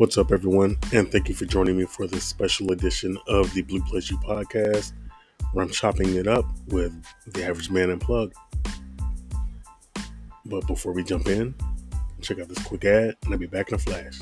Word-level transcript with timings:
What's 0.00 0.16
up, 0.16 0.32
everyone? 0.32 0.78
And 0.94 1.12
thank 1.12 1.28
you 1.28 1.34
for 1.34 1.44
joining 1.44 1.76
me 1.76 1.84
for 1.84 2.06
this 2.06 2.24
special 2.24 2.72
edition 2.72 3.18
of 3.28 3.52
the 3.52 3.60
Blue 3.60 3.82
You 3.92 4.16
podcast, 4.16 4.94
where 5.52 5.62
I'm 5.62 5.70
chopping 5.70 6.16
it 6.16 6.26
up 6.26 6.46
with 6.68 6.94
the 7.26 7.44
average 7.44 7.68
man 7.68 7.90
unplugged. 7.90 8.34
But 10.46 10.66
before 10.66 10.94
we 10.94 11.04
jump 11.04 11.26
in, 11.26 11.54
check 12.22 12.40
out 12.40 12.48
this 12.48 12.62
quick 12.62 12.86
ad, 12.86 13.14
and 13.24 13.34
I'll 13.34 13.38
be 13.38 13.44
back 13.44 13.68
in 13.68 13.74
a 13.74 13.78
flash. 13.78 14.20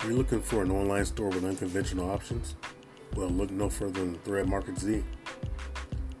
You're 0.00 0.12
you 0.12 0.16
looking 0.16 0.40
for 0.40 0.62
an 0.62 0.70
online 0.70 1.04
store 1.04 1.28
with 1.28 1.44
unconventional 1.44 2.10
options? 2.10 2.54
Well, 3.18 3.30
look 3.30 3.50
no 3.50 3.68
further 3.68 3.98
than 3.98 4.14
Thread 4.20 4.48
Market 4.48 4.78
Z. 4.78 5.02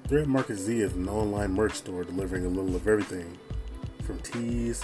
Thread 0.08 0.26
Market 0.26 0.56
Z 0.56 0.80
is 0.80 0.94
an 0.94 1.08
online 1.08 1.52
merch 1.52 1.74
store 1.74 2.02
delivering 2.02 2.44
a 2.44 2.48
little 2.48 2.74
of 2.74 2.88
everything 2.88 3.38
from 4.02 4.18
tees 4.18 4.82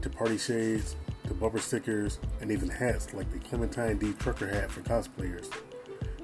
to 0.00 0.08
party 0.08 0.38
shades 0.38 0.96
to 1.26 1.34
bumper 1.34 1.58
stickers 1.58 2.18
and 2.40 2.50
even 2.50 2.70
hats 2.70 3.12
like 3.12 3.30
the 3.30 3.38
Clementine 3.40 3.98
D 3.98 4.14
trucker 4.14 4.46
hat 4.46 4.70
for 4.70 4.80
cosplayers. 4.80 5.52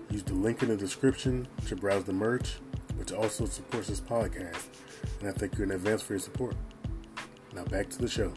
Use 0.09 0.23
the 0.23 0.33
link 0.33 0.63
in 0.63 0.71
the 0.71 0.77
description 0.77 1.47
to 1.67 1.77
browse 1.77 2.05
the 2.05 2.15
merch, 2.15 2.55
which 2.97 3.13
also 3.13 3.45
supports 3.45 3.89
this 3.89 4.01
podcast, 4.01 4.69
and 5.21 5.29
I 5.29 5.33
thank 5.33 5.59
you 5.59 5.65
in 5.65 5.73
advance 5.73 6.01
for 6.01 6.15
your 6.15 6.21
support. 6.21 6.57
Now 7.55 7.65
back 7.65 7.91
to 7.91 7.99
the 7.99 8.09
show. 8.09 8.33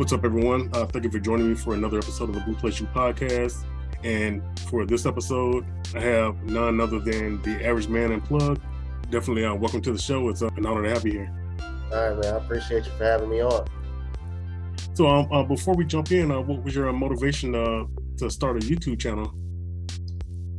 What's 0.00 0.14
up, 0.14 0.24
everyone? 0.24 0.70
Uh, 0.72 0.86
thank 0.86 1.04
you 1.04 1.10
for 1.10 1.18
joining 1.18 1.50
me 1.50 1.54
for 1.54 1.74
another 1.74 1.98
episode 1.98 2.30
of 2.30 2.34
the 2.34 2.40
Blue 2.40 2.54
Place 2.54 2.80
You 2.80 2.86
podcast. 2.86 3.66
And 4.02 4.42
for 4.60 4.86
this 4.86 5.04
episode, 5.04 5.66
I 5.94 6.00
have 6.00 6.42
none 6.42 6.80
other 6.80 7.00
than 7.00 7.42
the 7.42 7.62
average 7.62 7.86
man 7.86 8.10
unplugged. 8.10 8.62
Definitely, 9.10 9.44
uh, 9.44 9.54
welcome 9.54 9.82
to 9.82 9.92
the 9.92 9.98
show. 9.98 10.30
It's 10.30 10.40
uh, 10.40 10.48
an 10.56 10.64
honor 10.64 10.84
to 10.84 10.88
have 10.88 11.04
you 11.04 11.12
here. 11.12 11.56
All 11.92 12.12
right, 12.12 12.18
man. 12.18 12.34
I 12.34 12.38
appreciate 12.38 12.86
you 12.86 12.92
for 12.92 13.04
having 13.04 13.28
me 13.28 13.42
on. 13.42 13.66
So, 14.94 15.06
um, 15.06 15.30
uh, 15.30 15.42
before 15.42 15.74
we 15.74 15.84
jump 15.84 16.10
in, 16.12 16.30
uh, 16.30 16.40
what 16.40 16.64
was 16.64 16.74
your 16.74 16.90
motivation 16.94 17.54
uh, 17.54 17.84
to 18.16 18.30
start 18.30 18.56
a 18.56 18.66
YouTube 18.66 18.98
channel? 18.98 19.34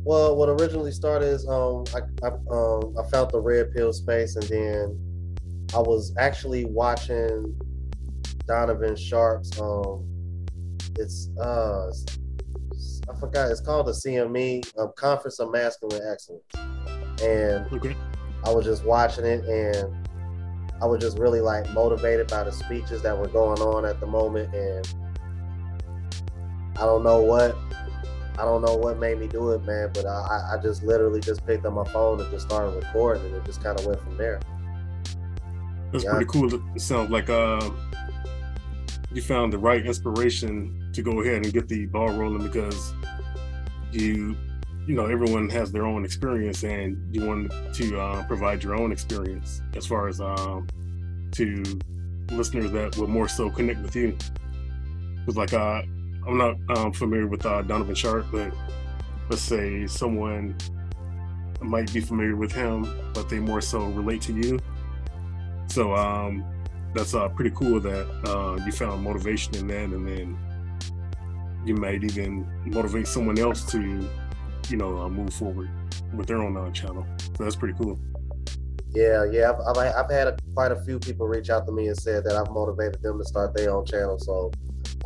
Well, 0.04 0.36
what 0.36 0.50
originally 0.50 0.92
started 0.92 1.26
is 1.26 1.48
um, 1.48 1.82
I 1.92 2.02
I, 2.24 2.28
um, 2.28 2.94
I 2.96 3.10
found 3.10 3.32
the 3.32 3.40
red 3.40 3.74
pill 3.74 3.92
space, 3.92 4.36
and 4.36 4.44
then 4.44 5.66
I 5.74 5.80
was 5.80 6.14
actually 6.16 6.64
watching 6.64 7.58
Donovan 8.46 8.96
Sharpe's 8.96 9.58
um 9.60 10.06
it's 10.98 11.28
uh 11.40 11.90
I 13.10 13.18
forgot 13.18 13.50
it's 13.50 13.60
called 13.60 13.86
the 13.86 13.92
CME 13.92 14.78
um, 14.78 14.92
Conference 14.96 15.38
of 15.40 15.50
Masculine 15.50 16.02
Excellence. 16.06 16.44
And 17.22 17.66
Okay. 17.72 17.96
I 18.44 18.50
was 18.52 18.64
just 18.64 18.84
watching 18.84 19.24
it 19.24 19.44
and 19.44 20.06
I 20.80 20.86
was 20.86 21.00
just 21.00 21.18
really 21.18 21.40
like 21.40 21.68
motivated 21.72 22.28
by 22.28 22.44
the 22.44 22.52
speeches 22.52 23.02
that 23.02 23.16
were 23.16 23.28
going 23.28 23.60
on 23.60 23.84
at 23.84 24.00
the 24.00 24.06
moment 24.06 24.54
and 24.54 24.86
I 26.76 26.86
don't 26.86 27.02
know 27.04 27.20
what 27.20 27.56
I 28.38 28.44
don't 28.44 28.62
know 28.62 28.74
what 28.76 28.98
made 28.98 29.18
me 29.18 29.28
do 29.28 29.50
it, 29.52 29.62
man, 29.64 29.90
but 29.92 30.06
I, 30.06 30.54
I 30.54 30.62
just 30.62 30.82
literally 30.82 31.20
just 31.20 31.46
picked 31.46 31.66
up 31.66 31.74
my 31.74 31.84
phone 31.92 32.18
and 32.20 32.30
just 32.30 32.46
started 32.46 32.74
recording 32.74 33.24
and 33.26 33.34
it 33.36 33.44
just 33.44 33.62
kind 33.62 33.78
of 33.78 33.84
went 33.84 34.00
from 34.00 34.16
there. 34.16 34.40
That's 35.92 36.04
Yeah. 36.04 36.10
pretty 36.12 36.26
cool. 36.26 36.52
It 36.74 36.80
sounds 36.80 37.10
like 37.10 37.28
uh, 37.28 37.60
you 39.14 39.22
found 39.22 39.52
the 39.52 39.58
right 39.58 39.84
inspiration 39.84 40.90
to 40.92 41.02
go 41.02 41.20
ahead 41.20 41.44
and 41.44 41.52
get 41.52 41.68
the 41.68 41.86
ball 41.86 42.08
rolling 42.08 42.42
because 42.42 42.94
you, 43.90 44.36
you 44.86 44.94
know, 44.94 45.06
everyone 45.06 45.48
has 45.50 45.70
their 45.70 45.84
own 45.84 46.04
experience 46.04 46.64
and 46.64 46.96
you 47.14 47.26
want 47.26 47.52
to 47.74 48.00
uh, 48.00 48.26
provide 48.26 48.62
your 48.62 48.74
own 48.74 48.90
experience 48.90 49.60
as 49.76 49.86
far 49.86 50.08
as 50.08 50.20
um, 50.20 50.66
to 51.32 51.62
listeners 52.30 52.70
that 52.72 52.96
will 52.96 53.06
more 53.06 53.28
so 53.28 53.50
connect 53.50 53.80
with 53.82 53.94
you. 53.94 54.16
Because, 55.20 55.36
like, 55.36 55.52
uh, 55.52 55.82
I'm 56.26 56.38
not 56.38 56.56
um, 56.76 56.92
familiar 56.92 57.26
with 57.26 57.44
uh, 57.44 57.62
Donovan 57.62 57.94
Sharpe, 57.94 58.26
but 58.32 58.52
let's 59.28 59.42
say 59.42 59.86
someone 59.86 60.56
might 61.60 61.92
be 61.92 62.00
familiar 62.00 62.36
with 62.36 62.52
him, 62.52 63.12
but 63.14 63.28
they 63.28 63.38
more 63.38 63.60
so 63.60 63.84
relate 63.86 64.22
to 64.22 64.32
you. 64.32 64.58
So 65.68 65.94
um, 65.94 66.44
that's 66.94 67.14
uh, 67.14 67.28
pretty 67.28 67.50
cool 67.54 67.80
that 67.80 68.06
uh, 68.28 68.62
you 68.64 68.72
found 68.72 69.02
motivation 69.02 69.54
in 69.56 69.66
that, 69.68 69.84
and 69.96 70.06
then 70.06 70.38
you 71.64 71.74
might 71.74 72.02
even 72.04 72.46
motivate 72.66 73.06
someone 73.06 73.38
else 73.38 73.64
to, 73.72 74.08
you 74.68 74.76
know, 74.76 74.98
uh, 74.98 75.08
move 75.08 75.32
forward 75.32 75.70
with 76.14 76.26
their 76.26 76.42
own 76.42 76.56
uh, 76.56 76.70
channel. 76.72 77.06
So 77.36 77.44
that's 77.44 77.56
pretty 77.56 77.74
cool. 77.78 77.98
Yeah, 78.94 79.24
yeah. 79.30 79.52
I've, 79.52 79.76
I've, 79.76 79.94
I've 79.94 80.10
had 80.10 80.28
a, 80.28 80.36
quite 80.54 80.72
a 80.72 80.76
few 80.84 80.98
people 80.98 81.26
reach 81.26 81.50
out 81.50 81.66
to 81.66 81.72
me 81.72 81.88
and 81.88 81.96
said 81.96 82.24
that 82.24 82.36
I've 82.36 82.50
motivated 82.50 83.02
them 83.02 83.18
to 83.18 83.24
start 83.24 83.54
their 83.54 83.70
own 83.70 83.86
channel. 83.86 84.18
So 84.18 84.52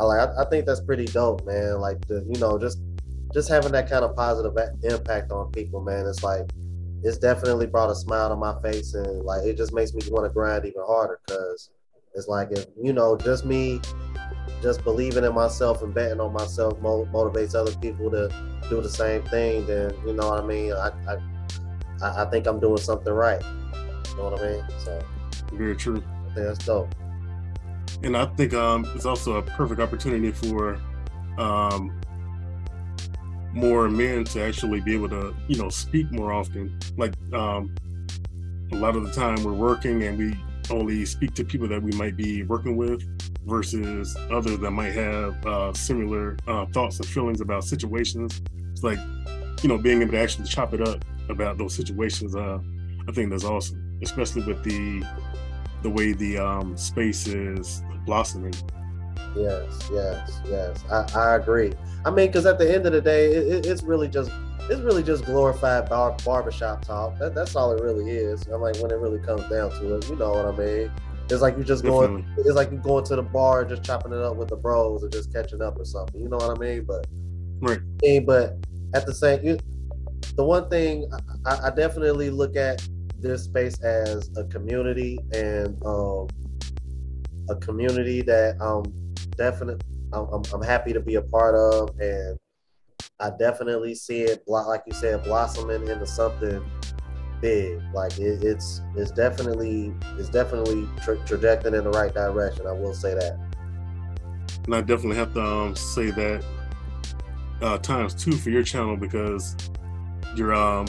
I 0.00 0.04
like, 0.04 0.28
I, 0.28 0.42
I 0.42 0.44
think 0.50 0.66
that's 0.66 0.80
pretty 0.80 1.04
dope, 1.04 1.46
man. 1.46 1.78
Like, 1.80 2.04
the, 2.08 2.26
you 2.28 2.40
know, 2.40 2.58
just 2.58 2.80
just 3.32 3.48
having 3.48 3.72
that 3.72 3.88
kind 3.88 4.04
of 4.04 4.16
positive 4.16 4.56
impact 4.82 5.30
on 5.30 5.52
people, 5.52 5.80
man. 5.82 6.06
It's 6.06 6.22
like 6.22 6.48
it's 7.04 7.18
definitely 7.18 7.66
brought 7.66 7.90
a 7.90 7.94
smile 7.94 8.30
to 8.30 8.36
my 8.36 8.60
face, 8.62 8.94
and 8.94 9.24
like 9.24 9.44
it 9.44 9.56
just 9.56 9.74
makes 9.74 9.92
me 9.92 10.00
want 10.08 10.24
to 10.24 10.32
grind 10.32 10.64
even 10.64 10.82
harder 10.86 11.20
because 11.26 11.70
it's 12.16 12.28
like 12.28 12.48
if 12.50 12.66
you 12.82 12.92
know, 12.92 13.16
just 13.16 13.44
me, 13.44 13.80
just 14.62 14.82
believing 14.84 15.24
in 15.24 15.34
myself 15.34 15.82
and 15.82 15.94
betting 15.94 16.20
on 16.20 16.32
myself 16.32 16.78
mo- 16.80 17.06
motivates 17.12 17.54
other 17.54 17.76
people 17.76 18.10
to 18.10 18.32
do 18.68 18.80
the 18.80 18.88
same 18.88 19.22
thing. 19.24 19.66
Then 19.66 19.94
you 20.06 20.14
know 20.14 20.30
what 20.30 20.42
I 20.42 20.46
mean. 20.46 20.72
I 20.72 20.90
I, 21.08 21.16
I 22.02 22.22
I 22.22 22.30
think 22.30 22.46
I'm 22.46 22.58
doing 22.58 22.78
something 22.78 23.12
right. 23.12 23.42
You 24.10 24.16
know 24.16 24.30
what 24.30 24.40
I 24.40 24.50
mean? 24.52 24.64
So 24.78 25.02
Very 25.52 25.76
true. 25.76 26.02
I 26.30 26.34
think 26.34 26.46
that's 26.46 26.64
dope. 26.64 26.94
And 28.02 28.16
I 28.16 28.26
think 28.26 28.54
um, 28.54 28.90
it's 28.94 29.06
also 29.06 29.36
a 29.36 29.42
perfect 29.42 29.80
opportunity 29.80 30.30
for 30.30 30.78
um, 31.38 31.98
more 33.52 33.88
men 33.88 34.24
to 34.24 34.42
actually 34.42 34.80
be 34.80 34.94
able 34.94 35.08
to, 35.08 35.34
you 35.48 35.56
know, 35.56 35.70
speak 35.70 36.10
more 36.12 36.32
often. 36.32 36.78
Like 36.96 37.14
um, 37.32 37.74
a 38.72 38.76
lot 38.76 38.96
of 38.96 39.04
the 39.04 39.12
time 39.12 39.42
we're 39.42 39.52
working 39.52 40.02
and 40.02 40.18
we 40.18 40.36
only 40.70 41.04
speak 41.04 41.34
to 41.34 41.44
people 41.44 41.68
that 41.68 41.82
we 41.82 41.92
might 41.92 42.16
be 42.16 42.42
working 42.42 42.76
with 42.76 43.02
versus 43.46 44.16
others 44.30 44.58
that 44.58 44.70
might 44.70 44.92
have 44.92 45.46
uh, 45.46 45.72
similar 45.72 46.36
uh, 46.46 46.66
thoughts 46.66 46.98
and 46.98 47.08
feelings 47.08 47.40
about 47.40 47.64
situations. 47.64 48.42
It's 48.72 48.82
like, 48.82 48.98
you 49.62 49.68
know, 49.68 49.78
being 49.78 50.02
able 50.02 50.12
to 50.12 50.18
actually 50.18 50.46
chop 50.46 50.74
it 50.74 50.86
up 50.86 51.04
about 51.28 51.58
those 51.58 51.74
situations. 51.74 52.34
Uh, 52.36 52.58
I 53.08 53.12
think 53.12 53.30
that's 53.30 53.44
awesome, 53.44 53.98
especially 54.02 54.44
with 54.44 54.62
the 54.64 55.04
the 55.82 55.90
way 55.90 56.12
the 56.12 56.38
um, 56.38 56.76
space 56.76 57.26
is 57.26 57.82
blossoming. 58.04 58.54
Yes, 59.36 59.90
yes, 59.92 60.40
yes. 60.46 60.84
I, 60.90 61.06
I 61.14 61.36
agree. 61.36 61.72
I 62.04 62.10
mean, 62.10 62.26
because 62.26 62.46
at 62.46 62.58
the 62.58 62.72
end 62.72 62.86
of 62.86 62.92
the 62.92 63.00
day, 63.00 63.32
it, 63.32 63.66
it's 63.66 63.82
really 63.82 64.08
just 64.08 64.30
it's 64.68 64.80
really 64.80 65.02
just 65.02 65.24
glorified 65.24 65.88
bar, 65.88 66.16
barbershop 66.24 66.84
talk. 66.84 67.18
That, 67.18 67.34
that's 67.34 67.54
all 67.56 67.72
it 67.72 67.82
really 67.82 68.10
is. 68.10 68.46
I'm 68.46 68.60
like 68.60 68.76
when 68.78 68.90
it 68.90 68.98
really 68.98 69.20
comes 69.20 69.42
down 69.48 69.70
to 69.70 69.96
it, 69.96 70.08
you 70.08 70.16
know 70.16 70.30
what 70.30 70.46
I 70.46 70.56
mean? 70.56 70.90
It's 71.28 71.42
like 71.42 71.56
you're 71.56 71.64
just 71.64 71.84
going. 71.84 72.22
Definitely. 72.22 72.44
It's 72.44 72.56
like 72.56 72.70
you 72.70 72.78
going 72.78 73.04
to 73.04 73.16
the 73.16 73.22
bar 73.22 73.62
and 73.62 73.70
just 73.70 73.82
chopping 73.82 74.12
it 74.12 74.18
up 74.18 74.36
with 74.36 74.48
the 74.48 74.56
bros 74.56 75.02
or 75.02 75.08
just 75.08 75.32
catching 75.32 75.60
up 75.60 75.78
or 75.78 75.84
something. 75.84 76.20
You 76.20 76.28
know 76.28 76.36
what 76.36 76.56
I 76.56 76.60
mean? 76.60 76.84
But 76.84 77.06
Right. 77.60 77.78
I 77.78 78.06
mean, 78.06 78.26
but 78.26 78.56
at 78.94 79.06
the 79.06 79.14
same, 79.14 79.44
you, 79.44 79.58
the 80.36 80.44
one 80.44 80.68
thing 80.68 81.10
I, 81.46 81.68
I 81.68 81.70
definitely 81.70 82.30
look 82.30 82.56
at 82.56 82.86
this 83.18 83.44
space 83.44 83.80
as 83.80 84.30
a 84.36 84.44
community 84.44 85.18
and 85.32 85.82
um, 85.84 86.28
a 87.48 87.56
community 87.56 88.20
that 88.22 88.60
um 88.60 88.84
definitely 89.36 89.84
I'm, 90.12 90.26
I'm, 90.26 90.42
I'm 90.52 90.62
happy 90.62 90.92
to 90.92 91.00
be 91.00 91.16
a 91.16 91.22
part 91.22 91.54
of, 91.54 91.90
and 91.98 92.38
I 93.18 93.30
definitely 93.38 93.94
see 93.94 94.20
it 94.22 94.42
like 94.46 94.82
you 94.86 94.92
said 94.92 95.24
blossoming 95.24 95.88
into 95.88 96.06
something 96.06 96.62
big. 97.40 97.80
Like 97.94 98.18
it, 98.18 98.42
it's 98.42 98.82
it's 98.94 99.10
definitely 99.10 99.94
it's 100.18 100.28
definitely 100.28 100.88
tra- 101.02 101.24
trajecting 101.26 101.74
in 101.74 101.84
the 101.84 101.90
right 101.90 102.12
direction. 102.12 102.66
I 102.66 102.72
will 102.72 102.94
say 102.94 103.14
that. 103.14 103.38
And 104.64 104.74
I 104.74 104.80
definitely 104.80 105.16
have 105.16 105.32
to 105.34 105.42
um, 105.42 105.76
say 105.76 106.10
that 106.10 106.44
uh, 107.62 107.78
times 107.78 108.14
two 108.14 108.32
for 108.32 108.50
your 108.50 108.62
channel 108.62 108.96
because 108.96 109.56
you're 110.34 110.54
um, 110.54 110.86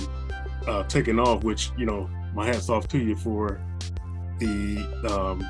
uh, 0.67 0.83
taking 0.83 1.19
off, 1.19 1.43
which, 1.43 1.71
you 1.77 1.85
know, 1.85 2.09
my 2.33 2.45
hat's 2.45 2.69
off 2.69 2.87
to 2.89 2.97
you 2.97 3.15
for 3.15 3.61
the 4.39 4.79
um, 5.09 5.45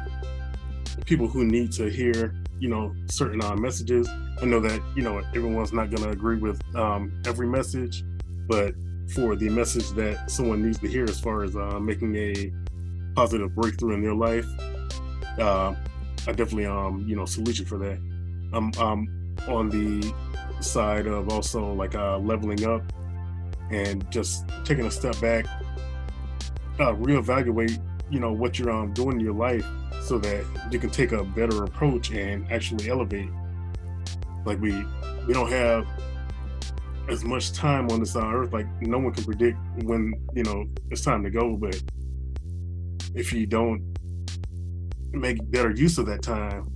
people 1.06 1.27
who 1.27 1.45
need 1.45 1.71
to 1.71 1.89
hear, 1.89 2.35
you 2.59 2.69
know, 2.69 2.95
certain 3.09 3.44
uh, 3.44 3.56
messages. 3.56 4.07
I 4.42 4.45
know 4.45 4.59
that, 4.59 4.81
you 4.95 5.01
know, 5.04 5.21
everyone's 5.36 5.74
not 5.74 5.89
going 5.89 6.04
to 6.04 6.09
agree 6.09 6.38
with 6.38 6.62
um, 6.75 7.21
every 7.25 7.48
message, 7.48 8.04
but 8.48 8.74
for 9.13 9.36
the 9.36 9.50
message 9.50 9.89
that 9.92 10.30
someone 10.30 10.63
needs 10.63 10.80
to 10.80 10.88
hear 10.88 11.06
as 11.06 11.19
far 11.19 11.44
as 11.44 11.56
uh, 11.56 11.80
making 11.80 12.15
a 12.15 12.51
positive 13.15 13.56
breakthrough 13.56 13.94
in 13.94 14.01
their 14.01 14.13
life, 14.13 14.45
uh, 15.39 15.74
I 16.27 16.33
definitely 16.33 16.65
um 16.65 17.06
you 17.07 17.15
know 17.15 17.25
salute 17.25 17.59
you 17.59 17.65
for 17.65 17.77
that. 17.77 18.00
I'm 18.51 18.71
um 18.80 19.36
on 19.48 19.69
the 19.69 20.13
side 20.59 21.07
of 21.07 21.30
also 21.30 21.74
like 21.74 21.95
uh 21.95 22.18
leveling 22.18 22.65
up 22.65 22.83
and 23.71 24.09
just 24.12 24.45
taking 24.65 24.86
a 24.86 24.92
step 24.92 25.19
back, 25.21 25.45
uh, 26.80 26.94
reevaluate 26.94 27.81
you 28.09 28.19
know 28.19 28.33
what 28.33 28.59
you're 28.59 28.71
um 28.71 28.94
doing 28.94 29.13
in 29.13 29.19
your 29.19 29.33
life 29.33 29.65
so 30.07 30.18
that 30.18 30.45
you 30.71 30.80
can 30.80 30.89
take 30.89 31.12
a 31.12 31.21
better 31.24 31.65
approach 31.65 32.12
and 32.12 32.50
actually 32.50 32.89
elevate. 32.89 33.30
Like 34.45 34.59
we 34.62 34.71
we 35.27 35.33
don't 35.33 35.51
have 35.51 35.86
as 37.09 37.25
much 37.25 37.51
time 37.51 37.89
on 37.89 38.00
this 38.00 38.15
earth. 38.15 38.54
Like 38.54 38.68
no 38.81 39.00
one 39.00 39.13
can 39.13 39.25
predict 39.25 39.57
when 39.83 40.13
you 40.33 40.44
know 40.44 40.65
it's 40.89 41.01
time 41.01 41.24
to 41.24 41.30
go, 41.30 41.57
but 41.57 41.81
if 43.15 43.33
you 43.33 43.45
don't 43.45 43.81
make 45.12 45.38
better 45.51 45.71
use 45.71 45.98
of 45.98 46.06
that 46.06 46.21
time, 46.21 46.71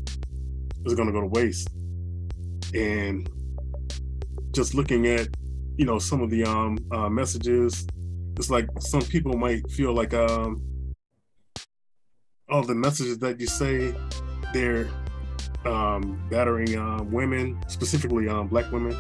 it's 0.84 0.94
going 0.94 1.08
to 1.08 1.14
go 1.14 1.22
to 1.22 1.28
waste. 1.28 1.70
And 2.74 3.30
just 4.52 4.76
looking 4.76 5.08
at 5.08 5.30
you 5.78 5.86
know 5.86 6.00
some 6.00 6.22
of 6.22 6.30
the 6.30 6.44
um 6.44 6.78
uh, 6.92 7.08
messages, 7.08 7.88
it's 8.38 8.50
like 8.50 8.68
some 8.80 9.02
people 9.04 9.38
might 9.38 9.70
feel 9.72 9.94
like 9.94 10.14
um 10.14 10.62
all 12.52 12.64
the 12.64 12.76
messages 12.76 13.18
that 13.20 13.40
you 13.40 13.48
say 13.48 13.96
they're 14.54 14.90
um, 15.66 16.22
battering 16.30 16.78
uh, 16.78 17.02
women, 17.04 17.58
specifically 17.68 18.28
um, 18.28 18.48
black 18.48 18.72
women. 18.72 18.96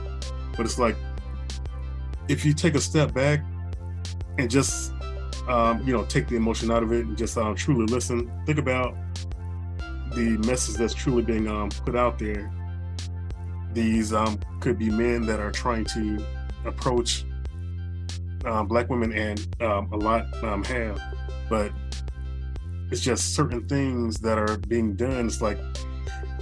But 0.56 0.65
it's 0.65 0.80
like 0.80 0.95
if 2.27 2.45
you 2.45 2.53
take 2.53 2.75
a 2.75 2.81
step 2.81 3.13
back 3.13 3.42
and 4.38 4.50
just 4.50 4.94
um, 5.48 5.86
you 5.86 5.94
know 5.94 6.06
take 6.06 6.27
the 6.27 6.36
emotion 6.36 6.71
out 6.71 6.83
of 6.83 6.92
it 6.92 7.06
and 7.06 7.18
just 7.18 7.38
uh, 7.38 7.53
truly 7.56 7.86
listen, 7.86 8.31
think 8.45 8.57
about 8.57 8.95
the 10.15 10.38
message 10.45 10.75
that's 10.75 10.94
truly 10.94 11.21
being 11.21 11.47
um, 11.47 11.69
put 11.69 11.95
out 11.95 12.18
there. 12.19 12.51
These 13.74 14.13
um, 14.13 14.39
could 14.59 14.77
be 14.77 14.89
men 14.89 15.25
that 15.25 15.39
are 15.39 15.51
trying 15.51 15.86
to 15.86 16.25
approach 16.65 17.25
um, 18.45 18.68
black 18.68 18.89
women, 18.89 19.13
and 19.13 19.47
um, 19.62 19.92
a 19.92 19.97
lot 19.97 20.25
um, 20.44 20.63
have, 20.65 21.00
but 21.50 21.71
it's 22.91 23.01
just 23.01 23.33
certain 23.33 23.67
things 23.67 24.17
that 24.19 24.38
are 24.38 24.57
being 24.57 24.95
done. 24.95 25.25
It's 25.25 25.41
like 25.41 25.57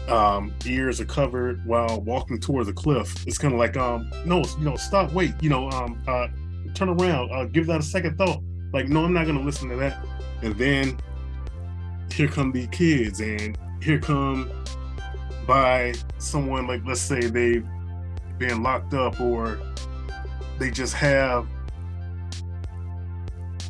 um, 0.10 0.54
ears 0.66 1.00
are 1.00 1.06
covered 1.06 1.66
while 1.66 2.01
walking 2.01 2.40
towards 2.40 2.68
a 2.68 2.74
cliff. 2.74 3.28
It's 3.28 3.38
kind 3.38 3.54
of 3.54 3.60
like, 3.60 3.78
um, 3.78 4.12
no, 4.25 4.44
you 4.57 4.66
know, 4.66 4.75
stop, 4.75 5.13
wait, 5.13 5.34
you 5.42 5.50
know, 5.50 5.69
um, 5.69 6.01
uh, 6.07 6.28
turn 6.74 6.90
around, 6.90 7.31
uh, 7.31 7.46
give 7.46 7.68
that 7.68 7.80
a 7.80 7.84
second 7.84 8.18
thought. 8.18 8.42
Like, 8.74 8.88
no, 8.88 9.06
I'm 9.06 9.13
not 9.13 9.25
going 9.25 9.38
to 9.38 9.44
listen 9.44 9.69
to 9.69 9.75
that. 9.78 10.04
And 10.42 10.57
then 10.57 11.00
here 12.12 12.28
come 12.28 12.52
the 12.52 12.68
kids, 12.68 13.19
and 13.22 13.57
here 13.81 14.00
come 14.00 14.52
by 15.45 15.94
someone 16.18 16.68
like, 16.68 16.81
let's 16.86 17.02
say 17.02 17.19
they've 17.22 17.66
been 18.38 18.63
locked 18.63 18.94
up, 18.94 19.22
or 19.22 19.60
they 20.57 20.72
just 20.72 20.95
have 20.95 21.48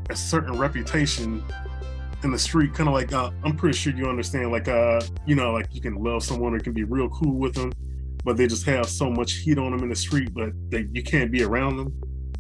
a 0.09 0.15
certain 0.15 0.57
reputation 0.57 1.43
in 2.23 2.31
the 2.31 2.39
street, 2.39 2.73
kind 2.73 2.89
of 2.89 2.93
like 2.93 3.13
uh, 3.13 3.31
I'm 3.43 3.55
pretty 3.55 3.77
sure 3.77 3.93
you 3.93 4.07
understand, 4.07 4.51
like 4.51 4.67
uh, 4.67 5.01
you 5.25 5.35
know, 5.35 5.53
like 5.53 5.67
you 5.73 5.81
can 5.81 5.95
love 5.95 6.23
someone 6.23 6.53
or 6.53 6.59
can 6.59 6.73
be 6.73 6.83
real 6.83 7.09
cool 7.09 7.35
with 7.35 7.55
them, 7.55 7.71
but 8.23 8.37
they 8.37 8.47
just 8.47 8.65
have 8.65 8.87
so 8.87 9.09
much 9.09 9.33
heat 9.33 9.57
on 9.57 9.71
them 9.71 9.83
in 9.83 9.89
the 9.89 9.95
street, 9.95 10.33
but 10.33 10.51
they 10.69 10.87
you 10.91 11.03
can't 11.03 11.31
be 11.31 11.43
around 11.43 11.77
them. 11.77 11.93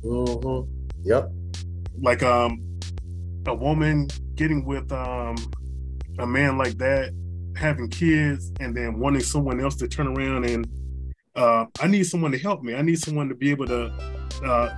Mm-hmm. 0.03 0.71
Yep. 1.03 1.31
Like 2.01 2.23
um, 2.23 2.79
a 3.47 3.53
woman 3.53 4.07
getting 4.35 4.65
with 4.65 4.91
um 4.91 5.35
a 6.19 6.27
man 6.27 6.57
like 6.57 6.77
that, 6.77 7.13
having 7.55 7.89
kids, 7.89 8.51
and 8.59 8.75
then 8.75 8.99
wanting 8.99 9.21
someone 9.21 9.59
else 9.59 9.75
to 9.77 9.87
turn 9.87 10.07
around 10.07 10.45
and 10.45 10.67
uh, 11.35 11.65
I 11.79 11.87
need 11.87 12.03
someone 12.03 12.31
to 12.31 12.37
help 12.37 12.63
me. 12.63 12.75
I 12.75 12.81
need 12.81 12.99
someone 12.99 13.29
to 13.29 13.35
be 13.35 13.49
able 13.49 13.67
to. 13.67 13.85
Uh, 14.43 14.77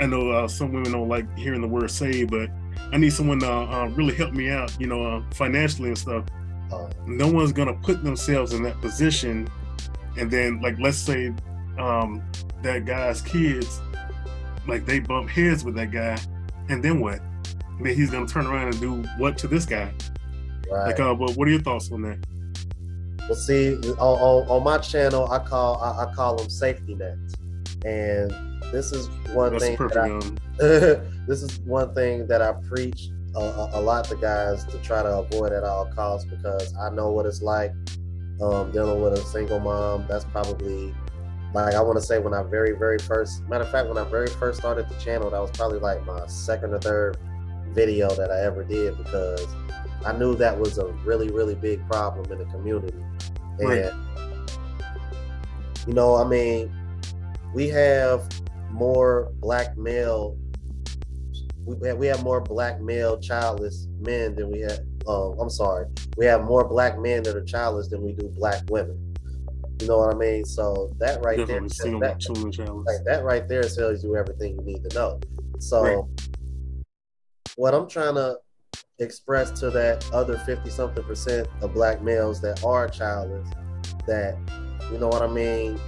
I 0.00 0.06
know 0.06 0.30
uh, 0.30 0.48
some 0.48 0.72
women 0.72 0.92
don't 0.92 1.08
like 1.08 1.26
hearing 1.38 1.60
the 1.60 1.68
word 1.68 1.90
"save," 1.90 2.30
but 2.30 2.50
I 2.92 2.96
need 2.96 3.12
someone 3.12 3.40
to 3.40 3.50
uh, 3.50 3.86
really 3.94 4.14
help 4.14 4.32
me 4.32 4.50
out, 4.50 4.74
you 4.80 4.86
know, 4.86 5.04
uh, 5.04 5.22
financially 5.32 5.88
and 5.88 5.98
stuff. 5.98 6.24
Uh, 6.72 6.88
no 7.06 7.28
one's 7.28 7.52
gonna 7.52 7.74
put 7.74 8.02
themselves 8.02 8.52
in 8.52 8.62
that 8.62 8.80
position, 8.80 9.48
and 10.16 10.30
then 10.30 10.60
like 10.60 10.78
let's 10.78 10.98
say 10.98 11.32
um, 11.78 12.22
that 12.62 12.84
guy's 12.84 13.22
kids, 13.22 13.80
like 14.66 14.86
they 14.86 15.00
bump 15.00 15.28
heads 15.28 15.64
with 15.64 15.74
that 15.76 15.90
guy, 15.90 16.18
and 16.68 16.82
then 16.82 17.00
what? 17.00 17.20
then 17.80 17.94
he's 17.94 18.10
gonna 18.10 18.26
turn 18.26 18.46
around 18.46 18.68
and 18.68 18.80
do 18.80 19.02
what 19.18 19.38
to 19.38 19.48
this 19.48 19.64
guy? 19.64 19.92
Right. 20.70 20.88
Like, 20.88 21.00
uh, 21.00 21.14
well, 21.18 21.32
what 21.34 21.48
are 21.48 21.50
your 21.50 21.60
thoughts 21.60 21.90
on 21.92 22.02
that? 22.02 22.18
Well, 23.20 23.34
see, 23.34 23.76
on, 23.76 23.98
on, 23.98 24.48
on 24.48 24.64
my 24.64 24.78
channel, 24.78 25.30
I 25.30 25.38
call 25.38 25.80
I, 25.82 26.04
I 26.04 26.14
call 26.14 26.36
them 26.36 26.50
safety 26.50 26.94
nets, 26.94 27.34
and 27.84 28.32
this 28.72 28.92
is 28.92 29.08
one 29.32 29.52
That's 29.52 29.64
thing. 29.64 29.76
That 29.76 29.98
I, 29.98 31.24
this 31.26 31.42
is 31.42 31.60
one 31.60 31.94
thing 31.94 32.26
that 32.26 32.42
I 32.42 32.52
preach 32.68 33.08
a, 33.34 33.70
a, 33.74 33.80
lot 33.80 34.04
to 34.06 34.16
guys 34.16 34.64
to 34.66 34.78
try 34.78 35.02
to 35.02 35.18
avoid 35.18 35.52
at 35.52 35.64
all 35.64 35.86
costs 35.94 36.28
because 36.28 36.74
I 36.76 36.90
know 36.90 37.10
what 37.10 37.26
it's 37.26 37.42
like 37.42 37.72
um, 38.40 38.70
dealing 38.72 39.02
with 39.02 39.14
a 39.14 39.22
single 39.22 39.60
mom. 39.60 40.06
That's 40.08 40.24
probably 40.26 40.94
like 41.54 41.74
I 41.74 41.80
want 41.80 41.98
to 41.98 42.04
say 42.04 42.18
when 42.18 42.34
I 42.34 42.42
very 42.42 42.76
very 42.76 42.98
first 42.98 43.46
matter 43.48 43.64
of 43.64 43.70
fact 43.70 43.88
when 43.88 43.98
I 43.98 44.04
very 44.04 44.28
first 44.28 44.58
started 44.58 44.88
the 44.88 44.94
channel 44.96 45.30
that 45.30 45.40
was 45.40 45.50
probably 45.52 45.78
like 45.78 46.04
my 46.04 46.26
second 46.26 46.74
or 46.74 46.78
third 46.78 47.16
video 47.70 48.10
that 48.10 48.30
I 48.30 48.40
ever 48.42 48.64
did 48.64 48.96
because 48.98 49.46
I 50.04 50.12
knew 50.12 50.34
that 50.36 50.58
was 50.58 50.78
a 50.78 50.86
really 51.04 51.30
really 51.30 51.54
big 51.54 51.86
problem 51.88 52.30
in 52.32 52.38
the 52.38 52.44
community 52.46 53.02
right. 53.60 53.84
and 53.84 54.50
you 55.86 55.94
know 55.94 56.16
I 56.16 56.24
mean 56.24 56.70
we 57.54 57.68
have 57.68 58.28
more 58.70 59.32
black 59.40 59.76
male 59.76 60.36
we 61.64 61.88
have, 61.88 61.98
we 61.98 62.06
have 62.06 62.22
more 62.22 62.40
black 62.40 62.80
male 62.80 63.18
childless 63.20 63.88
men 64.00 64.34
than 64.34 64.50
we 64.50 64.60
have 64.60 64.80
uh, 65.06 65.30
I'm 65.32 65.50
sorry 65.50 65.86
we 66.16 66.26
have 66.26 66.44
more 66.44 66.66
black 66.66 66.98
men 66.98 67.22
that 67.22 67.36
are 67.36 67.44
childless 67.44 67.88
than 67.88 68.02
we 68.02 68.12
do 68.12 68.28
black 68.28 68.62
women. 68.68 69.14
You 69.80 69.86
know 69.86 69.98
what 69.98 70.12
I 70.12 70.18
mean? 70.18 70.44
So 70.44 70.92
that 70.98 71.22
right 71.24 71.38
Definitely 71.38 71.68
there 71.68 72.00
that, 72.00 72.84
like, 72.84 73.04
that 73.04 73.22
right 73.22 73.46
there 73.48 73.62
tells 73.62 74.02
you 74.02 74.16
everything 74.16 74.56
you 74.56 74.62
need 74.62 74.90
to 74.90 74.94
know. 74.96 75.20
So 75.60 75.82
right. 75.82 76.84
what 77.54 77.74
I'm 77.74 77.88
trying 77.88 78.16
to 78.16 78.38
express 78.98 79.52
to 79.60 79.70
that 79.70 80.04
other 80.12 80.38
50 80.38 80.68
something 80.70 81.04
percent 81.04 81.46
of 81.62 81.72
black 81.72 82.02
males 82.02 82.40
that 82.40 82.64
are 82.64 82.88
childless 82.88 83.48
that 84.08 84.36
you 84.90 84.98
know 84.98 85.06
what 85.06 85.22
I 85.22 85.28
mean 85.28 85.78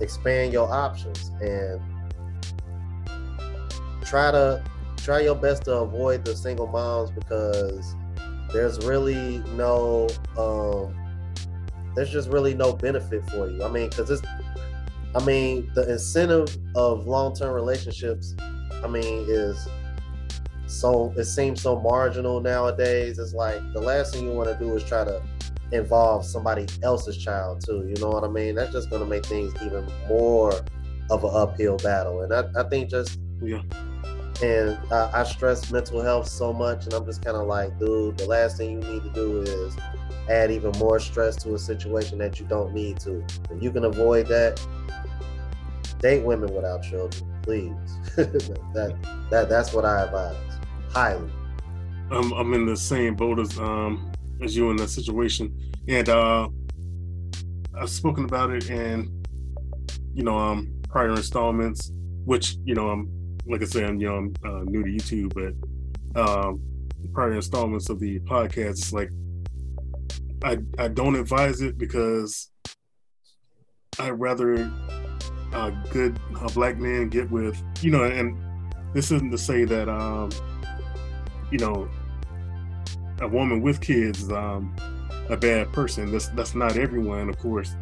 expand 0.00 0.52
your 0.52 0.72
options 0.72 1.32
and 1.40 1.80
try 4.06 4.30
to 4.30 4.62
try 4.96 5.20
your 5.20 5.34
best 5.34 5.64
to 5.64 5.72
avoid 5.72 6.24
the 6.24 6.34
single 6.34 6.66
moms 6.66 7.10
because 7.10 7.94
there's 8.52 8.84
really 8.86 9.38
no 9.54 10.08
um 10.38 10.94
there's 11.94 12.10
just 12.10 12.28
really 12.28 12.54
no 12.54 12.72
benefit 12.72 13.28
for 13.30 13.48
you. 13.48 13.64
I 13.64 13.68
mean, 13.68 13.88
because 13.88 14.10
it's 14.10 14.22
I 15.14 15.24
mean, 15.24 15.70
the 15.74 15.90
incentive 15.90 16.54
of 16.74 17.06
long-term 17.06 17.54
relationships, 17.54 18.34
I 18.84 18.86
mean, 18.86 19.24
is 19.28 19.66
so 20.66 21.12
it 21.16 21.24
seems 21.24 21.62
so 21.62 21.80
marginal 21.80 22.40
nowadays. 22.40 23.18
It's 23.18 23.32
like 23.32 23.60
the 23.72 23.80
last 23.80 24.14
thing 24.14 24.24
you 24.24 24.32
want 24.32 24.50
to 24.50 24.58
do 24.62 24.74
is 24.76 24.84
try 24.84 25.04
to 25.04 25.22
involve 25.72 26.24
somebody 26.24 26.66
else's 26.82 27.16
child 27.16 27.64
too. 27.64 27.86
You 27.88 27.94
know 28.00 28.10
what 28.10 28.24
I 28.24 28.28
mean? 28.28 28.54
That's 28.54 28.72
just 28.72 28.90
gonna 28.90 29.06
make 29.06 29.24
things 29.24 29.54
even 29.64 29.88
more 30.06 30.52
of 31.08 31.24
an 31.24 31.30
uphill 31.32 31.78
battle. 31.78 32.20
And 32.22 32.34
I, 32.34 32.44
I 32.60 32.68
think 32.68 32.90
just 32.90 33.18
yeah 33.42 33.62
and 34.42 34.78
uh, 34.92 35.10
I 35.14 35.24
stress 35.24 35.70
mental 35.70 36.02
health 36.02 36.28
so 36.28 36.52
much, 36.52 36.84
and 36.84 36.94
I'm 36.94 37.04
just 37.04 37.24
kind 37.24 37.36
of 37.36 37.46
like, 37.46 37.78
dude, 37.78 38.18
the 38.18 38.26
last 38.26 38.58
thing 38.58 38.70
you 38.82 38.88
need 38.88 39.02
to 39.04 39.10
do 39.10 39.40
is 39.40 39.76
add 40.28 40.50
even 40.50 40.72
more 40.72 40.98
stress 41.00 41.36
to 41.36 41.54
a 41.54 41.58
situation 41.58 42.18
that 42.18 42.38
you 42.38 42.46
don't 42.46 42.74
need 42.74 42.98
to. 43.00 43.24
If 43.50 43.62
you 43.62 43.70
can 43.70 43.84
avoid 43.84 44.26
that, 44.26 44.60
date 46.00 46.22
women 46.22 46.54
without 46.54 46.82
children, 46.82 47.32
please. 47.42 47.72
that 48.16 48.96
that 49.30 49.48
that's 49.48 49.72
what 49.72 49.84
I 49.84 50.02
advise 50.04 50.36
highly. 50.90 51.30
I'm 52.10 52.32
I'm 52.32 52.52
in 52.54 52.66
the 52.66 52.76
same 52.76 53.14
boat 53.14 53.38
as 53.38 53.58
um 53.58 54.12
as 54.42 54.56
you 54.56 54.70
in 54.70 54.76
that 54.76 54.88
situation, 54.88 55.56
and 55.88 56.08
uh, 56.08 56.48
I've 57.74 57.90
spoken 57.90 58.24
about 58.24 58.50
it 58.50 58.68
in 58.68 59.24
you 60.14 60.24
know 60.24 60.36
um 60.36 60.70
prior 60.90 61.10
installments, 61.10 61.90
which 62.24 62.56
you 62.64 62.74
know 62.74 62.90
I'm 62.90 63.15
like 63.46 63.62
I 63.62 63.64
said, 63.64 63.84
I'm 63.84 64.00
you 64.00 64.08
know 64.08 64.16
I'm 64.16 64.34
uh, 64.44 64.62
new 64.64 64.82
to 64.82 64.90
YouTube, 64.90 65.34
but 66.14 66.20
um, 66.20 66.60
prior 67.12 67.32
installments 67.32 67.88
of 67.88 68.00
the 68.00 68.18
podcast, 68.20 68.70
it's 68.70 68.92
like 68.92 69.10
I 70.42 70.58
I 70.78 70.88
don't 70.88 71.16
advise 71.16 71.60
it 71.60 71.78
because 71.78 72.50
I'd 73.98 74.10
rather 74.10 74.70
a 75.52 75.70
good 75.90 76.18
a 76.40 76.48
black 76.52 76.78
man 76.78 77.08
get 77.08 77.30
with 77.30 77.62
you 77.80 77.90
know, 77.90 78.04
and 78.04 78.36
this 78.92 79.10
isn't 79.10 79.30
to 79.30 79.38
say 79.38 79.64
that 79.64 79.88
um, 79.88 80.30
you 81.50 81.58
know 81.58 81.88
a 83.20 83.28
woman 83.28 83.62
with 83.62 83.80
kids 83.80 84.30
um, 84.30 84.74
a 85.30 85.36
bad 85.36 85.72
person. 85.72 86.12
That's 86.12 86.28
that's 86.30 86.54
not 86.54 86.76
everyone, 86.76 87.28
of 87.28 87.38
course, 87.38 87.74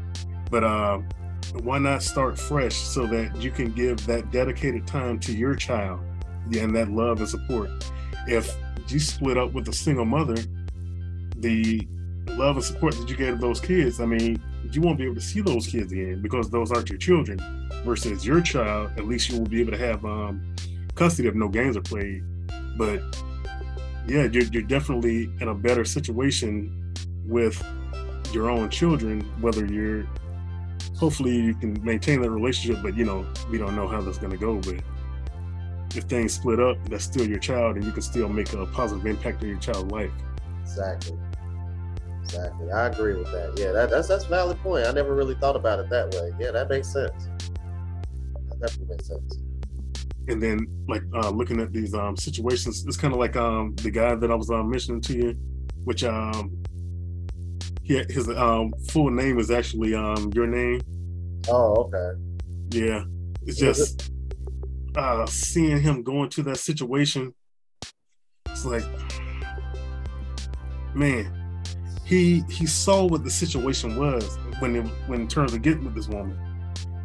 but 0.51 0.65
uh, 0.65 1.01
why 1.63 1.79
not 1.79 2.03
start 2.03 2.39
fresh 2.39 2.75
so 2.75 3.07
that 3.07 3.37
you 3.37 3.51
can 3.51 3.71
give 3.73 4.05
that 4.07 4.31
dedicated 4.31 4.87
time 4.87 5.19
to 5.21 5.33
your 5.33 5.55
child 5.55 6.01
and 6.57 6.75
that 6.75 6.91
love 6.91 7.21
and 7.21 7.29
support. 7.29 7.71
If 8.27 8.55
you 8.89 8.99
split 8.99 9.39
up 9.39 9.53
with 9.53 9.69
a 9.69 9.73
single 9.73 10.05
mother, 10.05 10.37
the 11.37 11.87
love 12.29 12.57
and 12.57 12.65
support 12.65 12.95
that 12.97 13.09
you 13.09 13.17
gave 13.17 13.41
those 13.41 13.61
kids, 13.61 14.01
I 14.01 14.07
mean, 14.07 14.43
you 14.73 14.81
won't 14.81 14.99
be 14.99 15.05
able 15.05 15.15
to 15.15 15.21
see 15.21 15.41
those 15.41 15.67
kids 15.67 15.93
again 15.93 16.21
because 16.21 16.51
those 16.51 16.73
aren't 16.73 16.89
your 16.89 16.99
children. 16.99 17.39
Versus 17.85 18.27
your 18.27 18.41
child, 18.41 18.91
at 18.97 19.07
least 19.07 19.31
you 19.31 19.39
will 19.39 19.47
be 19.47 19.61
able 19.61 19.73
to 19.73 19.79
have 19.79 20.05
um, 20.05 20.55
custody 20.95 21.29
if 21.29 21.35
no 21.35 21.49
games 21.49 21.77
are 21.77 21.83
played. 21.83 22.25
But 22.77 23.01
yeah, 24.09 24.25
you're, 24.25 24.45
you're 24.45 24.63
definitely 24.63 25.31
in 25.41 25.49
a 25.49 25.55
better 25.55 25.85
situation 25.85 26.95
with 27.27 27.63
your 28.33 28.51
own 28.51 28.71
children, 28.71 29.21
whether 29.41 29.65
you're 29.67 30.07
hopefully 31.05 31.37
you 31.37 31.55
can 31.55 31.79
maintain 31.85 32.23
that 32.23 32.31
relationship, 32.31 32.83
but 32.83 32.97
you 32.97 33.05
know, 33.05 33.27
we 33.51 33.59
don't 33.59 33.77
know 33.77 33.87
how 33.87 34.01
that's 34.01 34.17
gonna 34.17 34.39
go. 34.39 34.57
But 34.57 34.77
if 35.95 36.05
things 36.05 36.33
split 36.33 36.59
up, 36.59 36.79
that's 36.89 37.05
still 37.05 37.29
your 37.29 37.39
child 37.39 37.77
and 37.77 37.85
you 37.85 37.93
can 37.93 38.01
still 38.01 38.27
make 38.27 38.51
a 38.55 38.65
positive 38.65 39.05
impact 39.05 39.43
on 39.43 39.51
your 39.51 39.59
child's 39.59 39.93
life. 39.93 40.11
Exactly. 40.63 41.19
Exactly. 42.23 42.73
I 42.73 42.87
agree 42.87 43.13
with 43.19 43.31
that. 43.33 43.53
Yeah, 43.59 43.73
that, 43.73 43.91
that's 43.91 44.09
that's 44.09 44.25
valid 44.25 44.59
point. 44.61 44.87
I 44.87 44.93
never 44.93 45.15
really 45.15 45.35
thought 45.35 45.57
about 45.57 45.79
it 45.79 45.91
that 45.91 46.11
way. 46.15 46.33
Yeah, 46.41 46.53
that 46.53 46.71
makes 46.71 46.91
sense. 46.91 47.29
That 48.49 48.61
definitely 48.61 48.97
makes 48.97 49.09
sense. 49.09 49.37
And 50.29 50.43
then 50.43 50.67
like 50.89 51.03
uh, 51.13 51.29
looking 51.29 51.61
at 51.61 51.71
these 51.71 51.93
um, 51.93 52.17
situations, 52.17 52.83
it's 52.87 52.97
kind 52.97 53.13
of 53.13 53.21
like 53.21 53.37
um, 53.37 53.75
the 53.83 53.91
guy 53.91 54.15
that 54.15 54.31
I 54.31 54.35
was 54.35 54.51
uh, 54.51 54.63
mentioning 54.63 55.03
to 55.03 55.13
you, 55.15 55.37
which 55.85 56.03
um, 56.03 56.65
he, 57.83 58.03
his 58.09 58.27
um, 58.31 58.73
full 58.89 59.11
name 59.11 59.39
is 59.39 59.51
actually 59.51 59.95
um, 59.95 60.33
your 60.35 60.47
name. 60.47 60.81
Oh, 61.49 61.75
okay. 61.85 62.21
Yeah, 62.71 63.05
it's 63.43 63.59
just 63.59 64.11
uh, 64.97 65.27
seeing 65.27 65.81
him 65.81 66.03
go 66.03 66.23
into 66.23 66.43
that 66.45 66.57
situation. 66.59 67.35
It's 68.49 68.65
like, 68.65 68.85
man, 70.95 71.31
he 72.05 72.45
he 72.49 72.67
saw 72.67 73.05
what 73.05 73.25
the 73.25 73.31
situation 73.31 73.97
was 73.99 74.39
when 74.61 74.77
it, 74.77 74.87
when 75.07 75.23
in 75.23 75.29
terms 75.29 75.53
of 75.53 75.63
getting 75.63 75.85
with 75.85 75.95
this 75.95 76.09
woman. 76.09 76.39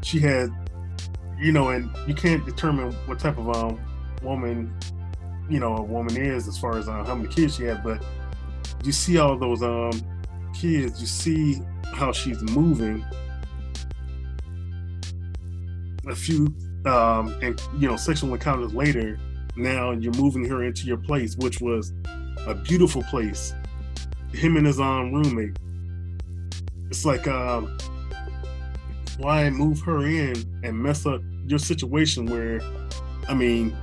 She 0.02 0.20
had, 0.20 0.50
you 1.38 1.52
know, 1.52 1.70
and 1.70 1.90
you 2.08 2.14
can't 2.14 2.46
determine 2.46 2.94
what 3.06 3.20
type 3.20 3.38
of 3.38 3.50
um 3.56 3.80
woman, 4.22 4.74
you 5.50 5.60
know, 5.60 5.78
a 5.78 5.82
woman 5.82 6.16
is 6.16 6.48
as 6.48 6.58
far 6.58 6.78
as 6.78 6.88
uh, 6.88 7.04
how 7.04 7.16
many 7.16 7.30
kids 7.34 7.56
she 7.56 7.64
had, 7.64 7.84
but 7.84 8.04
you 8.84 8.92
see 8.92 9.18
all 9.18 9.38
those 9.38 9.62
um 9.62 9.92
kids, 10.54 11.02
you 11.02 11.08
see 11.08 11.62
how 11.94 12.12
she's 12.12 12.42
moving. 12.52 13.04
A 16.10 16.16
few 16.16 16.54
um 16.86 17.38
and 17.42 17.62
you 17.78 17.88
know 17.88 17.96
sexual 17.96 18.34
encounters 18.34 18.74
later, 18.74 19.20
now 19.56 19.92
you're 19.92 20.14
moving 20.14 20.44
her 20.46 20.64
into 20.64 20.86
your 20.86 20.98
place, 20.98 21.36
which 21.38 21.62
was 21.62 21.94
a 22.48 22.56
beautiful 22.56 23.04
place. 23.04 23.54
Him 24.34 24.58
and 24.58 24.66
his 24.66 24.80
um 24.80 25.14
roommate. 25.14 25.58
It's 26.90 27.06
like 27.06 27.28
um 27.28 27.78
why 29.18 29.50
move 29.50 29.82
her 29.82 30.06
in 30.06 30.36
and 30.64 30.78
mess 30.78 31.06
up 31.06 31.22
your 31.46 31.60
situation 31.60 32.26
where 32.26 32.62
I 33.28 33.34
mean 33.34 33.76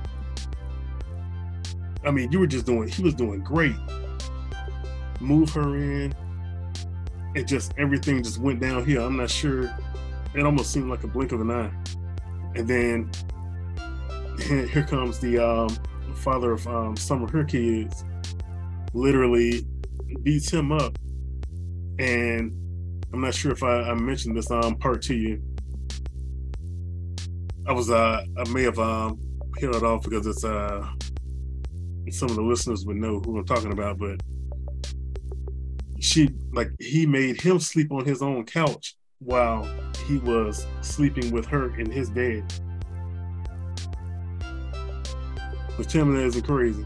I 2.03 2.11
mean 2.11 2.31
you 2.31 2.39
were 2.39 2.47
just 2.47 2.65
doing 2.65 2.87
he 2.87 3.03
was 3.03 3.13
doing 3.13 3.43
great. 3.43 3.75
Move 5.19 5.49
her 5.51 5.75
in, 5.77 6.13
and 7.35 7.47
just 7.47 7.73
everything 7.77 8.21
just 8.21 8.39
went 8.39 8.59
downhill. 8.59 9.05
I'm 9.05 9.17
not 9.17 9.29
sure. 9.29 9.63
It 10.35 10.43
almost 10.43 10.71
seemed 10.71 10.89
like 10.89 11.03
a 11.03 11.07
blink 11.07 11.31
of 11.31 11.41
an 11.41 11.49
eye. 11.49 11.71
And 12.57 12.67
then 12.67 13.11
here 14.67 14.83
comes 14.83 15.19
the 15.19 15.37
um, 15.37 15.69
father 16.15 16.53
of 16.53 16.67
um, 16.67 16.97
some 16.97 17.23
of 17.23 17.29
her 17.29 17.43
kids, 17.43 18.03
literally 18.93 19.63
beats 20.23 20.49
him 20.51 20.71
up. 20.71 20.97
And 21.99 22.51
I'm 23.13 23.21
not 23.21 23.35
sure 23.35 23.51
if 23.51 23.61
I, 23.61 23.81
I 23.81 23.93
mentioned 23.93 24.35
this 24.35 24.49
um, 24.49 24.75
part 24.77 25.03
to 25.03 25.15
you. 25.15 25.41
I 27.67 27.73
was 27.73 27.91
uh, 27.91 28.23
I 28.37 28.49
may 28.49 28.63
have 28.63 28.79
um, 28.79 29.19
hit 29.57 29.75
it 29.75 29.83
off 29.83 30.03
because 30.03 30.25
it's 30.25 30.43
uh, 30.43 30.87
some 32.09 32.29
of 32.29 32.35
the 32.35 32.41
listeners 32.41 32.85
would 32.85 32.97
know 32.97 33.19
who 33.19 33.37
I'm 33.37 33.45
talking 33.45 33.71
about, 33.71 33.99
but 33.99 34.19
she 35.99 36.29
like 36.53 36.71
he 36.79 37.05
made 37.05 37.39
him 37.39 37.59
sleep 37.59 37.91
on 37.91 38.05
his 38.05 38.21
own 38.21 38.45
couch 38.45 38.95
while 39.19 39.67
he 40.05 40.17
was 40.17 40.65
sleeping 40.81 41.31
with 41.31 41.45
her 41.47 41.77
in 41.79 41.89
his 41.91 42.09
bed. 42.09 42.43
But 45.77 45.89
Tim 45.89 46.15
isn't 46.15 46.43
crazy. 46.43 46.85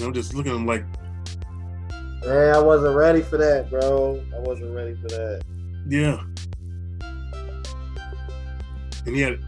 I'm 0.00 0.12
just 0.12 0.34
looking 0.34 0.52
at 0.52 0.56
him 0.56 0.66
like 0.66 0.84
Hey, 2.22 2.50
I 2.50 2.58
wasn't 2.58 2.96
ready 2.96 3.22
for 3.22 3.36
that, 3.38 3.70
bro. 3.70 4.22
I 4.34 4.40
wasn't 4.40 4.74
ready 4.74 4.94
for 4.94 5.08
that. 5.08 5.42
Yeah 5.88 6.22
and 9.06 9.14
he 9.14 9.22
had 9.22 9.38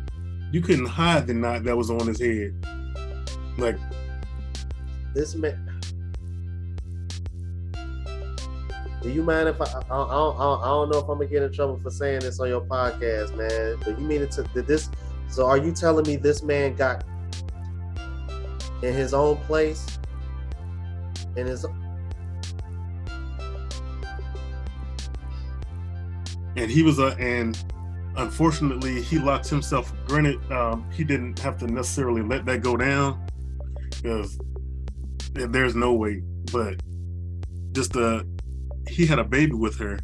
you 0.53 0.61
couldn't 0.61 0.87
hide 0.87 1.27
the 1.27 1.35
knot 1.35 1.65
that 1.65 1.77
was 1.77 1.91
on 1.91 2.07
his 2.07 2.21
head. 2.21 2.55
Like 3.59 3.77
this 5.15 5.35
man. 5.35 5.63
Do 9.03 9.11
you 9.13 9.23
mind 9.23 9.49
if 9.49 9.61
I 9.61 9.65
I, 9.65 9.81
I, 9.91 10.03
I, 10.03 10.63
I 10.63 10.69
don't 10.69 10.91
know 10.91 10.99
if 10.99 11.09
I'm 11.09 11.19
gonna 11.19 11.27
get 11.27 11.43
in 11.43 11.53
trouble 11.53 11.79
for 11.83 11.91
saying 11.91 12.21
this 12.21 12.41
on 12.41 12.49
your 12.49 12.61
podcast, 12.61 13.37
man? 13.37 13.79
But 13.85 13.99
you 13.99 14.07
mean 14.07 14.23
it 14.23 14.31
to 14.33 14.43
did 14.55 14.67
this? 14.67 14.91
So 15.29 15.47
are 15.47 15.59
you 15.59 15.73
telling 15.73 16.07
me 16.07 16.17
this 16.17 16.43
man 16.43 16.75
got 16.75 17.05
in 18.83 18.95
his 18.95 19.15
own 19.15 19.37
place? 19.39 19.87
In 21.37 21.47
his 21.47 21.67
and 26.57 26.71
he 26.71 26.83
was 26.83 26.99
a 26.99 27.09
and 27.19 27.63
unfortunately, 28.17 29.03
he 29.03 29.19
locked 29.19 29.49
himself. 29.49 29.93
Granted, 30.07 30.41
um, 30.51 30.89
he 30.91 31.05
didn't 31.05 31.39
have 31.41 31.59
to 31.59 31.67
necessarily 31.67 32.23
let 32.23 32.45
that 32.47 32.63
go 32.63 32.77
down 32.77 33.27
because 33.91 34.39
there's 35.33 35.75
no 35.75 35.93
way. 35.95 36.23
But 36.53 36.81
just 37.73 37.97
uh, 37.97 38.23
he 38.89 39.07
had 39.07 39.19
a 39.19 39.25
baby 39.25 39.53
with 39.53 39.77
her, 39.79 39.99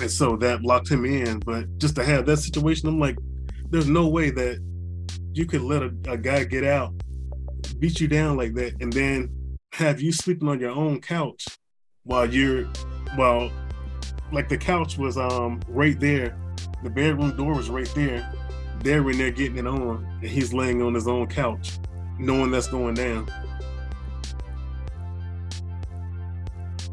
and 0.00 0.10
so 0.10 0.36
that 0.36 0.62
locked 0.62 0.88
him 0.88 1.04
in. 1.04 1.40
But 1.40 1.78
just 1.78 1.96
to 1.96 2.04
have 2.04 2.26
that 2.26 2.38
situation, 2.38 2.88
I'm 2.88 2.98
like, 2.98 3.18
there's 3.70 3.88
no 3.88 4.08
way 4.08 4.30
that 4.30 4.58
you 5.32 5.46
could 5.46 5.62
let 5.62 5.82
a, 5.82 5.94
a 6.08 6.16
guy 6.16 6.44
get 6.44 6.64
out, 6.64 6.94
beat 7.78 8.00
you 8.00 8.08
down 8.08 8.36
like 8.36 8.54
that, 8.54 8.80
and 8.80 8.92
then 8.92 9.30
have 9.72 10.00
you 10.00 10.12
sleeping 10.12 10.48
on 10.48 10.58
your 10.58 10.70
own 10.70 11.00
couch 11.00 11.46
while 12.04 12.32
you're 12.32 12.64
while 13.16 13.50
like 14.32 14.48
the 14.48 14.56
couch 14.56 14.96
was 14.96 15.18
um 15.18 15.60
right 15.68 16.00
there 16.00 16.34
the 16.86 16.90
bedroom 16.90 17.36
door 17.36 17.52
was 17.52 17.68
right 17.68 17.92
there. 17.96 18.32
They're 18.84 19.10
in 19.10 19.18
there 19.18 19.32
getting 19.32 19.58
it 19.58 19.66
on, 19.66 20.06
and 20.22 20.30
he's 20.30 20.54
laying 20.54 20.80
on 20.82 20.94
his 20.94 21.08
own 21.08 21.26
couch, 21.26 21.80
knowing 22.16 22.52
that's 22.52 22.68
going 22.68 22.94
down. 22.94 23.26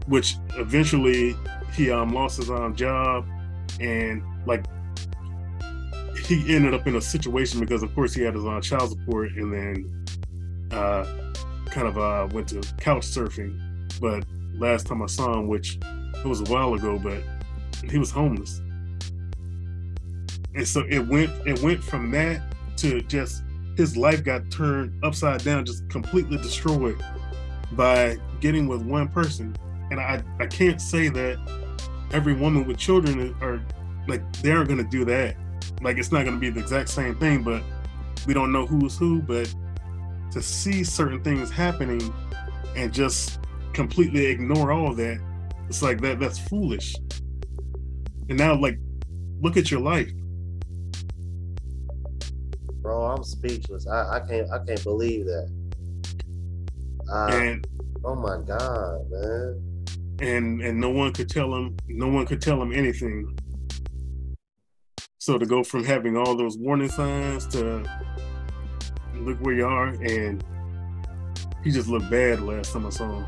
Which 0.07 0.37
eventually 0.55 1.35
he 1.75 1.91
um, 1.91 2.11
lost 2.11 2.37
his 2.37 2.49
um, 2.49 2.75
job, 2.75 3.27
and 3.79 4.23
like 4.47 4.65
he 6.25 6.55
ended 6.55 6.73
up 6.73 6.87
in 6.87 6.95
a 6.95 7.01
situation 7.01 7.59
because, 7.59 7.83
of 7.83 7.93
course, 7.93 8.15
he 8.15 8.23
had 8.23 8.33
his 8.33 8.45
own 8.45 8.63
child 8.63 8.89
support, 8.89 9.29
and 9.33 9.53
then 9.53 10.05
uh, 10.71 11.05
kind 11.67 11.87
of 11.87 11.99
uh, 11.99 12.27
went 12.33 12.47
to 12.47 12.61
couch 12.77 13.03
surfing. 13.03 13.59
But 14.01 14.25
last 14.55 14.87
time 14.87 15.03
I 15.03 15.05
saw 15.05 15.37
him, 15.37 15.47
which 15.47 15.77
it 16.15 16.25
was 16.25 16.41
a 16.41 16.51
while 16.51 16.73
ago, 16.73 16.97
but 16.97 17.21
he 17.91 17.99
was 17.99 18.09
homeless 18.09 18.59
and 20.55 20.67
so 20.67 20.83
it 20.89 20.99
went 20.99 21.31
it 21.47 21.61
went 21.61 21.83
from 21.83 22.11
that 22.11 22.41
to 22.77 23.01
just 23.01 23.43
his 23.75 23.97
life 23.97 24.23
got 24.23 24.49
turned 24.51 25.03
upside 25.03 25.43
down, 25.43 25.65
just 25.65 25.89
completely 25.89 26.37
destroyed 26.37 27.01
by 27.71 28.17
getting 28.39 28.67
with 28.67 28.83
one 28.83 29.07
person. 29.07 29.55
And 29.89 29.99
I 29.99 30.23
I 30.39 30.47
can't 30.47 30.79
say 30.79 31.09
that 31.09 31.37
every 32.11 32.33
woman 32.33 32.65
with 32.65 32.77
children 32.77 33.35
are 33.41 33.61
like 34.07 34.21
they 34.41 34.51
aren't 34.51 34.69
gonna 34.69 34.83
do 34.83 35.05
that. 35.05 35.35
Like 35.81 35.97
it's 35.97 36.11
not 36.11 36.25
gonna 36.25 36.37
be 36.37 36.49
the 36.49 36.59
exact 36.59 36.89
same 36.89 37.15
thing, 37.15 37.43
but 37.43 37.63
we 38.27 38.33
don't 38.33 38.51
know 38.51 38.65
who's 38.65 38.97
who. 38.97 39.21
But 39.21 39.53
to 40.31 40.41
see 40.41 40.83
certain 40.83 41.23
things 41.23 41.49
happening 41.49 42.13
and 42.75 42.93
just 42.93 43.39
completely 43.73 44.27
ignore 44.27 44.71
all 44.71 44.93
that, 44.93 45.19
it's 45.67 45.81
like 45.81 45.99
that 46.01 46.19
that's 46.19 46.37
foolish. 46.37 46.95
And 48.29 48.37
now 48.37 48.55
like 48.55 48.77
look 49.41 49.57
at 49.57 49.71
your 49.71 49.81
life 49.81 50.11
I'm 52.91 53.23
speechless. 53.23 53.87
I, 53.87 54.17
I 54.17 54.19
can't 54.19 54.49
I 54.51 54.59
can't 54.65 54.83
believe 54.83 55.25
that. 55.25 55.49
Uh, 57.11 57.29
and 57.31 57.67
oh 58.03 58.15
my 58.15 58.37
god, 58.45 59.09
man. 59.09 59.85
and 60.19 60.61
and 60.61 60.79
no 60.79 60.89
one 60.89 61.11
could 61.13 61.29
tell 61.29 61.53
him 61.53 61.75
no 61.87 62.07
one 62.07 62.25
could 62.25 62.41
tell 62.41 62.61
him 62.61 62.71
anything 62.71 63.37
so 65.19 65.37
to 65.37 65.45
go 65.45 65.63
from 65.63 65.83
having 65.83 66.17
all 66.17 66.35
those 66.35 66.57
warning 66.57 66.89
signs 66.89 67.47
to 67.47 67.83
look 69.15 69.37
where 69.39 69.53
you 69.53 69.65
are 69.65 69.87
and 69.87 70.43
he 71.63 71.71
just 71.71 71.87
looked 71.87 72.09
bad 72.09 72.41
last 72.41 72.73
time 72.73 72.85
i 72.85 72.89
saw 72.89 73.09
him 73.09 73.25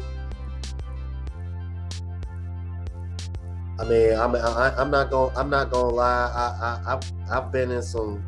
I 3.77 3.83
mean, 3.83 4.13
I'm 4.17 4.33
I, 4.35 4.73
I'm 4.77 4.89
not 4.89 5.09
gonna 5.09 5.37
I'm 5.37 5.49
not 5.49 5.69
gonna 5.69 5.93
lie. 5.93 6.31
I, 6.33 6.65
I 6.65 6.93
I've 6.93 7.11
I've 7.29 7.51
been 7.51 7.71
in 7.71 7.81
some 7.81 8.25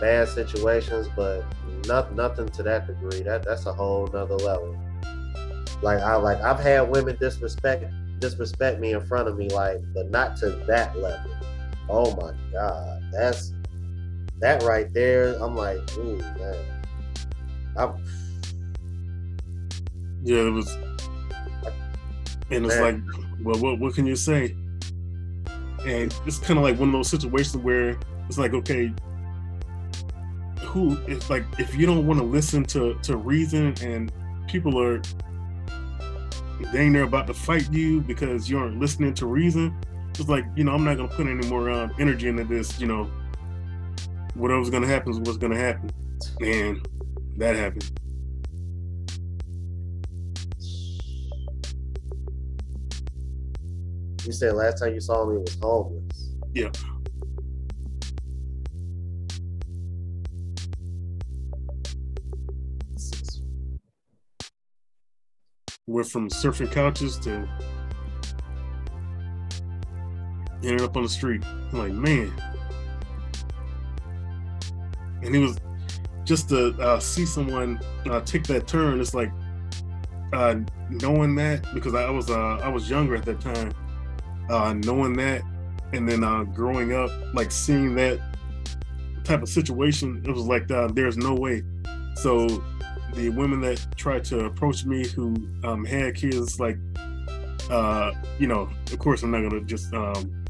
bad 0.00 0.28
situations, 0.28 1.08
but 1.14 1.44
not 1.86 2.14
nothing 2.14 2.48
to 2.48 2.62
that 2.62 2.86
degree. 2.86 3.22
That 3.22 3.44
that's 3.44 3.66
a 3.66 3.72
whole 3.72 4.06
nother 4.08 4.36
level. 4.36 4.76
Like 5.82 6.00
I 6.00 6.16
like 6.16 6.40
I've 6.40 6.60
had 6.60 6.90
women 6.90 7.16
disrespect 7.16 7.84
disrespect 8.20 8.80
me 8.80 8.92
in 8.92 9.00
front 9.06 9.28
of 9.28 9.36
me, 9.36 9.48
like, 9.50 9.80
but 9.92 10.10
not 10.10 10.36
to 10.38 10.50
that 10.66 10.96
level. 10.96 11.30
Oh 11.88 12.14
my 12.16 12.32
god, 12.52 13.02
that's 13.12 13.52
that 14.40 14.62
right 14.62 14.92
there. 14.92 15.34
I'm 15.42 15.54
like, 15.54 15.78
ooh 15.98 16.18
man. 16.18 16.56
I'm 17.76 17.94
yeah 20.22 20.38
it 20.38 20.50
was 20.50 20.74
and 22.50 22.64
it's 22.64 22.76
Man. 22.76 22.82
like 22.82 23.44
well 23.44 23.60
what, 23.60 23.78
what 23.78 23.94
can 23.94 24.06
you 24.06 24.16
say 24.16 24.56
and 25.84 26.14
it's 26.24 26.38
kind 26.38 26.58
of 26.58 26.64
like 26.64 26.78
one 26.78 26.88
of 26.88 26.92
those 26.92 27.10
situations 27.10 27.56
where 27.58 27.98
it's 28.28 28.38
like 28.38 28.54
okay 28.54 28.92
who 30.74 30.98
it's 31.06 31.30
like 31.30 31.44
if 31.60 31.76
you 31.76 31.86
don't 31.86 32.04
want 32.04 32.18
to 32.18 32.26
listen 32.26 32.64
to 32.64 32.94
to 33.00 33.16
reason 33.16 33.72
and 33.80 34.12
people 34.48 34.76
are 34.78 35.00
dang 36.72 36.92
they're 36.92 37.04
about 37.04 37.28
to 37.28 37.32
fight 37.32 37.72
you 37.72 38.00
because 38.00 38.50
you 38.50 38.58
aren't 38.58 38.80
listening 38.80 39.14
to 39.14 39.24
reason 39.24 39.72
it's 40.10 40.28
like 40.28 40.44
you 40.56 40.64
know 40.64 40.72
i'm 40.72 40.84
not 40.84 40.96
gonna 40.96 41.08
put 41.08 41.28
any 41.28 41.46
more 41.46 41.70
um, 41.70 41.94
energy 42.00 42.26
into 42.26 42.42
this 42.42 42.80
you 42.80 42.88
know 42.88 43.08
whatever's 44.34 44.68
gonna 44.68 44.86
happen 44.86 45.12
is 45.12 45.18
what's 45.20 45.38
gonna 45.38 45.56
happen 45.56 45.88
and 46.40 46.84
that 47.36 47.54
happened 47.54 47.88
you 54.26 54.32
said 54.32 54.54
last 54.54 54.80
time 54.80 54.94
you 54.94 55.00
saw 55.00 55.24
me 55.26 55.36
was 55.38 55.56
homeless. 55.60 56.30
Yeah. 56.52 56.70
Went 65.86 66.08
from 66.08 66.28
surfing 66.30 66.70
couches 66.70 67.18
to 67.18 67.48
ended 70.62 70.80
up 70.80 70.96
on 70.96 71.02
the 71.02 71.08
street. 71.08 71.44
I'm 71.44 71.78
like, 71.78 71.92
man. 71.92 72.32
And 75.22 75.36
it 75.36 75.38
was 75.38 75.58
just 76.24 76.48
to 76.48 76.68
uh, 76.80 76.98
see 76.98 77.26
someone 77.26 77.78
uh, 78.06 78.20
take 78.22 78.44
that 78.44 78.66
turn. 78.66 78.98
It's 79.00 79.12
like 79.14 79.30
uh, 80.32 80.56
knowing 80.88 81.34
that 81.34 81.66
because 81.74 81.94
I 81.94 82.08
was 82.10 82.30
uh, 82.30 82.58
I 82.62 82.68
was 82.68 82.88
younger 82.88 83.14
at 83.16 83.24
that 83.26 83.40
time, 83.40 83.72
uh, 84.48 84.72
knowing 84.84 85.12
that, 85.14 85.42
and 85.92 86.08
then 86.08 86.24
uh, 86.24 86.44
growing 86.44 86.94
up, 86.94 87.10
like 87.34 87.50
seeing 87.50 87.94
that 87.96 88.20
type 89.22 89.42
of 89.42 89.48
situation, 89.48 90.22
it 90.24 90.30
was 90.30 90.46
like 90.46 90.66
there's 90.94 91.18
no 91.18 91.34
way. 91.34 91.62
So 92.16 92.62
the 93.14 93.28
women 93.30 93.60
that 93.62 93.84
tried 93.96 94.24
to 94.26 94.44
approach 94.46 94.84
me 94.84 95.06
who 95.08 95.34
um, 95.62 95.84
had 95.84 96.14
kids, 96.14 96.58
like, 96.60 96.76
uh, 97.70 98.12
you 98.38 98.46
know, 98.46 98.68
of 98.92 98.98
course, 98.98 99.22
I'm 99.22 99.30
not 99.30 99.48
gonna 99.48 99.62
just 99.62 99.92
um, 99.94 100.44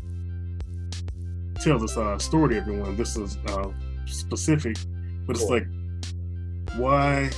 tell 1.60 1.78
this 1.78 1.96
uh, 1.96 2.18
story 2.18 2.54
to 2.54 2.60
everyone. 2.60 2.96
This 2.96 3.16
is 3.16 3.36
uh, 3.48 3.70
specific, 4.06 4.76
but 5.26 5.36
it's 5.36 5.44
Cool. 5.44 5.50
like, 5.52 5.66
why 6.76 7.30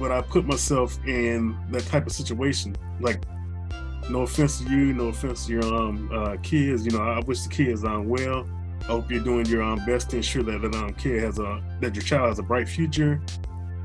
would 0.00 0.10
I 0.10 0.22
put 0.22 0.46
myself 0.46 0.98
in 1.06 1.56
that 1.70 1.84
type 1.86 2.06
of 2.06 2.12
situation? 2.12 2.76
Like, 3.00 3.22
no 4.10 4.22
offense 4.22 4.60
to 4.60 4.70
you, 4.70 4.92
no 4.92 5.08
offense 5.08 5.46
to 5.46 5.52
your 5.52 5.74
um, 5.74 6.10
uh, 6.12 6.36
kids. 6.42 6.84
You 6.84 6.92
know, 6.92 7.02
I 7.02 7.20
wish 7.20 7.42
the 7.42 7.48
kids 7.48 7.84
um 7.84 8.08
well. 8.08 8.48
I 8.82 8.84
hope 8.84 9.10
you're 9.10 9.22
doing 9.22 9.46
your 9.46 9.62
um, 9.62 9.84
best 9.84 10.10
to 10.10 10.16
ensure 10.16 10.42
that 10.44 10.62
that 10.62 10.74
um, 10.74 10.94
kid 10.94 11.22
has 11.22 11.38
a 11.38 11.60
that 11.80 11.94
your 11.94 12.04
child 12.04 12.28
has 12.28 12.38
a 12.38 12.42
bright 12.42 12.68
future 12.68 13.20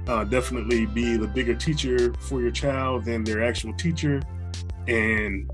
uh, 0.08 0.24
definitely 0.24 0.86
be 0.86 1.18
the 1.18 1.28
bigger 1.28 1.56
teacher 1.56 2.14
for 2.20 2.42
your 2.42 2.52
child 2.52 3.06
than 3.06 3.24
their 3.24 3.44
actual 3.44 3.74
teacher. 3.74 4.22
And 4.88 5.50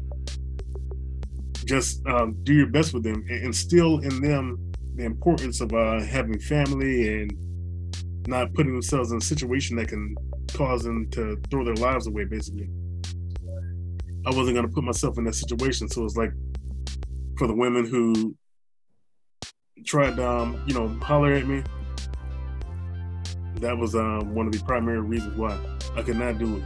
just 1.65 2.05
um, 2.07 2.37
do 2.43 2.53
your 2.53 2.67
best 2.67 2.93
with 2.93 3.03
them 3.03 3.25
and 3.29 3.45
instill 3.45 3.99
in 3.99 4.21
them 4.21 4.71
the 4.95 5.03
importance 5.03 5.61
of 5.61 5.73
uh, 5.73 5.99
having 6.01 6.39
family 6.39 7.21
and 7.21 7.33
not 8.27 8.53
putting 8.53 8.73
themselves 8.73 9.11
in 9.11 9.17
a 9.17 9.21
situation 9.21 9.75
that 9.77 9.87
can 9.87 10.15
cause 10.53 10.83
them 10.83 11.09
to 11.11 11.39
throw 11.51 11.63
their 11.63 11.75
lives 11.75 12.07
away 12.07 12.25
basically. 12.25 12.69
I 14.25 14.31
wasn't 14.31 14.55
going 14.55 14.67
to 14.67 14.73
put 14.73 14.83
myself 14.83 15.17
in 15.17 15.23
that 15.25 15.35
situation 15.35 15.87
so 15.87 16.03
it's 16.03 16.17
like 16.17 16.31
for 17.37 17.47
the 17.47 17.53
women 17.53 17.85
who 17.85 18.35
tried 19.85 20.15
to 20.15 20.27
um, 20.27 20.61
you 20.67 20.73
know 20.73 20.87
holler 21.01 21.33
at 21.33 21.45
me 21.47 21.63
that 23.59 23.77
was 23.77 23.95
um, 23.95 24.33
one 24.33 24.45
of 24.47 24.53
the 24.53 24.59
primary 24.63 24.99
reasons 25.01 25.37
why 25.37 25.57
I 25.95 26.01
could 26.03 26.17
not 26.17 26.37
do 26.37 26.57
it, 26.57 26.63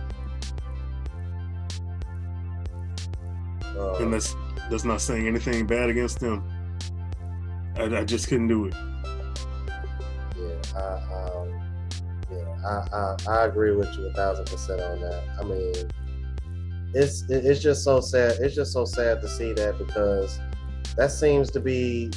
Uh, 3.77 3.95
and 3.99 4.13
that's 4.13 4.35
that's 4.69 4.83
not 4.83 5.01
saying 5.01 5.27
anything 5.27 5.65
bad 5.65 5.89
against 5.89 6.19
them. 6.19 6.43
I, 7.77 7.83
I 7.83 8.03
just 8.03 8.27
couldn't 8.27 8.47
do 8.49 8.65
it. 8.65 8.73
yeah, 10.37 10.61
I, 10.75 10.79
um, 11.13 11.49
yeah, 12.31 12.55
I, 12.65 12.95
I, 12.95 13.15
I 13.41 13.45
agree 13.45 13.75
with 13.75 13.87
you 13.97 14.07
a 14.07 14.13
thousand 14.13 14.45
percent 14.45 14.81
on 14.81 14.99
that. 15.01 15.23
I 15.39 15.43
mean, 15.43 15.73
it's 16.93 17.23
it- 17.29 17.45
it's 17.45 17.61
just 17.61 17.83
so 17.83 18.01
sad. 18.01 18.33
It's 18.39 18.55
just 18.55 18.73
so 18.73 18.85
sad 18.85 19.21
to 19.21 19.27
see 19.27 19.53
that 19.53 19.77
because 19.77 20.39
that 20.97 21.11
seems 21.11 21.49
to 21.51 21.59
be. 21.59 22.11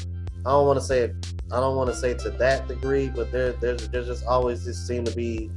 I 0.47 0.51
don't 0.51 0.67
want 0.67 0.79
to 0.79 0.85
say 0.85 1.01
it. 1.01 1.35
I 1.51 1.61
don't 1.61 1.77
want 1.77 1.91
to 1.91 1.97
say 1.97 2.15
to 2.15 2.31
that 2.31 2.69
degree, 2.69 3.09
but 3.09 3.33
there 3.33 3.53
there's 3.53 3.89
there's 3.89 4.07
just 4.07 4.27
always 4.27 4.65
just 4.65 4.87
seem 4.87 5.05
to 5.05 5.15
be 5.15 5.51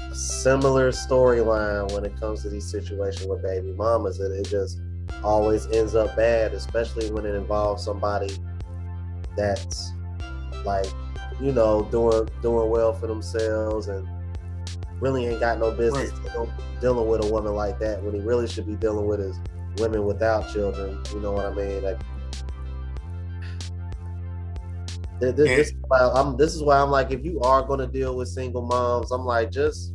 a 0.00 0.14
similar 0.14 0.92
storyline 0.92 1.92
when 1.92 2.04
it 2.04 2.18
comes 2.18 2.42
to 2.42 2.48
these 2.48 2.70
situations 2.70 3.26
with 3.26 3.42
baby 3.42 3.72
mamas, 3.72 4.20
and 4.20 4.32
it 4.34 4.48
just 4.48 4.80
always 5.22 5.66
ends 5.66 5.94
up 5.94 6.16
bad, 6.16 6.54
especially 6.54 7.10
when 7.10 7.26
it 7.26 7.34
involves 7.34 7.84
somebody 7.84 8.34
that's 9.36 9.92
like 10.64 10.86
you 11.40 11.52
know 11.52 11.86
doing 11.90 12.28
doing 12.40 12.70
well 12.70 12.92
for 12.92 13.06
themselves 13.06 13.88
and 13.88 14.08
really 15.00 15.26
ain't 15.26 15.40
got 15.40 15.58
no 15.58 15.70
business 15.72 16.10
dealing, 16.20 16.52
dealing 16.80 17.08
with 17.08 17.24
a 17.24 17.32
woman 17.32 17.54
like 17.54 17.78
that 17.78 18.02
when 18.02 18.14
he 18.14 18.20
really 18.20 18.46
should 18.46 18.66
be 18.66 18.76
dealing 18.76 19.06
with 19.06 19.20
his 19.20 19.38
women 19.78 20.04
without 20.04 20.50
children 20.52 21.02
you 21.12 21.20
know 21.20 21.32
what 21.32 21.44
i 21.44 21.52
mean 21.52 21.82
like 21.82 21.98
this, 25.32 25.48
this, 25.48 25.68
is 25.68 25.74
why 25.86 25.98
I'm, 26.14 26.36
this 26.36 26.54
is 26.54 26.62
why 26.62 26.78
I'm 26.78 26.90
like, 26.90 27.10
if 27.10 27.24
you 27.24 27.40
are 27.40 27.62
going 27.62 27.80
to 27.80 27.86
deal 27.86 28.16
with 28.16 28.28
single 28.28 28.62
moms, 28.62 29.10
I'm 29.10 29.24
like, 29.24 29.50
just 29.50 29.92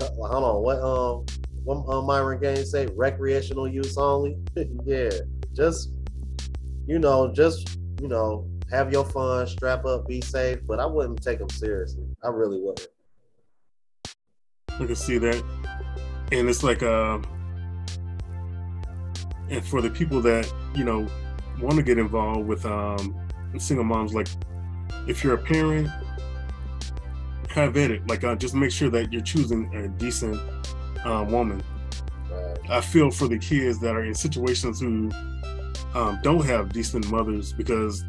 hold 0.00 0.44
on. 0.44 0.62
What 0.62 0.78
um, 0.80 1.26
what 1.64 1.84
uh, 1.88 2.02
Myron 2.02 2.40
Gaines 2.40 2.70
say? 2.70 2.86
Recreational 2.86 3.68
use 3.68 3.96
only. 3.96 4.36
yeah, 4.84 5.10
just 5.52 5.90
you 6.86 6.98
know, 6.98 7.32
just 7.32 7.78
you 8.00 8.08
know, 8.08 8.48
have 8.70 8.92
your 8.92 9.04
fun, 9.04 9.46
strap 9.46 9.84
up, 9.84 10.06
be 10.06 10.20
safe. 10.20 10.58
But 10.66 10.80
I 10.80 10.86
wouldn't 10.86 11.22
take 11.22 11.38
them 11.38 11.50
seriously. 11.50 12.04
I 12.22 12.28
really 12.28 12.60
wouldn't. 12.60 12.88
I 14.70 14.86
can 14.86 14.96
see 14.96 15.18
that, 15.18 15.42
and 16.32 16.48
it's 16.48 16.62
like 16.62 16.82
uh, 16.82 17.18
and 19.50 19.64
for 19.64 19.80
the 19.80 19.90
people 19.90 20.20
that 20.22 20.50
you 20.74 20.84
know 20.84 21.06
want 21.60 21.76
to 21.76 21.82
get 21.82 21.98
involved 21.98 22.46
with 22.46 22.64
um 22.64 23.27
single 23.58 23.84
moms, 23.84 24.14
like 24.14 24.28
if 25.06 25.24
you're 25.24 25.34
a 25.34 25.38
parent, 25.38 25.88
have 27.50 27.76
at 27.76 27.90
it. 27.90 28.06
Like 28.06 28.24
uh, 28.24 28.36
just 28.36 28.54
make 28.54 28.70
sure 28.70 28.90
that 28.90 29.12
you're 29.12 29.22
choosing 29.22 29.74
a 29.74 29.88
decent 29.88 30.40
uh, 31.04 31.24
woman. 31.28 31.62
Right. 32.30 32.70
I 32.70 32.80
feel 32.80 33.10
for 33.10 33.28
the 33.28 33.38
kids 33.38 33.80
that 33.80 33.94
are 33.94 34.04
in 34.04 34.14
situations 34.14 34.80
who 34.80 35.10
um, 35.94 36.18
don't 36.22 36.44
have 36.44 36.72
decent 36.72 37.10
mothers 37.10 37.52
because, 37.52 38.04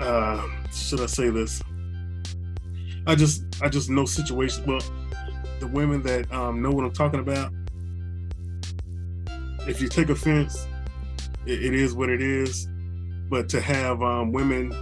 uh, 0.00 0.46
should 0.72 1.00
I 1.00 1.06
say 1.06 1.30
this? 1.30 1.62
I 3.06 3.14
just 3.14 3.44
I 3.60 3.68
just 3.68 3.90
know 3.90 4.04
situations. 4.04 4.66
Well, 4.66 4.80
the 5.60 5.66
women 5.66 6.02
that 6.02 6.32
um, 6.32 6.62
know 6.62 6.70
what 6.70 6.84
I'm 6.84 6.92
talking 6.92 7.20
about. 7.20 7.52
If 9.64 9.80
you 9.80 9.88
take 9.88 10.08
offense, 10.08 10.66
it, 11.46 11.64
it 11.64 11.74
is 11.74 11.94
what 11.94 12.08
it 12.08 12.22
is. 12.22 12.68
but 13.28 13.48
to 13.48 13.60
have 13.60 14.02
um, 14.02 14.32
women 14.32 14.72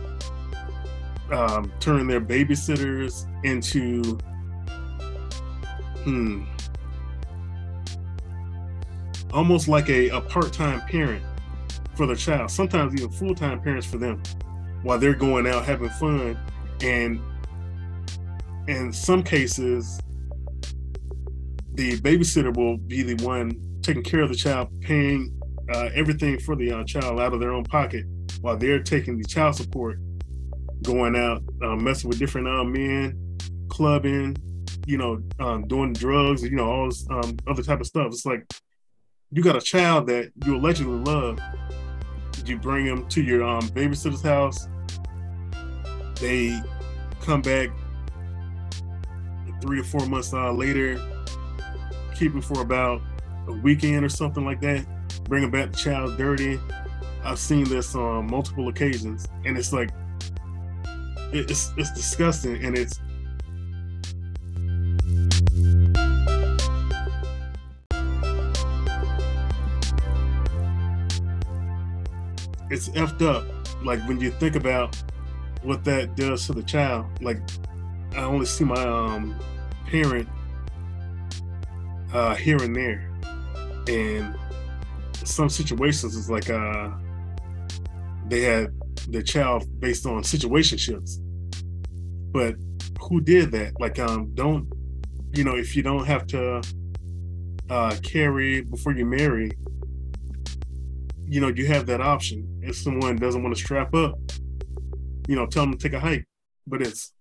um, 1.31 1.73
turn 1.79 2.07
their 2.07 2.21
babysitters 2.21 3.27
into 3.45 4.19
hmm 6.05 6.45
almost 9.33 9.69
like 9.69 9.89
a, 9.89 10.09
a 10.09 10.21
part-time 10.21 10.81
parent 10.89 11.23
for 11.95 12.07
the 12.07 12.17
child 12.17 12.51
sometimes 12.51 12.93
even 12.95 13.11
full-time 13.11 13.61
parents 13.61 13.87
for 13.87 13.99
them 13.99 14.21
while 14.83 14.99
they're 14.99 15.15
going 15.15 15.47
out 15.47 15.65
having 15.65 15.89
fun 15.91 16.37
and 16.83 17.21
in 18.67 18.93
some 18.93 19.23
cases 19.23 20.01
the 21.75 22.01
babysitter 22.01 22.55
will 22.57 22.77
be 22.77 23.03
the 23.03 23.25
one 23.25 23.53
taking 23.83 24.03
care 24.03 24.21
of 24.23 24.29
the 24.29 24.35
child 24.35 24.69
paying 24.81 25.40
uh, 25.73 25.91
everything 25.95 26.39
for 26.41 26.57
the 26.57 26.71
uh, 26.71 26.85
child 26.85 27.21
out 27.21 27.33
of 27.33 27.41
their 27.41 27.53
own 27.53 27.65
pocket 27.65 28.05
while 28.41 28.57
they're 28.57 28.83
taking 28.83 29.19
the 29.19 29.25
child 29.25 29.55
support 29.55 29.99
going 30.83 31.17
out 31.17 31.43
uh, 31.63 31.77
messing 31.77 32.09
with 32.09 32.19
different 32.19 32.49
uh, 32.49 32.65
men 32.65 33.37
clubbing 33.69 34.37
you 34.87 34.97
know 34.97 35.23
um, 35.39 35.67
doing 35.69 35.93
drugs 35.93 36.43
you 36.43 36.57
know 36.57 36.71
all 36.71 36.89
this 36.89 37.07
um, 37.11 37.37
other 37.47 37.63
type 37.63 37.81
of 37.81 37.87
stuff. 37.87 38.07
It's 38.09 38.27
like 38.27 38.45
you 39.33 39.43
got 39.43 39.57
a 39.57 39.61
child 39.61 40.07
that 40.09 40.33
you 40.45 40.57
allegedly 40.57 40.99
love. 40.99 41.39
You 42.45 42.59
bring 42.59 42.87
them 42.87 43.07
to 43.09 43.23
your 43.23 43.45
um, 43.45 43.63
babysitter's 43.69 44.23
house. 44.23 44.67
They 46.21 46.61
come 47.21 47.43
back 47.43 47.71
three 49.61 49.81
or 49.81 49.85
four 49.85 50.07
months 50.07 50.33
uh, 50.33 50.53
later, 50.53 51.01
keep 52.17 52.35
it 52.35 52.43
for 52.43 52.61
about 52.61 53.03
a 53.47 53.53
weekend 53.53 54.05
or 54.05 54.09
something 54.09 54.45
like 54.45 54.61
that, 54.63 54.87
bringing 55.31 55.51
back 55.51 55.71
the 55.71 55.77
child 55.77 56.19
dirty. 56.19 56.59
I've 57.23 57.39
seen 57.39 57.65
this 57.65 57.95
on 57.95 58.29
multiple 58.29 58.69
occasions, 58.69 59.29
and 59.45 59.57
it's 59.57 59.73
like 59.73 59.91
it's 61.33 61.73
it's 61.77 61.93
disgusting, 61.93 62.63
and 62.65 62.77
it's 62.77 63.01
it's 72.69 72.89
effed 72.91 73.23
up. 73.23 73.47
Like 73.85 74.01
when 74.09 74.21
you 74.21 74.33
think 74.33 74.57
about 74.57 75.01
what 75.63 75.85
that 75.85 76.17
does 76.17 76.47
to 76.47 76.53
the 76.55 76.63
child. 76.65 77.07
Like 77.23 77.39
I 78.17 78.23
only 78.23 78.47
see 78.47 78.65
my 78.65 78.83
um 78.83 79.39
parent 79.87 80.29
uh 82.13 82.35
here 82.35 82.57
and 82.57 82.75
there. 82.75 83.09
And 83.87 84.37
some 85.25 85.49
situations 85.49 86.15
is 86.15 86.31
like 86.31 86.51
uh 86.51 86.91
they 88.29 88.43
had 88.43 88.69
the 89.09 89.23
child 89.23 89.65
based 89.81 90.07
on 90.07 90.23
situationships. 90.23 91.19
But 92.33 92.55
who 93.01 93.21
did 93.21 93.51
that? 93.53 93.81
Like 93.81 93.99
um 93.99 94.31
don't 94.35 94.73
you 95.33 95.45
know 95.45 95.57
if 95.57 95.77
you 95.77 95.83
don't 95.83 96.07
have 96.07 96.27
to 96.29 96.63
uh 97.69 97.97
carry 98.03 98.63
before 98.63 98.93
you 98.93 99.07
marry, 99.07 99.53
you 101.27 101.41
know, 101.41 101.49
you 101.49 101.67
have 101.67 101.87
that 101.87 102.01
option. 102.01 102.47
If 102.63 102.77
someone 102.77 103.17
doesn't 103.17 103.43
want 103.43 103.55
to 103.55 103.61
strap 103.63 103.95
up, 103.95 104.19
you 105.29 105.37
know, 105.37 105.47
tell 105.47 105.65
them 105.65 105.77
to 105.77 105.79
take 105.79 105.93
a 105.93 106.01
hike. 106.01 106.25
But 106.67 106.83
it's 106.83 107.13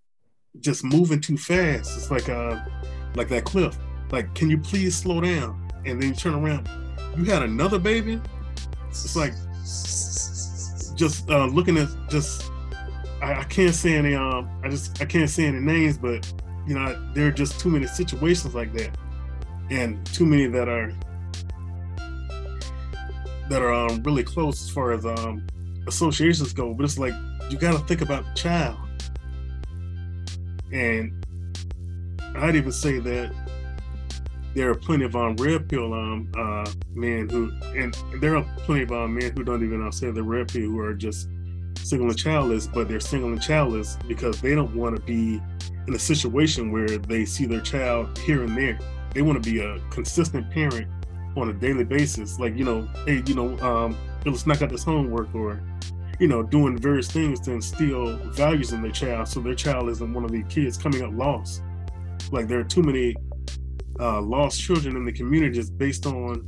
just 0.60 0.84
moving 0.84 1.22
too 1.22 1.38
fast. 1.38 1.98
It's 1.98 2.12
like 2.12 2.30
uh 2.30 2.60
like 3.16 3.30
that 3.30 3.46
cliff. 3.46 3.78
Like, 4.12 4.34
can 4.34 4.50
you 4.50 4.58
please 4.58 4.96
slow 4.96 5.22
down? 5.22 5.70
And 5.86 6.02
then 6.02 6.10
you 6.10 6.16
turn 6.16 6.34
around. 6.34 6.68
You 7.18 7.26
had 7.26 7.44
another 7.44 7.80
baby? 7.80 8.22
It's 8.90 9.16
like 9.16 9.34
just 10.96 11.30
uh 11.30 11.46
looking 11.46 11.78
at 11.78 11.88
just 12.10 12.52
I, 13.22 13.42
I 13.42 13.44
can't 13.46 13.74
say 13.74 13.96
any 13.96 14.16
um 14.16 14.50
I 14.64 14.70
just 14.70 15.02
I 15.02 15.06
can't 15.06 15.30
say 15.30 15.46
any 15.46 15.60
names, 15.60 15.98
but 15.98 16.32
you 16.68 16.76
know, 16.76 17.12
there 17.14 17.28
are 17.28 17.32
just 17.32 17.60
too 17.60 17.70
many 17.70 17.88
situations 17.88 18.54
like 18.54 18.74
that. 18.74 18.96
And 19.72 20.06
too 20.08 20.26
many 20.26 20.48
that 20.48 20.68
are 20.68 20.94
that 23.50 23.62
are 23.62 23.74
um, 23.74 24.02
really 24.04 24.24
close 24.24 24.62
as 24.62 24.70
far 24.70 24.92
as 24.92 25.06
um, 25.06 25.46
associations 25.88 26.54
go. 26.54 26.74
But 26.74 26.84
it's 26.84 27.00
like 27.00 27.14
you 27.50 27.58
got 27.58 27.72
to 27.72 27.80
think 27.80 28.02
about 28.02 28.24
the 28.24 28.34
child. 28.34 28.78
And 30.72 31.26
I'd 32.36 32.56
even 32.56 32.72
say 32.72 33.00
that 33.00 33.34
there 34.56 34.70
are 34.70 34.76
plenty 34.76 35.06
of 35.06 35.16
um, 35.16 35.36
red 35.38 35.70
pill 35.70 35.94
um, 35.94 36.32
uh, 36.38 36.70
men 36.94 37.30
who, 37.30 37.52
and 37.76 37.96
there 38.20 38.36
are 38.36 38.46
plenty 38.60 38.84
of 38.84 38.92
um, 38.92 39.16
men 39.16 39.32
who 39.36 39.44
don't 39.44 39.64
even 39.64 39.92
say 39.92 40.12
the 40.12 40.24
red 40.24 40.48
pill 40.48 40.64
who 40.64 40.80
are 40.80 40.94
just 40.94 41.30
single 41.76 42.10
and 42.10 42.18
childless, 42.18 42.68
but 42.68 42.88
they're 42.88 43.00
single 43.00 43.30
and 43.30 43.42
childless 43.42 43.98
because 44.08 44.42
they 44.42 44.56
don't 44.56 44.76
want 44.76 44.96
to 44.96 45.02
be 45.04 45.42
in 45.88 45.94
a 45.94 46.00
situation 46.00 46.72
where 46.72 46.88
they 46.88 47.26
see 47.26 47.46
their 47.46 47.62
child 47.62 48.18
here 48.20 48.44
and 48.44 48.58
there. 48.58 48.78
They 49.14 49.22
want 49.22 49.42
to 49.42 49.50
be 49.50 49.60
a 49.60 49.80
consistent 49.90 50.52
parent 50.52 50.88
on 51.36 51.50
a 51.50 51.54
daily 51.54 51.84
basis. 51.84 52.40
Like, 52.40 52.56
you 52.56 52.66
know, 52.66 52.88
hey, 53.06 53.24
you 53.26 53.34
know, 53.34 53.58
um, 53.60 53.98
let's 54.26 54.46
knock 54.46 54.62
out 54.62 54.70
this 54.70 54.84
homework 54.84 55.34
or 55.34 55.62
you 56.20 56.28
know, 56.28 56.44
doing 56.44 56.78
various 56.78 57.10
things 57.10 57.40
to 57.40 57.54
instill 57.54 58.18
values 58.34 58.74
in 58.74 58.82
their 58.82 58.92
child 58.92 59.28
so 59.28 59.40
their 59.40 59.56
child 59.56 59.90
isn't 59.90 60.14
one 60.14 60.26
of 60.26 60.32
the 60.32 60.44
kids 60.44 60.78
coming 60.78 61.02
up 61.02 61.12
lost. 61.14 61.64
Like 62.32 62.48
there 62.48 62.60
are 62.60 62.66
too 62.66 62.84
many 62.84 63.16
uh, 64.00 64.22
lost 64.22 64.62
children 64.62 64.96
in 64.96 65.06
the 65.06 65.12
community 65.12 65.56
just 65.56 65.78
based 65.78 66.06
on 66.06 66.44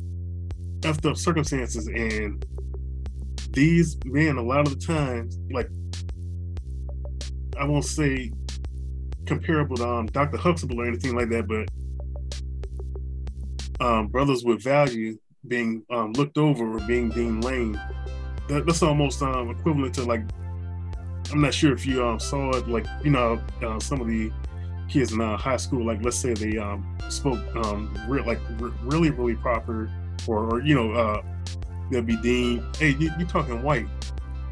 effed 0.81 1.09
up 1.09 1.17
circumstances. 1.17 1.87
And 1.87 2.45
these 3.49 3.97
men, 4.05 4.37
a 4.37 4.41
lot 4.41 4.67
of 4.67 4.79
the 4.79 4.85
times, 4.85 5.37
like, 5.51 5.69
I 7.57 7.65
won't 7.65 7.85
say 7.85 8.31
comparable 9.25 9.77
to 9.77 9.87
um, 9.87 10.05
Dr. 10.07 10.37
Huxtable 10.37 10.81
or 10.81 10.85
anything 10.85 11.15
like 11.15 11.29
that, 11.29 11.47
but 11.47 11.69
um, 13.85 14.07
brothers 14.07 14.43
with 14.43 14.63
value 14.63 15.17
being 15.47 15.83
um, 15.89 16.13
looked 16.13 16.37
over 16.37 16.75
or 16.75 16.79
being 16.87 17.09
deemed 17.09 17.43
lame 17.43 17.79
that, 18.47 18.65
that's 18.65 18.83
almost 18.83 19.21
um, 19.21 19.49
equivalent 19.49 19.95
to 19.95 20.03
like 20.03 20.21
I'm 21.31 21.41
not 21.41 21.53
sure 21.53 21.73
if 21.73 21.85
you 21.85 22.05
um, 22.05 22.19
saw 22.19 22.51
it 22.51 22.67
like 22.67 22.85
you 23.03 23.11
know 23.11 23.41
uh, 23.61 23.79
some 23.79 24.01
of 24.01 24.07
the 24.07 24.31
kids 24.91 25.13
in 25.13 25.21
uh, 25.21 25.37
high 25.37 25.57
school 25.57 25.85
like 25.85 26.03
let's 26.03 26.17
say 26.17 26.33
they 26.33 26.57
um, 26.57 26.97
spoke 27.09 27.39
um, 27.55 27.97
re- 28.07 28.23
like 28.23 28.39
re- 28.59 28.71
really 28.83 29.09
really 29.09 29.35
proper 29.35 29.89
or, 30.27 30.53
or 30.53 30.61
you 30.61 30.75
know 30.75 30.91
uh, 30.91 31.21
they'll 31.89 32.01
be 32.01 32.17
deemed 32.17 32.75
hey 32.75 32.89
you, 32.99 33.11
you 33.17 33.25
talking 33.25 33.61
white. 33.63 33.87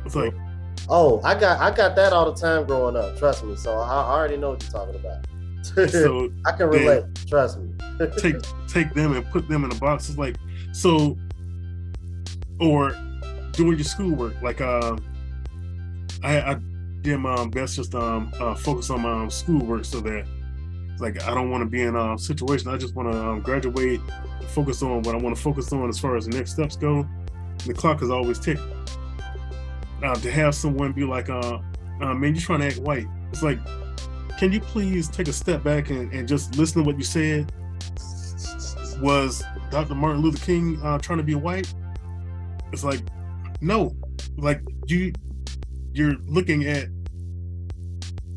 It's 0.06 0.16
like 0.16 0.34
oh 0.88 1.22
I 1.24 1.38
got 1.38 1.60
I 1.60 1.76
got 1.76 1.96
that 1.98 2.14
all 2.14 2.32
the 2.32 2.40
time 2.40 2.66
growing 2.66 2.96
up 2.96 3.18
trust 3.18 3.44
me. 3.44 3.56
So 3.56 3.74
I, 3.74 4.02
I 4.02 4.18
already 4.18 4.38
know 4.38 4.52
what 4.52 4.64
you're 4.64 4.72
talking 4.72 4.96
about. 4.96 5.26
So 5.92 6.32
I 6.46 6.52
can 6.54 6.70
relate 6.70 7.04
trust 7.28 7.60
me. 7.60 7.74
take 8.18 8.36
take 8.68 8.94
them 8.94 9.14
and 9.14 9.26
put 9.32 9.48
them 9.50 9.66
in 9.66 9.72
a 9.72 9.76
box. 9.76 10.10
It's 10.10 10.18
like 10.18 10.38
so 10.72 11.18
or 12.60 12.92
doing 13.52 13.78
your 13.78 13.84
schoolwork. 13.84 14.42
Like 14.42 14.62
uh, 14.62 14.98
I, 16.24 16.40
I 16.54 16.58
did 17.02 17.18
my 17.18 17.48
best 17.48 17.76
just 17.76 17.96
um 17.96 18.32
uh, 18.40 18.56
focus 18.56 18.90
on 18.90 19.02
my 19.02 19.24
um, 19.24 19.30
schoolwork 19.30 19.86
so 19.86 20.00
that 20.02 20.26
like 21.00 21.22
I 21.24 21.34
don't 21.34 21.50
want 21.50 21.62
to 21.62 21.66
be 21.66 21.82
in 21.82 21.96
a 21.96 22.18
situation. 22.18 22.70
I 22.70 22.78
just 22.78 22.96
want 22.96 23.12
to 23.12 23.18
um, 23.18 23.42
graduate, 23.42 24.02
focus 24.48 24.84
on 24.84 25.02
what 25.04 25.16
I 25.16 25.18
want 25.18 25.36
to 25.36 25.42
focus 25.42 25.72
on 25.72 25.88
as 25.90 26.00
far 26.00 26.16
as 26.18 26.26
the 26.26 26.38
next 26.38 26.52
steps 26.52 26.76
go. 26.76 27.08
The 27.66 27.74
clock 27.74 28.02
is 28.02 28.10
always 28.10 28.40
ticking. 28.40 28.64
Uh, 30.04 30.16
to 30.16 30.32
have 30.32 30.56
someone 30.56 30.94
be 30.94 31.04
like, 31.04 31.30
uh, 31.30 31.60
uh, 32.02 32.14
man, 32.14 32.34
you're 32.34 32.42
trying 32.42 32.62
to 32.62 32.68
act 32.68 32.78
white. 32.80 33.06
It's 33.32 33.44
like, 33.44 33.60
can 34.38 34.52
you 34.52 34.62
please 34.62 35.10
take 35.10 35.28
a 35.28 35.34
step 35.34 35.64
back 35.64 35.90
and, 35.90 36.12
and 36.14 36.28
just 36.28 36.58
listen 36.58 36.84
to 36.84 36.88
what 36.88 36.98
you 36.98 37.04
said? 37.04 37.52
Was 39.02 39.44
Dr. 39.72 39.96
Martin 39.96 40.22
Luther 40.22 40.46
King 40.46 40.82
uh, 40.84 40.98
trying 41.00 41.18
to 41.18 41.24
be 41.24 41.36
white? 41.36 41.74
It's 42.72 42.84
like, 42.84 43.02
no, 43.62 43.96
like 44.38 44.62
do 44.86 44.96
you, 44.96 45.14
you're 46.00 46.16
looking 46.26 46.66
at 46.66 46.88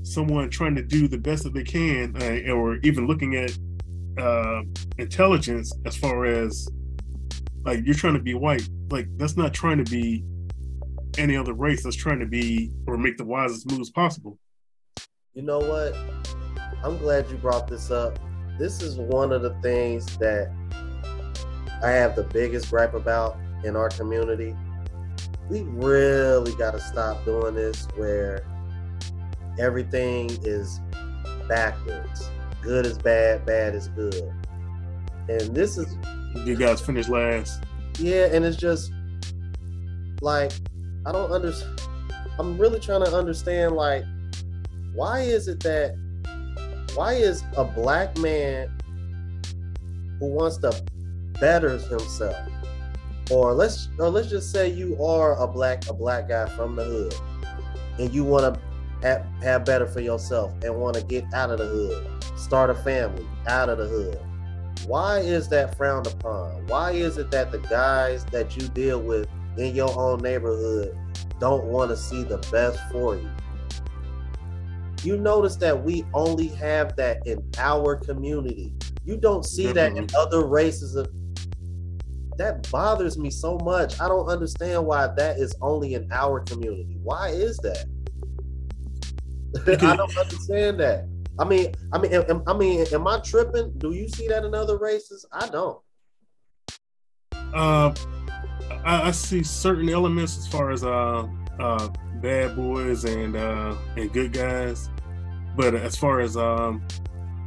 someone 0.03 0.51
trying 0.51 0.75
to 0.75 0.83
do 0.83 1.07
the 1.07 1.16
best 1.16 1.44
that 1.44 1.55
they 1.55 1.62
can, 1.62 2.14
uh, 2.20 2.53
or 2.53 2.77
even 2.79 3.07
looking 3.07 3.37
at 3.37 3.57
uh, 4.18 4.62
intelligence 4.98 5.72
as 5.87 5.96
far 5.96 6.27
as 6.27 6.68
like 7.64 7.81
you're 7.87 7.94
trying 7.94 8.14
to 8.14 8.20
be 8.20 8.35
white. 8.35 8.68
Like 8.90 9.07
that's 9.16 9.37
not 9.37 9.55
trying 9.55 9.83
to 9.83 9.90
be 9.90 10.25
any 11.16 11.37
other 11.37 11.53
race. 11.53 11.85
That's 11.85 11.96
trying 11.96 12.18
to 12.18 12.27
be 12.27 12.72
or 12.87 12.98
make 12.98 13.16
the 13.16 13.25
wisest 13.25 13.70
moves 13.70 13.90
possible. 13.90 14.38
You 15.35 15.42
know 15.42 15.61
what? 15.61 15.96
I'm 16.85 16.98
glad 16.98 17.31
you 17.31 17.37
brought 17.37 17.68
this 17.68 17.90
up. 17.90 18.18
This 18.59 18.83
is 18.83 18.96
one 18.96 19.33
of 19.33 19.42
the 19.42 19.55
things 19.62 20.18
that 20.18 20.53
I 21.83 21.90
have 21.90 22.16
the 22.16 22.25
biggest 22.25 22.70
gripe 22.70 22.94
about 22.94 23.38
in 23.64 23.77
our 23.77 23.88
community 23.88 24.55
we 25.52 25.60
really 25.64 26.54
got 26.54 26.70
to 26.70 26.80
stop 26.80 27.22
doing 27.26 27.54
this 27.54 27.86
where 27.96 28.42
everything 29.58 30.30
is 30.44 30.80
backwards. 31.46 32.30
Good 32.62 32.86
is 32.86 32.96
bad, 32.96 33.44
bad 33.44 33.74
is 33.74 33.88
good. 33.88 34.32
And 35.28 35.54
this 35.54 35.76
is 35.76 35.94
you 36.46 36.56
guys 36.56 36.80
finished 36.80 37.10
last. 37.10 37.62
Yeah, 37.98 38.28
and 38.32 38.46
it's 38.46 38.56
just 38.56 38.92
like 40.22 40.52
I 41.04 41.12
don't 41.12 41.30
understand. 41.30 41.82
I'm 42.38 42.56
really 42.56 42.80
trying 42.80 43.04
to 43.04 43.14
understand 43.14 43.74
like 43.76 44.04
why 44.94 45.20
is 45.20 45.48
it 45.48 45.60
that 45.64 45.94
why 46.94 47.12
is 47.12 47.44
a 47.58 47.64
black 47.64 48.16
man 48.18 48.74
who 50.18 50.28
wants 50.28 50.56
to 50.58 50.82
better 51.38 51.76
himself 51.76 52.36
or 53.30 53.52
let's 53.52 53.88
or 53.98 54.08
let's 54.08 54.28
just 54.28 54.50
say 54.50 54.68
you 54.68 55.00
are 55.02 55.40
a 55.42 55.46
black 55.46 55.88
a 55.88 55.92
black 55.92 56.28
guy 56.28 56.46
from 56.56 56.76
the 56.76 56.85
hood 56.85 57.14
and 57.98 58.12
you 58.12 58.24
want 58.24 58.54
to 58.54 58.61
have, 59.02 59.26
have 59.42 59.64
better 59.64 59.87
for 59.87 60.00
yourself 60.00 60.52
and 60.62 60.74
want 60.74 60.94
to 60.94 61.02
get 61.02 61.24
out 61.35 61.50
of 61.50 61.58
the 61.58 61.66
hood 61.66 62.38
start 62.38 62.70
a 62.70 62.74
family 62.74 63.26
out 63.48 63.68
of 63.68 63.78
the 63.78 63.87
hood 63.87 64.20
why 64.87 65.18
is 65.18 65.48
that 65.48 65.76
frowned 65.76 66.06
upon 66.06 66.66
why 66.66 66.90
is 66.90 67.18
it 67.18 67.30
that 67.30 67.52
the 67.52 67.58
guys 67.58 68.24
that 68.26 68.56
you 68.56 68.66
deal 68.68 69.00
with 69.00 69.28
in 69.56 69.74
your 69.74 69.96
own 69.98 70.18
neighborhood 70.20 70.96
don't 71.38 71.64
want 71.64 71.90
to 71.90 71.96
see 71.96 72.22
the 72.24 72.38
best 72.50 72.78
for 72.90 73.16
you 73.16 73.30
you 75.02 75.16
notice 75.16 75.56
that 75.56 75.82
we 75.82 76.04
only 76.14 76.48
have 76.48 76.94
that 76.96 77.24
in 77.26 77.42
our 77.58 77.96
community 77.96 78.72
you 79.04 79.16
don't 79.16 79.44
see 79.44 79.64
mm-hmm. 79.64 79.74
that 79.74 79.96
in 79.96 80.06
mm-hmm. 80.06 80.16
other 80.16 80.46
races 80.46 80.94
of 80.94 81.08
that 82.42 82.68
bothers 82.70 83.16
me 83.16 83.31
so 83.31 83.57
much. 83.59 84.00
I 84.00 84.09
don't 84.09 84.26
understand 84.26 84.85
why 84.85 85.07
that 85.16 85.38
is 85.38 85.55
only 85.62 85.94
in 85.94 86.11
our 86.11 86.40
community. 86.40 86.98
Why 87.02 87.28
is 87.28 87.57
that? 87.59 87.87
I 89.83 89.96
don't 89.96 90.16
understand 90.16 90.81
that. 90.81 91.07
I 91.38 91.44
mean, 91.44 91.72
I 91.92 91.98
mean, 91.98 92.12
am, 92.12 92.42
I 92.46 92.52
mean, 92.52 92.85
am 92.92 93.07
I 93.07 93.20
tripping? 93.20 93.72
Do 93.78 93.92
you 93.92 94.09
see 94.09 94.26
that 94.28 94.44
in 94.44 94.55
other 94.55 94.76
races? 94.76 95.24
I 95.33 95.48
don't. 95.48 95.78
Uh, 97.55 97.94
I, 98.85 99.09
I 99.09 99.11
see 99.12 99.42
certain 99.44 99.88
elements 99.88 100.37
as 100.37 100.48
far 100.48 100.72
as 100.72 100.83
uh, 100.83 101.28
uh, 101.61 101.88
bad 102.16 102.57
boys 102.57 103.05
and 103.05 103.37
uh, 103.37 103.76
and 103.96 104.12
good 104.12 104.33
guys, 104.33 104.90
but 105.57 105.74
as 105.74 105.96
far 105.96 106.20
as 106.20 106.37
um, 106.37 106.83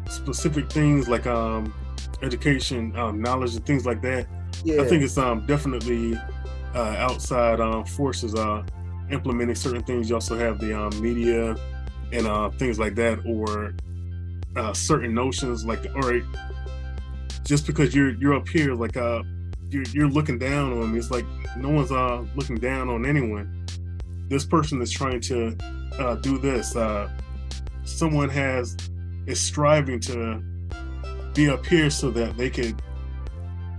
specific 0.07 0.71
things 0.71 1.09
like 1.09 1.27
um, 1.27 1.73
education, 2.21 2.95
um, 2.95 3.21
knowledge, 3.21 3.55
and 3.55 3.65
things 3.65 3.85
like 3.85 4.01
that, 4.01 4.27
yeah. 4.63 4.81
I 4.81 4.85
think 4.87 5.03
it's 5.03 5.17
um 5.17 5.45
definitely 5.45 6.17
uh, 6.73 6.95
outside 6.97 7.59
um, 7.59 7.85
forces 7.85 8.35
uh, 8.35 8.63
implementing 9.11 9.55
certain 9.55 9.83
things. 9.83 10.09
You 10.09 10.15
also 10.15 10.37
have 10.37 10.59
the 10.59 10.77
um, 10.77 11.01
media 11.01 11.55
and 12.11 12.27
uh, 12.27 12.49
things 12.51 12.77
like 12.79 12.95
that, 12.95 13.19
or 13.25 13.73
uh, 14.55 14.73
certain 14.73 15.13
notions 15.13 15.65
like, 15.65 15.85
all 15.95 16.01
right, 16.01 16.23
just 17.43 17.65
because 17.65 17.95
you're 17.95 18.11
you're 18.15 18.33
up 18.33 18.47
here, 18.47 18.73
like 18.73 18.97
uh, 18.97 19.23
you're, 19.69 19.83
you're 19.93 20.09
looking 20.09 20.37
down 20.37 20.73
on 20.73 20.91
me. 20.91 20.99
It's 20.99 21.11
like 21.11 21.25
no 21.57 21.69
one's 21.69 21.91
uh 21.91 22.25
looking 22.35 22.57
down 22.57 22.89
on 22.89 23.05
anyone. 23.05 23.65
This 24.27 24.45
person 24.45 24.81
is 24.81 24.91
trying 24.91 25.21
to 25.21 25.55
uh, 25.99 26.15
do 26.15 26.37
this. 26.37 26.75
Uh, 26.75 27.09
someone 27.83 28.29
has 28.29 28.75
is 29.27 29.39
striving 29.39 29.99
to 29.99 30.41
be 31.33 31.49
up 31.49 31.65
here 31.65 31.89
so 31.89 32.09
that 32.11 32.37
they 32.37 32.49
can 32.49 32.77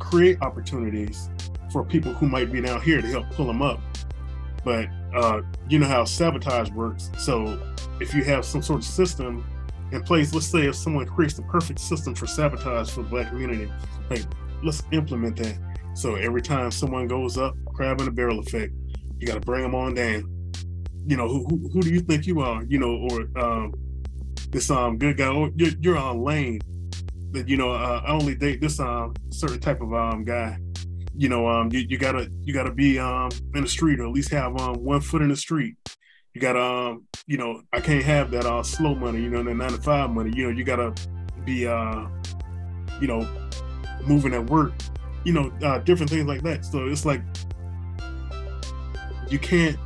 create 0.09 0.41
opportunities 0.41 1.29
for 1.73 1.85
people 1.85 2.13
who 2.13 2.29
might 2.29 2.53
be 2.53 2.61
down 2.61 2.81
here 2.81 3.03
to 3.03 3.09
help 3.09 3.29
pull 3.31 3.47
them 3.47 3.61
up. 3.61 3.81
But 4.65 4.89
uh, 5.15 5.43
you 5.69 5.79
know 5.79 5.87
how 5.87 6.05
sabotage 6.05 6.71
works. 6.71 7.11
So 7.19 7.61
if 8.01 8.15
you 8.15 8.23
have 8.25 8.45
some 8.45 8.63
sort 8.63 8.81
of 8.81 8.85
system 8.85 9.45
in 9.93 10.03
place, 10.03 10.33
let's 10.33 10.47
say 10.47 10.67
if 10.67 10.77
someone 10.77 11.07
creates 11.07 11.35
the 11.35 11.43
perfect 11.43 11.81
system 11.81 12.15
for 12.15 12.27
sabotage 12.27 12.91
for 12.91 13.03
the 13.03 13.09
black 13.09 13.29
community, 13.29 13.71
like 14.11 14.23
let's 14.63 14.83
implement 14.93 15.37
that. 15.37 15.59
So 15.95 16.15
every 16.15 16.43
time 16.43 16.71
someone 16.71 17.09
goes 17.09 17.37
up, 17.39 17.55
crab 17.75 18.01
in 18.01 18.09
a 18.09 18.11
barrel 18.11 18.39
effect, 18.39 18.73
you 19.19 19.27
got 19.27 19.35
to 19.35 19.41
bring 19.41 19.63
them 19.63 19.75
on 19.75 19.95
down. 19.95 20.53
You 21.07 21.17
know, 21.17 21.29
who, 21.29 21.47
who, 21.47 21.69
who 21.73 21.83
do 21.83 21.91
you 21.91 22.01
think 22.01 22.27
you 22.27 22.41
are? 22.41 22.65
You 22.65 22.79
know, 22.79 23.09
or 23.11 23.43
um, 23.43 23.75
this 24.51 24.71
um 24.71 24.99
good 24.99 25.17
guy, 25.17 25.29
oh, 25.29 25.51
you're, 25.57 25.73
you're 25.81 25.99
on 25.99 26.23
lane 26.23 26.61
that 27.37 27.49
you 27.49 27.57
know 27.57 27.71
uh, 27.71 28.03
I 28.05 28.13
only 28.13 28.35
date 28.35 28.61
this 28.61 28.81
um 28.81 29.15
certain 29.31 29.61
type 29.61 29.81
of 29.81 29.93
um 29.93 30.25
guy. 30.25 30.59
You 31.19 31.31
know, 31.31 31.49
um, 31.49 31.71
you, 31.73 31.81
you 31.89 31.99
gotta 31.99 32.31
you 32.43 32.53
gotta 32.53 32.73
be 32.73 32.99
um 32.99 33.31
in 33.55 33.63
the 33.63 33.69
street 33.69 34.01
or 34.01 34.07
at 34.07 34.13
least 34.13 34.31
have 34.31 34.59
um 34.61 34.83
one 34.83 35.01
foot 35.01 35.23
in 35.23 35.29
the 35.29 35.37
street. 35.37 35.77
You 36.35 36.41
gotta 36.41 36.61
um 36.61 37.05
you 37.27 37.39
know 37.39 37.63
I 37.73 37.81
can't 37.81 38.05
have 38.05 38.31
that 38.33 38.45
uh 38.45 38.63
slow 38.63 38.95
money. 38.95 39.21
You 39.23 39.31
know, 39.31 39.43
that 39.43 39.55
nine 39.55 39.71
to 39.71 39.81
five 39.81 40.11
money. 40.11 40.33
You 40.35 40.45
know, 40.45 40.51
you 40.51 40.65
gotta 40.65 40.95
be 41.45 41.67
uh 41.67 42.07
you 43.01 43.07
know 43.07 43.27
moving 44.07 44.35
at 44.35 44.49
work. 44.51 44.73
You 45.25 45.33
know, 45.33 45.53
uh, 45.63 45.79
different 45.79 46.11
things 46.11 46.27
like 46.27 46.43
that. 46.43 46.65
So 46.65 46.87
it's 46.87 47.05
like 47.05 47.21
you 49.29 49.39
can't 49.39 49.77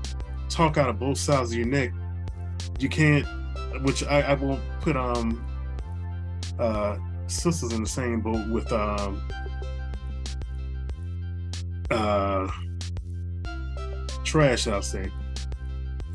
talk 0.49 0.77
out 0.77 0.91
of 0.91 0.99
both 0.99 1.17
sides 1.17 1.53
of 1.53 1.57
your 1.57 1.67
neck. 1.67 1.93
You 2.79 2.89
can't, 2.89 3.27
which 3.83 4.05
I, 4.05 4.21
I 4.21 4.35
won't 4.35 4.61
put 4.81 4.97
um 4.97 5.45
uh 6.59 6.99
sisters 7.31 7.73
in 7.73 7.83
the 7.83 7.89
same 7.89 8.21
boat 8.21 8.49
with 8.49 8.73
um 8.73 9.23
uh 11.91 12.51
trash 14.25 14.67
I'll 14.67 14.83
say. 14.83 15.11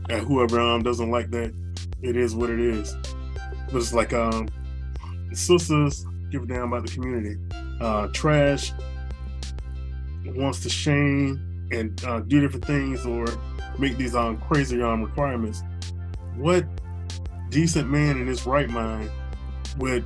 And 0.10 0.26
whoever 0.26 0.60
um 0.60 0.84
doesn't 0.84 1.10
like 1.10 1.32
that 1.32 1.54
it 2.02 2.16
is 2.16 2.36
what 2.36 2.50
it 2.50 2.60
is. 2.60 2.96
But 3.72 3.78
it's 3.78 3.94
like 3.94 4.14
um 4.14 4.48
sisters 5.34 6.06
give 6.32 6.44
a 6.44 6.46
damn 6.46 6.72
about 6.72 6.86
the 6.86 6.92
community. 6.92 7.38
Uh 7.82 8.08
trash 8.08 8.72
wants 10.26 10.62
to 10.62 10.70
shame 10.70 11.70
and 11.72 12.04
uh, 12.06 12.20
do 12.22 12.42
different 12.42 12.66
things 12.66 13.06
or 13.06 13.26
make 13.80 13.98
these 13.98 14.16
um 14.16 14.38
crazy 14.38 14.82
um 14.82 15.04
requirements. 15.04 15.64
What 16.36 16.66
decent 17.50 17.90
man 17.90 18.18
in 18.18 18.28
his 18.28 18.46
right 18.46 18.70
mind 18.70 19.10
would 19.78 20.06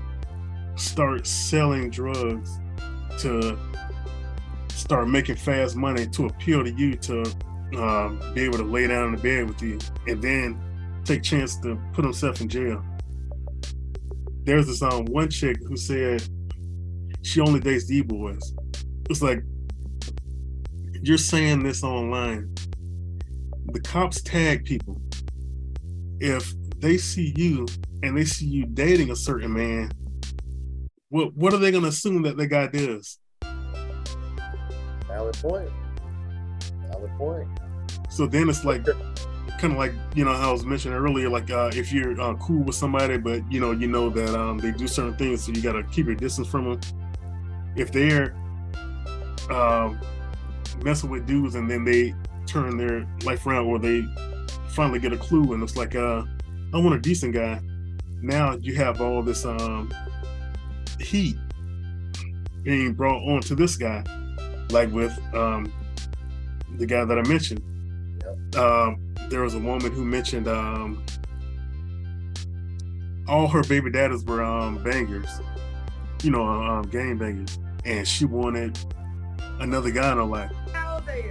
start 0.80 1.28
selling 1.28 1.89
drugs 1.89 2.60
to 3.20 3.58
start 4.70 5.08
making 5.08 5.36
fast 5.36 5.76
money 5.76 6.08
to 6.08 6.26
appeal 6.28 6.63
to 6.63 6.72
you 6.72 6.96
to 6.96 7.24
um, 7.78 8.20
be 8.34 8.44
able 8.44 8.58
to 8.58 8.63
lay 8.63 8.88
down 8.88 9.08
in 9.10 9.15
the 9.15 9.22
bed 9.22 9.48
with 9.48 9.62
you 9.62 9.78
and 10.08 10.22
then 10.22 10.60
take 11.04 11.22
chance 11.22 11.58
to 11.60 11.80
put 11.94 12.04
himself 12.04 12.42
in 12.42 12.48
jail. 12.48 12.84
There's 14.44 14.68
this 14.68 14.82
um 14.82 15.06
one 15.06 15.30
chick 15.30 15.58
who 15.68 15.76
said 15.76 16.24
she 17.22 17.42
only 17.42 17.60
dates 17.60 17.86
D 17.86 18.02
boys. 18.02 18.56
It's 19.10 19.22
like 19.22 19.44
you're 21.02 21.18
saying 21.18 21.63
this 21.63 21.84
online. 21.84 22.54
The 23.72 23.82
cops 23.82 24.22
tag 24.22 24.65
people. 24.65 25.00
If 26.20 26.54
they 26.80 26.98
see 26.98 27.34
you 27.36 27.68
and 28.02 28.18
they 28.18 28.26
see 28.26 28.46
you 28.46 28.65
dating 28.65 29.12
a 29.12 29.15
certain 29.15 29.54
man, 29.54 29.92
what 31.10 31.36
what 31.36 31.54
are 31.54 31.58
they 31.58 31.72
going 31.72 31.84
to 31.84 31.89
assume 31.89 32.22
that 32.24 32.38
the 32.38 32.48
guy 32.48 32.67
does? 32.67 33.17
Valid 35.08 35.36
point. 35.36 35.69
Valid 36.88 37.12
point. 37.17 37.48
So 38.10 38.28
then 38.28 38.50
it's 38.50 38.63
like 38.63 38.86
kind 39.60 39.74
of 39.74 39.80
like 39.80 39.93
you 40.15 40.24
know 40.24 40.34
how 40.34 40.50
I 40.50 40.52
was 40.52 40.65
mentioning 40.65 40.98
earlier, 40.98 41.30
like 41.30 41.50
uh, 41.50 41.72
if 41.74 41.91
you're 41.91 42.19
uh, 42.19 42.36
cool 42.36 42.63
with 42.63 42.76
somebody, 42.76 43.17
but 43.17 43.52
you 43.52 43.60
know 43.60 43.72
you 43.72 43.88
know 43.88 44.10
that 44.10 44.39
um, 44.39 44.58
they 44.58 44.72
do 44.72 44.88
certain 44.88 45.15
things, 45.15 45.43
so 45.43 45.52
you 45.52 45.62
got 45.62 45.74
to 45.74 45.84
keep 45.84 46.06
your 46.06 46.15
distance 46.15 46.48
from 46.48 46.69
them. 46.69 46.80
If 47.76 47.91
they're 47.91 48.36
um, 49.50 50.00
messing 50.84 51.10
with 51.10 51.26
dudes 51.26 51.56
and 51.56 51.69
then 51.69 51.86
they 51.86 52.13
turn 52.45 52.78
their 52.78 53.08
life 53.24 53.45
around, 53.45 53.65
or 53.65 53.80
they 53.80 54.06
finally 54.69 55.00
get 55.00 55.13
a 55.13 55.17
clue, 55.17 55.54
and 55.54 55.63
it's 55.63 55.76
like, 55.76 55.95
uh, 55.95 56.24
I 56.74 56.78
want 56.78 56.95
a 56.95 57.00
decent 57.00 57.34
guy. 57.34 57.60
Now 58.22 58.58
you 58.62 58.76
have 58.76 59.02
all 59.02 59.24
this 59.24 59.45
um, 59.45 59.91
heat 60.99 61.35
being 62.63 62.93
brought 62.93 63.21
on 63.23 63.41
to 63.41 63.55
this 63.55 63.75
guy, 63.75 64.03
like 64.71 64.91
with 64.91 65.17
um, 65.33 65.71
the 66.77 66.85
guy 66.85 67.05
that 67.05 67.17
I 67.17 67.27
mentioned. 67.27 67.62
Yep. 68.53 68.62
Um, 68.62 69.15
there 69.29 69.41
was 69.41 69.53
a 69.55 69.59
woman 69.59 69.91
who 69.91 70.03
mentioned 70.03 70.47
um, 70.47 71.03
all 73.27 73.47
her 73.47 73.63
baby 73.63 73.91
daddies 73.91 74.23
were 74.23 74.43
um, 74.43 74.83
bangers, 74.83 75.29
you 76.23 76.31
know, 76.31 76.43
um, 76.43 76.83
game 76.83 77.17
bangers, 77.17 77.59
and 77.85 78.07
she 78.07 78.25
wanted 78.25 78.77
another 79.59 79.91
guy 79.91 80.12
in 80.12 80.17
her 80.17 80.23
life. 80.23 80.51
How 80.73 80.95
old 80.95 81.07
are 81.09 81.17
you? 81.17 81.29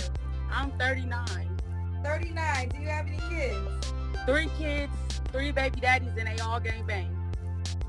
I'm 0.51 0.71
39. 0.73 1.27
39. 2.05 2.69
Do 2.69 2.79
you 2.79 2.89
have 2.89 3.07
any 3.07 3.19
kids? 3.29 3.93
Three 4.27 4.49
kids, 4.59 4.93
three 5.33 5.51
baby 5.51 5.81
daddies, 5.81 6.13
and 6.17 6.27
they 6.29 6.43
all 6.43 6.61
gang 6.61 6.85
bang. 6.87 7.15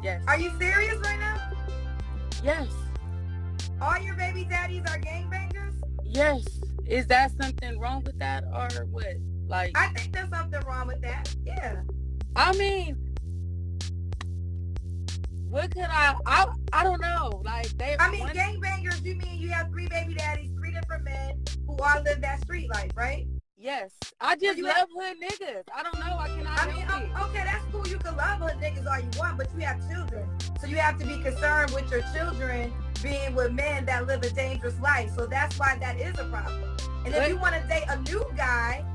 Yes. 0.01 0.23
Are 0.27 0.39
you 0.39 0.51
serious 0.59 0.97
right 1.03 1.19
now? 1.19 1.48
Yes. 2.43 2.67
All 3.82 3.97
your 3.99 4.15
baby 4.15 4.45
daddies 4.45 4.82
are 4.82 4.99
gangbangers? 4.99 5.73
Yes. 6.04 6.45
Is 6.86 7.08
that 7.08 7.32
something 7.41 7.80
wrong 7.80 8.04
with 8.04 8.17
that 8.19 8.43
or 8.54 8.86
what? 8.86 9.06
Like 9.47 9.71
I 9.75 9.88
think 9.89 10.13
there's 10.13 10.30
something 10.30 10.62
wrong 10.62 10.88
with 10.88 11.02
that. 11.02 11.34
Yeah. 11.45 11.82
I 12.36 12.56
mean 12.58 12.97
what 15.49 15.71
could 15.73 15.84
I 15.84 16.15
I 16.25 16.47
I 16.73 16.84
don't 16.84 17.02
know. 17.02 17.41
Like 17.43 17.69
they 17.78 17.95
I 17.99 18.12
mean 18.12 18.21
one, 18.21 18.36
gangbangers, 18.36 19.04
you 19.04 19.15
mean 19.15 19.39
you 19.39 19.49
have 19.49 19.69
three 19.69 19.88
baby 19.88 20.13
daddies, 20.13 20.52
three 20.56 20.71
different 20.71 21.04
men 21.04 21.43
who 21.67 21.78
all 21.78 22.02
live 22.04 22.21
that 22.21 22.41
street 22.41 22.69
life, 22.73 22.91
right? 22.95 23.25
Yes, 23.62 23.91
I 24.22 24.38
just 24.38 24.58
love 24.60 24.74
have- 24.74 24.88
hood 24.95 25.17
niggas. 25.22 25.63
I 25.76 25.84
don't 25.84 26.00
know. 26.00 26.17
I 26.17 26.30
cannot 26.30 26.60
I 26.62 26.65
mean, 26.67 27.12
okay, 27.24 27.43
that's 27.43 27.65
cool. 27.74 27.86
You 27.88 27.98
can 27.98 28.15
love 28.15 28.39
hood 28.39 28.54
niggas 28.62 28.89
all 28.89 29.00
you 29.00 29.10
want, 29.19 29.38
but 29.38 29.50
you 29.54 29.65
have 29.65 29.78
children. 29.89 30.26
So 30.62 30.67
you 30.67 30.78
have 30.78 30.98
to 31.00 31.06
be 31.06 31.22
concerned 31.22 31.72
with 31.72 31.91
your 31.91 32.02
children 32.15 32.72
being 33.04 33.36
with 33.36 33.52
men 33.52 33.86
that 33.86 34.08
live 34.08 34.24
a 34.24 34.30
dangerous 34.30 34.80
life. 34.80 35.12
So 35.13 35.26
that's 35.26 35.60
why 35.60 35.78
that 35.82 36.00
is 36.00 36.17
a 36.17 36.24
problem. 36.30 36.78
And 37.06 37.13
if 37.13 37.28
you 37.28 37.38
want 37.38 37.54
to 37.56 37.67
date 37.67 37.84
a 37.89 38.00
new 38.04 38.26
guy, 38.38 38.86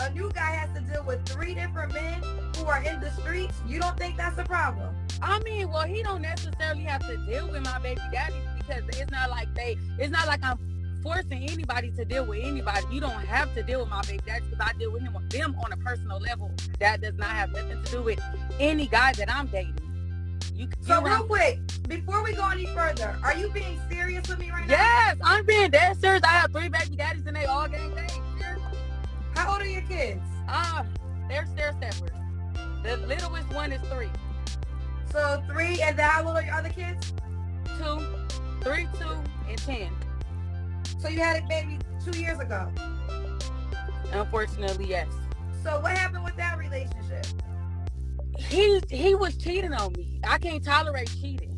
a 0.00 0.10
new 0.10 0.30
guy 0.32 0.52
has 0.52 0.70
to 0.74 0.80
deal 0.90 1.04
with 1.04 1.26
three 1.26 1.54
different 1.54 1.92
men 1.92 2.22
who 2.56 2.64
are 2.64 2.82
in 2.82 3.00
the 3.00 3.10
streets. 3.12 3.60
You 3.66 3.78
don't 3.78 3.96
think 3.98 4.16
that's 4.16 4.38
a 4.38 4.44
problem? 4.44 4.94
I 5.20 5.38
mean, 5.40 5.70
well, 5.70 5.86
he 5.86 6.02
don't 6.02 6.22
necessarily 6.22 6.82
have 6.84 7.06
to 7.06 7.16
deal 7.26 7.50
with 7.50 7.62
my 7.62 7.78
baby 7.78 8.00
daddies 8.10 8.42
because 8.58 8.84
it's 8.88 9.10
not 9.10 9.28
like 9.28 9.54
they. 9.54 9.76
It's 9.98 10.10
not 10.10 10.26
like 10.26 10.42
I'm 10.42 10.58
forcing 11.04 11.48
anybody 11.50 11.90
to 11.92 12.04
deal 12.04 12.24
with 12.24 12.42
anybody. 12.42 12.80
You 12.90 13.00
don't 13.00 13.12
have 13.12 13.54
to 13.54 13.62
deal 13.62 13.80
with 13.80 13.90
my 13.90 14.00
baby 14.02 14.20
daddies 14.26 14.48
because 14.48 14.66
I 14.68 14.76
deal 14.78 14.90
with 14.90 15.02
him 15.02 15.14
them 15.28 15.54
on 15.62 15.72
a 15.72 15.76
personal 15.76 16.18
level. 16.18 16.50
That 16.80 17.02
does 17.02 17.14
not 17.14 17.28
have 17.28 17.52
nothing 17.52 17.84
to 17.84 17.92
do 17.92 18.02
with 18.02 18.20
any 18.58 18.86
guy 18.86 19.12
that 19.12 19.32
I'm 19.32 19.46
dating. 19.46 19.78
You, 20.54 20.68
So 20.80 21.02
real 21.02 21.24
quick, 21.24 21.60
before 21.88 22.24
we 22.24 22.32
go 22.32 22.48
any 22.48 22.66
further, 22.66 23.16
are 23.22 23.36
you 23.36 23.50
being 23.50 23.78
serious 23.90 24.26
with 24.28 24.38
me 24.38 24.50
right 24.50 24.66
now? 24.66 24.74
Yes, 24.74 25.16
I'm 25.22 25.44
being 25.44 25.70
dead 25.70 26.00
serious. 26.00 26.22
I 26.24 26.28
have 26.28 26.52
three 26.52 26.68
baby 26.68 26.96
daddies 26.96 27.26
and 27.26 27.36
they 27.36 27.44
all 27.44 27.68
gang 27.68 27.94
bang. 27.94 28.08
How 29.36 29.52
old 29.52 29.62
are 29.62 29.66
your 29.66 29.82
kids? 29.82 30.22
Ah, 30.48 30.86
they're 31.28 31.46
stair 31.46 31.74
steppers. 31.78 32.16
The 32.82 32.96
littlest 32.98 33.52
one 33.52 33.72
is 33.72 33.80
three. 33.88 34.10
So 35.10 35.42
three, 35.48 35.80
and 35.82 35.98
then 35.98 36.08
how 36.08 36.26
old 36.26 36.36
are 36.36 36.42
your 36.42 36.54
other 36.54 36.68
kids? 36.68 37.12
Two, 37.78 38.00
three, 38.62 38.86
two, 38.98 39.16
and 39.48 39.58
ten. 39.58 39.90
So 41.04 41.10
you 41.10 41.20
had 41.20 41.44
a 41.44 41.46
baby 41.46 41.78
two 42.02 42.18
years 42.18 42.38
ago. 42.38 42.72
Unfortunately, 44.10 44.86
yes. 44.88 45.06
So 45.62 45.78
what 45.80 45.92
happened 45.98 46.24
with 46.24 46.34
that 46.36 46.56
relationship? 46.56 47.26
He 48.38 48.80
he 48.88 49.14
was 49.14 49.36
cheating 49.36 49.74
on 49.74 49.92
me. 49.98 50.18
I 50.26 50.38
can't 50.38 50.64
tolerate 50.64 51.10
cheating. 51.20 51.50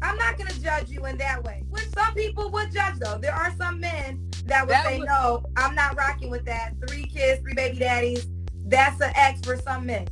I'm 0.00 0.16
not 0.16 0.38
gonna 0.38 0.54
judge 0.54 0.88
you 0.88 1.04
in 1.04 1.18
that 1.18 1.44
way. 1.44 1.64
Which 1.68 1.86
some 1.90 2.14
people 2.14 2.50
would 2.52 2.72
judge 2.72 2.94
though. 2.98 3.18
There 3.18 3.34
are 3.34 3.54
some 3.58 3.78
men 3.78 4.26
that 4.46 4.66
would 4.66 4.72
That 4.74 4.86
say, 4.86 4.98
would- 4.98 5.08
no, 5.08 5.44
I'm 5.58 5.74
not 5.74 5.94
rocking 5.94 6.30
with 6.30 6.46
that. 6.46 6.72
Three 6.88 7.04
kids, 7.04 7.42
three 7.42 7.52
baby 7.52 7.78
daddies. 7.78 8.26
That's 8.64 9.02
an 9.02 9.12
X 9.16 9.42
for 9.42 9.58
some 9.58 9.84
men. 9.84 10.08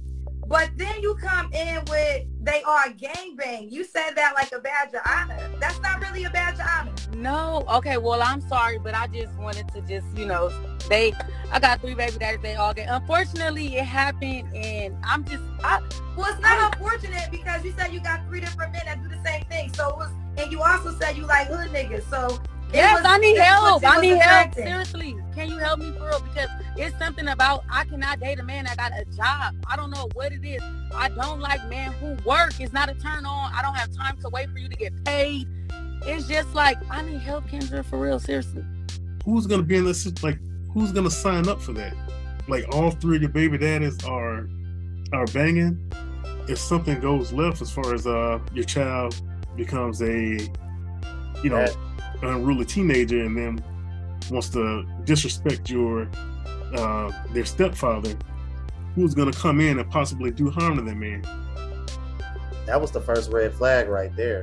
But 0.51 0.73
then 0.77 1.01
you 1.01 1.15
come 1.15 1.53
in 1.53 1.79
with 1.89 2.27
they 2.43 2.61
are 2.65 2.89
gangbang. 2.89 3.71
You 3.71 3.85
said 3.85 4.15
that 4.17 4.35
like 4.35 4.51
a 4.51 4.59
badge 4.59 4.93
of 4.95 5.01
honor. 5.07 5.49
That's 5.61 5.81
not 5.81 6.01
really 6.01 6.25
a 6.25 6.31
badge 6.31 6.59
of 6.59 6.67
honor. 6.69 6.93
No, 7.15 7.65
okay, 7.75 7.99
well 7.99 8.21
I'm 8.21 8.41
sorry, 8.41 8.81
but 8.81 8.93
I 8.93 9.07
just 9.07 9.33
wanted 9.37 9.69
to 9.69 9.81
just, 9.83 10.07
you 10.19 10.27
know, 10.27 10.51
they 10.89 11.13
I 11.53 11.61
got 11.61 11.81
three 11.81 11.95
baby 11.95 12.19
daddies, 12.19 12.41
they 12.43 12.57
all 12.57 12.75
get 12.75 12.89
unfortunately 12.91 13.77
it 13.77 13.85
happened 13.85 14.53
and 14.57 14.97
I'm 15.05 15.25
just 15.25 15.45
I 15.63 15.81
Well, 16.17 16.33
it's 16.33 16.41
not 16.41 16.75
unfortunate 16.75 17.31
because 17.31 17.65
you 17.65 17.73
said 17.79 17.93
you 17.93 18.01
got 18.01 18.27
three 18.27 18.41
different 18.41 18.73
men 18.73 18.83
that 18.87 19.01
do 19.05 19.09
the 19.09 19.23
same 19.25 19.45
thing. 19.45 19.73
So 19.73 19.91
it 19.91 19.97
was, 19.99 20.11
and 20.37 20.51
you 20.51 20.63
also 20.63 20.93
said 20.99 21.17
you 21.17 21.27
like 21.27 21.47
hood 21.47 21.71
niggas. 21.71 22.11
So 22.11 22.39
Yes, 22.72 22.98
was- 23.02 23.06
I 23.06 23.18
need 23.18 23.37
help. 23.38 23.85
I 23.85 23.96
was 23.96 24.02
need 24.02 24.18
help. 24.18 24.54
Seriously. 24.54 25.16
Can 25.35 25.48
you 25.48 25.59
help 25.59 25.80
me 25.80 25.92
for 25.92 26.09
real? 26.09 26.20
Because 26.20 26.48
it's 26.76 26.96
something 26.98 27.28
about 27.28 27.64
I 27.70 27.85
cannot 27.85 28.20
date 28.20 28.38
a 28.38 28.42
man 28.42 28.64
that 28.64 28.76
got 28.76 28.92
a 28.92 29.04
job. 29.16 29.54
I 29.66 29.76
don't 29.76 29.90
know 29.90 30.09
what 30.14 30.33
it 30.33 30.44
is. 30.44 30.62
I 30.94 31.09
don't 31.09 31.40
like 31.40 31.64
men 31.68 31.92
who 31.94 32.16
work. 32.28 32.52
It's 32.61 32.72
not 32.72 32.88
a 32.88 32.94
turn 32.94 33.24
on. 33.24 33.52
I 33.54 33.62
don't 33.62 33.74
have 33.74 33.94
time 33.96 34.16
to 34.20 34.28
wait 34.28 34.50
for 34.50 34.59
you 34.59 34.68
to 34.68 34.76
get 34.76 34.92
paid. 35.04 35.48
It's 36.02 36.26
just 36.26 36.54
like 36.54 36.78
I 36.90 37.02
need 37.02 37.20
help, 37.20 37.46
Kendra, 37.48 37.85
for 37.85 37.98
real. 37.98 38.18
Seriously. 38.18 38.64
Who's 39.24 39.46
gonna 39.46 39.62
be 39.62 39.76
in 39.76 39.85
this? 39.85 40.06
Like, 40.22 40.38
who's 40.72 40.92
gonna 40.92 41.11
sign 41.11 41.48
up 41.48 41.61
for 41.61 41.72
that? 41.72 41.94
Like, 42.48 42.64
all 42.74 42.90
three 42.90 43.16
of 43.16 43.22
your 43.22 43.30
baby 43.30 43.59
daddies 43.59 44.02
are 44.04 44.48
are 45.12 45.26
banging. 45.26 45.78
If 46.48 46.59
something 46.59 46.98
goes 47.00 47.33
left, 47.33 47.61
as 47.62 47.70
far 47.70 47.94
as 47.94 48.06
uh 48.06 48.40
your 48.52 48.64
child 48.64 49.20
becomes 49.56 50.00
a, 50.02 50.38
you 51.42 51.50
know, 51.50 51.66
unruly 52.22 52.64
teenager, 52.64 53.24
and 53.24 53.37
then 53.37 53.64
wants 54.30 54.48
to 54.50 54.85
disrespect 55.04 55.70
your 55.70 56.09
uh 56.74 57.11
their 57.33 57.44
stepfather, 57.44 58.14
who's 58.94 59.14
gonna 59.14 59.33
come 59.33 59.61
in 59.61 59.78
and 59.78 59.90
possibly 59.90 60.30
do 60.30 60.50
harm 60.50 60.76
to 60.76 60.83
that 60.83 60.96
man? 60.96 61.22
That 62.66 62.80
was 62.80 62.90
the 62.90 63.00
first 63.00 63.33
red 63.33 63.52
flag 63.54 63.88
right 63.88 64.14
there. 64.16 64.42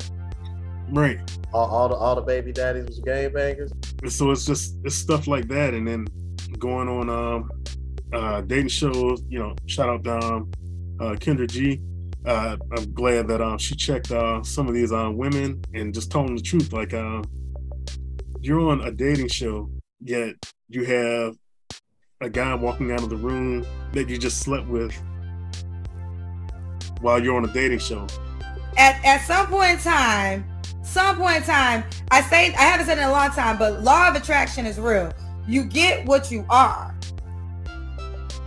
Right. 0.89 1.19
All, 1.53 1.69
all 1.69 1.89
the 1.89 1.95
all 1.95 2.15
the 2.15 2.21
baby 2.21 2.51
daddies 2.51 2.85
was 2.85 2.99
gangbangers. 2.99 3.71
And 4.01 4.11
so 4.11 4.31
it's 4.31 4.45
just 4.45 4.75
it's 4.83 4.95
stuff 4.95 5.27
like 5.27 5.47
that, 5.49 5.73
and 5.73 5.87
then 5.87 6.07
going 6.59 6.87
on 6.87 7.09
um 7.09 7.51
uh 8.13 8.41
dating 8.41 8.69
shows. 8.69 9.23
You 9.29 9.39
know, 9.39 9.55
shout 9.65 9.89
out 9.89 10.03
to 10.05 10.17
um, 10.17 10.51
uh, 10.99 11.15
Kendra 11.15 11.47
G. 11.47 11.81
Uh, 12.25 12.57
I'm 12.75 12.91
glad 12.93 13.27
that 13.29 13.41
um 13.41 13.57
she 13.57 13.75
checked 13.75 14.11
uh 14.11 14.43
some 14.43 14.67
of 14.67 14.73
these 14.73 14.91
uh, 14.91 15.09
women 15.13 15.61
and 15.73 15.93
just 15.93 16.11
told 16.11 16.27
them 16.27 16.35
the 16.35 16.41
truth. 16.41 16.73
Like 16.73 16.93
you're 18.41 18.69
on 18.69 18.81
a 18.81 18.91
dating 18.91 19.29
show, 19.29 19.69
yet 20.01 20.35
you 20.69 20.85
have 20.85 21.35
a 22.21 22.29
guy 22.29 22.53
walking 22.55 22.91
out 22.91 23.03
of 23.03 23.09
the 23.09 23.15
room 23.17 23.65
that 23.93 24.09
you 24.09 24.17
just 24.17 24.39
slept 24.39 24.67
with 24.67 24.93
while 27.01 27.21
you're 27.23 27.35
on 27.35 27.45
a 27.45 27.53
dating 27.53 27.79
show. 27.79 28.07
at, 28.77 29.03
at 29.05 29.21
some 29.25 29.47
point 29.47 29.71
in 29.71 29.77
time, 29.77 30.45
some 30.83 31.17
point 31.17 31.37
in 31.37 31.43
time, 31.43 31.83
I 32.11 32.21
say 32.21 32.53
I 32.53 32.61
haven't 32.61 32.85
said 32.87 32.97
it 32.97 33.01
in 33.01 33.07
a 33.07 33.11
long 33.11 33.29
time, 33.31 33.57
but 33.57 33.83
law 33.83 34.07
of 34.09 34.15
attraction 34.15 34.65
is 34.65 34.79
real. 34.79 35.11
You 35.47 35.63
get 35.63 36.05
what 36.05 36.31
you 36.31 36.45
are. 36.49 36.95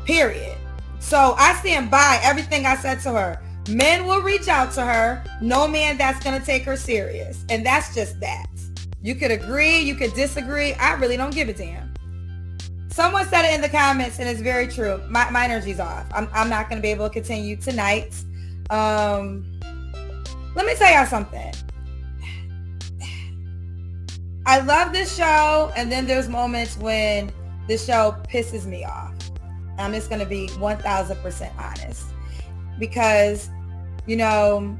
Period. 0.04 0.56
So 0.98 1.34
I 1.38 1.54
stand 1.54 1.90
by 1.90 2.18
everything 2.22 2.66
I 2.66 2.76
said 2.76 3.00
to 3.00 3.12
her. 3.12 3.42
Men 3.68 4.06
will 4.06 4.20
reach 4.22 4.48
out 4.48 4.72
to 4.72 4.82
her. 4.82 5.24
No 5.40 5.68
man 5.68 5.96
that's 5.96 6.22
gonna 6.24 6.44
take 6.44 6.64
her 6.64 6.76
serious. 6.76 7.44
And 7.48 7.64
that's 7.64 7.94
just 7.94 8.18
that. 8.20 8.46
You 9.02 9.14
could 9.14 9.30
agree, 9.30 9.78
you 9.78 9.94
could 9.94 10.12
disagree. 10.12 10.74
I 10.74 10.94
really 10.94 11.16
don't 11.16 11.34
give 11.34 11.48
a 11.48 11.54
damn. 11.54 11.94
Someone 12.90 13.26
said 13.28 13.46
it 13.46 13.54
in 13.54 13.62
the 13.62 13.68
comments, 13.68 14.18
and 14.18 14.28
it's 14.28 14.40
very 14.40 14.66
true. 14.66 15.00
My, 15.08 15.30
my 15.30 15.44
energy's 15.44 15.80
off. 15.80 16.06
I'm, 16.12 16.28
I'm 16.34 16.50
not 16.50 16.68
gonna 16.68 16.82
be 16.82 16.88
able 16.88 17.08
to 17.08 17.12
continue 17.12 17.56
tonight. 17.56 18.14
Um, 18.68 19.58
let 20.54 20.66
me 20.66 20.74
tell 20.74 20.92
y'all 20.92 21.06
something. 21.06 21.52
I 24.44 24.60
love 24.60 24.92
this 24.92 25.16
show, 25.16 25.72
and 25.76 25.90
then 25.90 26.06
there's 26.06 26.28
moments 26.28 26.76
when 26.76 27.32
the 27.68 27.78
show 27.78 28.16
pisses 28.28 28.66
me 28.66 28.84
off. 28.84 29.14
I'm 29.78 29.94
just 29.94 30.10
gonna 30.10 30.26
be 30.26 30.48
1,000% 30.48 31.58
honest 31.58 32.04
because, 32.78 33.48
you 34.06 34.16
know, 34.16 34.76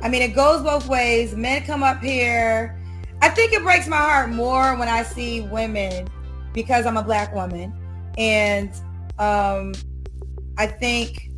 I 0.00 0.08
mean, 0.08 0.22
it 0.22 0.34
goes 0.34 0.62
both 0.62 0.86
ways. 0.86 1.34
Men 1.34 1.64
come 1.64 1.82
up 1.82 2.00
here. 2.00 2.78
I 3.24 3.30
think 3.30 3.54
it 3.54 3.62
breaks 3.62 3.88
my 3.88 3.96
heart 3.96 4.28
more 4.28 4.76
when 4.76 4.86
I 4.86 5.02
see 5.02 5.40
women 5.40 6.08
because 6.52 6.84
I'm 6.84 6.98
a 6.98 7.02
black 7.02 7.34
woman, 7.34 7.72
and 8.18 8.68
um, 9.18 9.72
I 10.58 10.66
think 10.66 11.30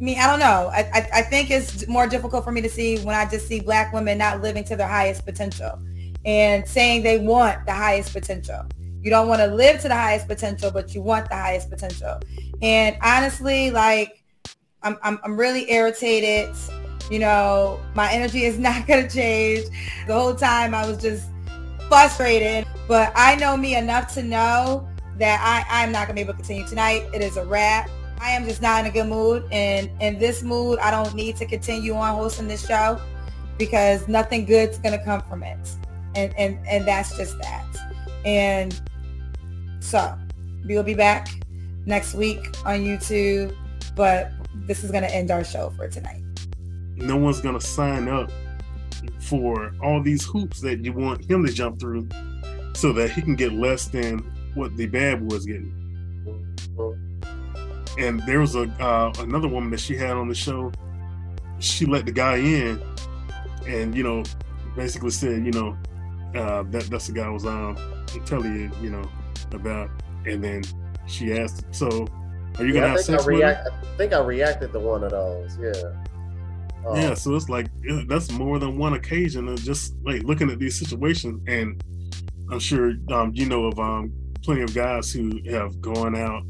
I 0.00 0.02
mean, 0.02 0.18
I 0.18 0.26
don't 0.26 0.40
know. 0.40 0.70
I, 0.72 0.88
I, 0.94 1.08
I 1.16 1.22
think 1.22 1.50
it's 1.50 1.86
more 1.88 2.06
difficult 2.06 2.42
for 2.42 2.52
me 2.52 2.62
to 2.62 2.70
see 2.70 3.00
when 3.00 3.14
I 3.14 3.28
just 3.28 3.46
see 3.48 3.60
black 3.60 3.92
women 3.92 4.16
not 4.16 4.40
living 4.40 4.64
to 4.64 4.76
their 4.76 4.88
highest 4.88 5.26
potential 5.26 5.78
and 6.24 6.66
saying 6.66 7.02
they 7.02 7.18
want 7.18 7.66
the 7.66 7.74
highest 7.74 8.14
potential. 8.14 8.62
You 9.02 9.10
don't 9.10 9.28
want 9.28 9.42
to 9.42 9.48
live 9.48 9.82
to 9.82 9.88
the 9.88 9.94
highest 9.94 10.26
potential, 10.26 10.70
but 10.70 10.94
you 10.94 11.02
want 11.02 11.28
the 11.28 11.36
highest 11.36 11.68
potential. 11.68 12.18
And 12.62 12.96
honestly, 13.02 13.70
like, 13.70 14.24
I'm, 14.82 14.96
I'm, 15.02 15.18
I'm 15.22 15.36
really 15.36 15.70
irritated. 15.70 16.54
You 17.10 17.18
know, 17.18 17.80
my 17.94 18.12
energy 18.12 18.44
is 18.44 18.58
not 18.68 18.86
going 18.86 19.08
to 19.08 19.14
change. 19.14 19.66
The 20.06 20.14
whole 20.14 20.34
time 20.34 20.74
I 20.74 20.86
was 20.86 20.98
just 20.98 21.28
frustrated, 21.88 22.66
but 22.86 23.12
I 23.14 23.36
know 23.36 23.56
me 23.56 23.76
enough 23.76 24.12
to 24.14 24.22
know 24.22 24.86
that 25.18 25.40
I, 25.42 25.82
I'm 25.82 25.90
not 25.90 26.06
going 26.06 26.08
to 26.08 26.14
be 26.14 26.20
able 26.20 26.34
to 26.34 26.38
continue 26.38 26.66
tonight. 26.66 27.08
It 27.14 27.22
is 27.22 27.36
a 27.36 27.44
wrap. 27.44 27.90
I 28.20 28.30
am 28.30 28.44
just 28.44 28.62
not 28.62 28.84
in 28.84 28.90
a 28.90 28.92
good 28.92 29.06
mood. 29.06 29.44
And 29.50 29.90
in 30.00 30.18
this 30.18 30.42
mood, 30.42 30.78
I 30.80 30.90
don't 30.90 31.14
need 31.14 31.36
to 31.36 31.46
continue 31.46 31.94
on 31.94 32.14
hosting 32.14 32.48
this 32.48 32.66
show 32.66 33.00
because 33.58 34.06
nothing 34.08 34.44
good's 34.44 34.78
going 34.78 34.96
to 34.96 35.04
come 35.04 35.20
from 35.22 35.42
it. 35.42 35.58
And, 36.14 36.34
and, 36.36 36.58
and 36.66 36.86
that's 36.86 37.16
just 37.16 37.38
that. 37.38 37.64
And 38.24 38.80
so 39.80 40.16
we 40.66 40.76
will 40.76 40.82
be 40.82 40.94
back 40.94 41.28
next 41.86 42.14
week 42.14 42.40
on 42.64 42.80
YouTube, 42.80 43.54
but 43.94 44.30
this 44.54 44.84
is 44.84 44.90
going 44.90 45.04
to 45.04 45.14
end 45.14 45.30
our 45.30 45.44
show 45.44 45.72
for 45.76 45.88
tonight. 45.88 46.22
No 46.98 47.16
one's 47.16 47.40
gonna 47.40 47.60
sign 47.60 48.08
up 48.08 48.30
for 49.20 49.72
all 49.82 50.02
these 50.02 50.24
hoops 50.24 50.60
that 50.60 50.84
you 50.84 50.92
want 50.92 51.28
him 51.30 51.44
to 51.46 51.52
jump 51.52 51.78
through, 51.80 52.08
so 52.74 52.92
that 52.92 53.10
he 53.10 53.22
can 53.22 53.36
get 53.36 53.52
less 53.52 53.86
than 53.86 54.18
what 54.54 54.76
the 54.76 54.86
bad 54.86 55.26
boy's 55.28 55.46
getting. 55.46 55.74
and 57.98 58.20
there 58.26 58.40
was 58.40 58.54
a 58.54 58.62
uh, 58.80 59.12
another 59.20 59.48
woman 59.48 59.70
that 59.70 59.80
she 59.80 59.96
had 59.96 60.12
on 60.12 60.28
the 60.28 60.34
show. 60.34 60.72
She 61.58 61.86
let 61.86 62.06
the 62.06 62.12
guy 62.12 62.36
in, 62.36 62.80
and 63.66 63.94
you 63.94 64.02
know, 64.04 64.22
basically 64.76 65.10
said, 65.10 65.44
you 65.44 65.52
know, 65.52 65.76
uh, 66.34 66.62
that 66.70 66.84
that's 66.84 67.08
the 67.08 67.12
guy 67.12 67.26
I 67.26 67.30
was 67.30 67.44
um 67.46 67.76
tell 68.24 68.44
you, 68.44 68.70
you 68.80 68.90
know, 68.90 69.08
about. 69.52 69.90
And 70.26 70.42
then 70.42 70.62
she 71.06 71.32
asked, 71.38 71.64
"So, 71.70 72.06
are 72.58 72.64
you 72.64 72.74
Yeah, 72.74 72.80
gonna 72.80 72.86
I 72.86 72.90
have 72.90 73.00
sex 73.00 73.24
I, 73.24 73.26
with 73.26 73.34
her?" 73.42 73.46
react, 73.48 73.68
I 73.68 73.96
think 73.96 74.12
I 74.12 74.20
reacted 74.20 74.72
to 74.72 74.80
one 74.80 75.02
of 75.04 75.10
those. 75.10 75.56
Yeah. 75.60 75.72
Um, 76.86 76.96
Yeah, 76.96 77.14
so 77.14 77.34
it's 77.34 77.48
like 77.48 77.66
it- 77.82 78.08
that's 78.08 78.30
more 78.32 78.58
than 78.58 78.78
one 78.78 78.94
occasion 78.94 79.48
of 79.48 79.62
just 79.62 79.94
like 80.04 80.22
looking 80.22 80.50
at 80.50 80.58
these 80.58 80.78
situations, 80.78 81.40
and 81.46 81.82
I'm 82.50 82.58
sure 82.60 82.92
um, 83.12 83.32
you 83.34 83.46
know 83.46 83.64
of 83.66 83.78
um, 83.78 84.12
plenty 84.42 84.62
of 84.62 84.74
guys 84.74 85.12
who 85.12 85.40
have 85.50 85.80
gone 85.80 86.16
out 86.16 86.42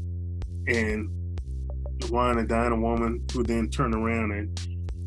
and 0.67 1.09
wine 2.09 2.37
and 2.37 2.47
dine 2.47 2.71
a 2.71 2.75
woman 2.79 3.25
who 3.33 3.43
then 3.43 3.69
turned 3.69 3.93
around 3.93 4.31
and 4.31 4.59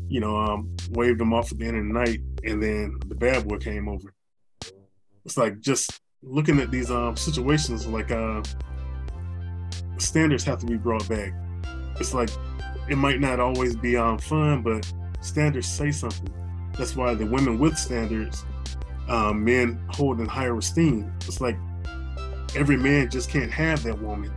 you 0.07 0.19
know 0.19 0.35
um, 0.37 0.75
waved 0.91 1.19
them 1.19 1.33
off 1.33 1.51
at 1.51 1.57
the 1.57 1.65
end 1.65 1.77
of 1.77 1.83
the 1.87 1.93
night, 1.93 2.19
and 2.43 2.61
then 2.61 2.95
the 3.07 3.15
bad 3.15 3.47
boy 3.47 3.57
came 3.57 3.87
over. 3.87 4.13
It's 5.25 5.37
like 5.37 5.59
just 5.61 5.99
looking 6.21 6.59
at 6.59 6.69
these 6.69 6.91
um, 6.91 7.15
situations, 7.15 7.87
like 7.87 8.11
uh, 8.11 8.43
standards 9.97 10.43
have 10.43 10.59
to 10.59 10.65
be 10.65 10.75
brought 10.77 11.07
back. 11.09 11.33
It's 11.99 12.13
like 12.13 12.29
it 12.89 12.97
might 12.97 13.19
not 13.19 13.39
always 13.39 13.75
be 13.75 13.95
um, 13.97 14.17
fun, 14.17 14.61
but 14.61 14.91
standards 15.23 15.67
say 15.67 15.91
something. 15.91 16.31
That's 16.77 16.95
why 16.95 17.13
the 17.13 17.25
women 17.25 17.59
with 17.59 17.77
standards, 17.77 18.45
um, 19.07 19.43
men 19.43 19.83
hold 19.89 20.19
in 20.19 20.25
higher 20.25 20.57
esteem. 20.57 21.11
It's 21.21 21.41
like 21.41 21.57
every 22.55 22.77
man 22.77 23.09
just 23.09 23.29
can't 23.29 23.51
have 23.51 23.83
that 23.83 24.01
woman, 24.01 24.31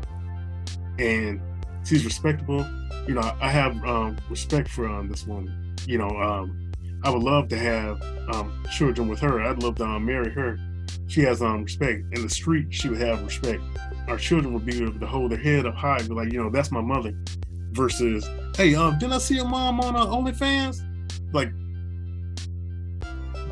and 0.99 1.41
she's 1.85 2.05
respectable. 2.05 2.67
You 3.07 3.15
know, 3.15 3.37
I 3.41 3.51
have 3.51 3.77
um, 3.85 4.17
respect 4.29 4.69
for 4.69 4.89
um, 4.89 5.09
this 5.09 5.27
woman. 5.27 5.75
You 5.87 5.99
know, 5.99 6.09
um, 6.09 6.73
I 7.05 7.11
would 7.11 7.23
love 7.23 7.49
to 7.49 7.59
have 7.59 8.03
um, 8.35 8.65
children 8.73 9.09
with 9.09 9.21
her. 9.21 9.41
I'd 9.41 9.63
love 9.63 9.77
to 9.77 9.99
marry 10.01 10.31
her. 10.33 10.59
She 11.09 11.21
has 11.23 11.41
respect 11.41 12.03
in 12.13 12.23
the 12.23 12.29
street. 12.29 12.67
She 12.71 12.89
would 12.89 13.01
have 13.01 13.23
respect. 13.23 13.63
Our 14.09 14.19
children 14.19 14.53
would 14.55 14.67
be 14.67 14.83
able 14.83 14.99
to 14.99 15.07
hold 15.07 15.31
their 15.31 15.39
head 15.39 15.67
up 15.67 15.75
high, 15.75 15.99
be 15.99 16.09
like, 16.09 16.33
you 16.33 16.43
know, 16.43 16.51
that's 16.51 16.73
my 16.73 16.81
mother. 16.81 17.13
Versus, 17.77 18.27
hey, 18.57 18.75
um, 18.75 18.99
didn't 18.99 19.13
I 19.13 19.19
see 19.19 19.35
your 19.35 19.47
mom 19.47 19.81
on 19.81 19.95
uh, 19.97 20.07
OnlyFans? 20.07 20.83
Like, 21.35 21.53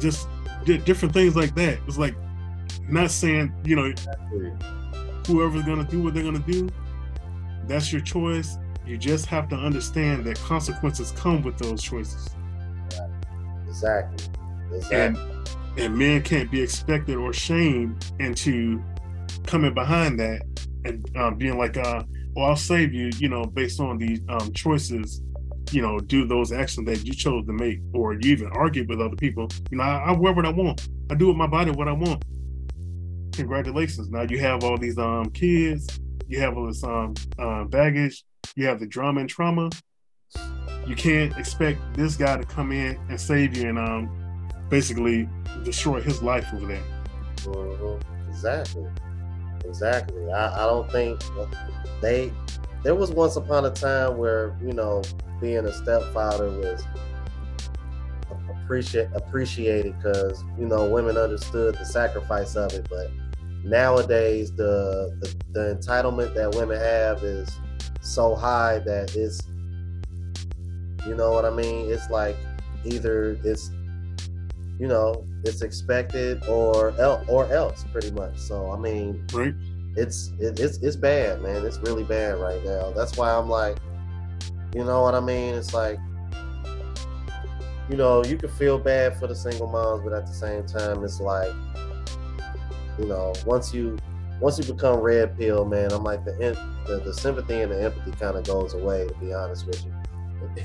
just 0.00 0.28
di- 0.64 0.78
different 0.78 1.12
things 1.12 1.36
like 1.36 1.54
that. 1.56 1.78
It's 1.86 1.98
like 1.98 2.14
not 2.88 3.10
saying, 3.10 3.52
you 3.64 3.76
know, 3.76 3.92
whoever's 5.26 5.64
gonna 5.64 5.84
do 5.84 6.02
what 6.02 6.14
they're 6.14 6.22
gonna 6.22 6.38
do, 6.38 6.70
that's 7.66 7.92
your 7.92 8.00
choice. 8.00 8.56
You 8.86 8.96
just 8.96 9.26
have 9.26 9.48
to 9.50 9.56
understand 9.56 10.24
that 10.24 10.38
consequences 10.38 11.12
come 11.12 11.42
with 11.42 11.58
those 11.58 11.82
choices. 11.82 12.34
Exactly. 13.68 14.26
Exactly. 14.72 14.96
And 14.96 15.18
and 15.76 15.98
men 15.98 16.22
can't 16.22 16.50
be 16.50 16.62
expected 16.62 17.16
or 17.16 17.32
shamed 17.32 18.10
into 18.20 18.82
coming 19.44 19.74
behind 19.74 20.18
that 20.20 20.42
and 20.84 21.04
um, 21.16 21.36
being 21.36 21.58
like, 21.58 21.76
uh, 21.76 22.04
well, 22.34 22.46
I'll 22.46 22.56
save 22.56 22.92
you, 22.92 23.10
you 23.18 23.28
know, 23.28 23.44
based 23.44 23.80
on 23.80 23.98
the 23.98 24.20
um, 24.28 24.52
choices, 24.52 25.22
you 25.70 25.82
know, 25.82 25.98
do 25.98 26.26
those 26.26 26.52
actions 26.52 26.86
that 26.86 27.06
you 27.06 27.12
chose 27.12 27.46
to 27.46 27.52
make, 27.52 27.80
or 27.92 28.14
you 28.14 28.32
even 28.32 28.48
argue 28.48 28.84
with 28.86 29.00
other 29.00 29.16
people. 29.16 29.48
You 29.70 29.78
know, 29.78 29.84
I, 29.84 30.06
I 30.08 30.12
wear 30.12 30.32
what 30.32 30.44
I 30.44 30.50
want. 30.50 30.88
I 31.10 31.14
do 31.14 31.28
with 31.28 31.36
my 31.36 31.46
body 31.46 31.70
what 31.70 31.88
I 31.88 31.92
want. 31.92 32.24
Congratulations. 33.32 34.10
Now 34.10 34.22
you 34.22 34.38
have 34.40 34.64
all 34.64 34.76
these 34.76 34.98
um 34.98 35.30
kids, 35.30 36.00
you 36.28 36.40
have 36.40 36.56
all 36.56 36.66
this 36.66 36.82
um 36.84 37.14
uh, 37.38 37.64
baggage, 37.64 38.24
you 38.56 38.66
have 38.66 38.80
the 38.80 38.86
drama 38.86 39.20
and 39.20 39.28
trauma. 39.28 39.70
You 40.86 40.94
can't 40.94 41.36
expect 41.38 41.78
this 41.94 42.16
guy 42.16 42.36
to 42.36 42.44
come 42.44 42.70
in 42.70 42.98
and 43.08 43.20
save 43.20 43.56
you 43.56 43.68
and 43.68 43.78
um 43.78 44.50
basically 44.68 45.28
destroy 45.64 46.00
his 46.00 46.22
life 46.22 46.52
over 46.52 46.66
there. 46.66 46.82
Exactly. 48.28 48.86
Exactly. 49.64 50.30
I, 50.30 50.64
I 50.64 50.66
don't 50.66 50.90
think 50.90 51.20
they. 52.00 52.32
There 52.82 52.94
was 52.94 53.10
once 53.10 53.36
upon 53.36 53.64
a 53.64 53.70
time 53.70 54.18
where 54.18 54.56
you 54.62 54.72
know 54.72 55.02
being 55.40 55.64
a 55.64 55.72
stepfather 55.72 56.50
was 56.50 56.84
appreciate 58.64 59.08
appreciated 59.14 59.96
because 59.96 60.44
you 60.58 60.66
know 60.66 60.88
women 60.90 61.16
understood 61.16 61.74
the 61.76 61.84
sacrifice 61.84 62.56
of 62.56 62.72
it, 62.72 62.86
but 62.90 63.10
nowadays 63.64 64.54
the, 64.54 65.16
the 65.20 65.34
the 65.52 65.74
entitlement 65.76 66.34
that 66.34 66.54
women 66.54 66.78
have 66.78 67.22
is 67.22 67.48
so 68.00 68.34
high 68.34 68.78
that 68.80 69.14
it's 69.16 69.40
you 71.06 71.14
know 71.14 71.32
what 71.32 71.44
I 71.44 71.50
mean. 71.50 71.90
It's 71.90 72.08
like 72.10 72.36
either 72.84 73.38
it's 73.44 73.70
you 74.78 74.86
know 74.88 75.26
it's 75.44 75.62
expected 75.62 76.44
or 76.46 76.94
el- 76.98 77.24
or 77.28 77.46
else 77.52 77.84
pretty 77.92 78.10
much. 78.10 78.36
So 78.38 78.70
i 78.72 78.78
mean 78.78 79.26
Right? 79.32 79.54
it's 79.96 80.32
it, 80.40 80.58
it's 80.58 80.78
it's 80.78 80.96
bad 80.96 81.42
man. 81.42 81.64
It's 81.64 81.78
really 81.78 82.04
bad 82.04 82.38
right 82.38 82.62
now. 82.64 82.90
That's 82.92 83.16
why 83.16 83.32
i'm 83.32 83.48
like 83.48 83.78
you 84.74 84.84
know 84.84 85.02
what 85.02 85.14
i 85.14 85.20
mean? 85.20 85.54
It's 85.54 85.72
like 85.72 85.98
you 87.88 87.96
know 87.96 88.24
you 88.24 88.36
can 88.36 88.48
feel 88.50 88.78
bad 88.78 89.18
for 89.18 89.26
the 89.26 89.34
single 89.34 89.66
moms 89.66 90.02
but 90.02 90.12
at 90.12 90.26
the 90.26 90.32
same 90.32 90.64
time 90.66 91.04
it's 91.04 91.20
like 91.20 91.52
you 92.98 93.06
know 93.06 93.32
once 93.44 93.74
you 93.74 93.98
once 94.40 94.58
you 94.58 94.64
become 94.72 95.00
red 95.00 95.36
pill 95.36 95.64
man 95.66 95.92
i'm 95.92 96.02
like 96.02 96.24
the 96.24 96.32
the, 96.86 96.98
the 97.00 97.12
sympathy 97.12 97.60
and 97.60 97.70
the 97.70 97.82
empathy 97.82 98.10
kind 98.12 98.36
of 98.36 98.44
goes 98.44 98.74
away 98.74 99.06
to 99.06 99.14
be 99.14 99.32
honest 99.32 99.66
with 99.66 99.84
you. 99.84 99.92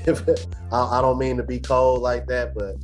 I, 0.72 0.98
I 0.98 1.00
don't 1.00 1.18
mean 1.18 1.36
to 1.36 1.42
be 1.42 1.58
cold 1.58 2.00
like 2.02 2.26
that 2.26 2.54
but 2.54 2.76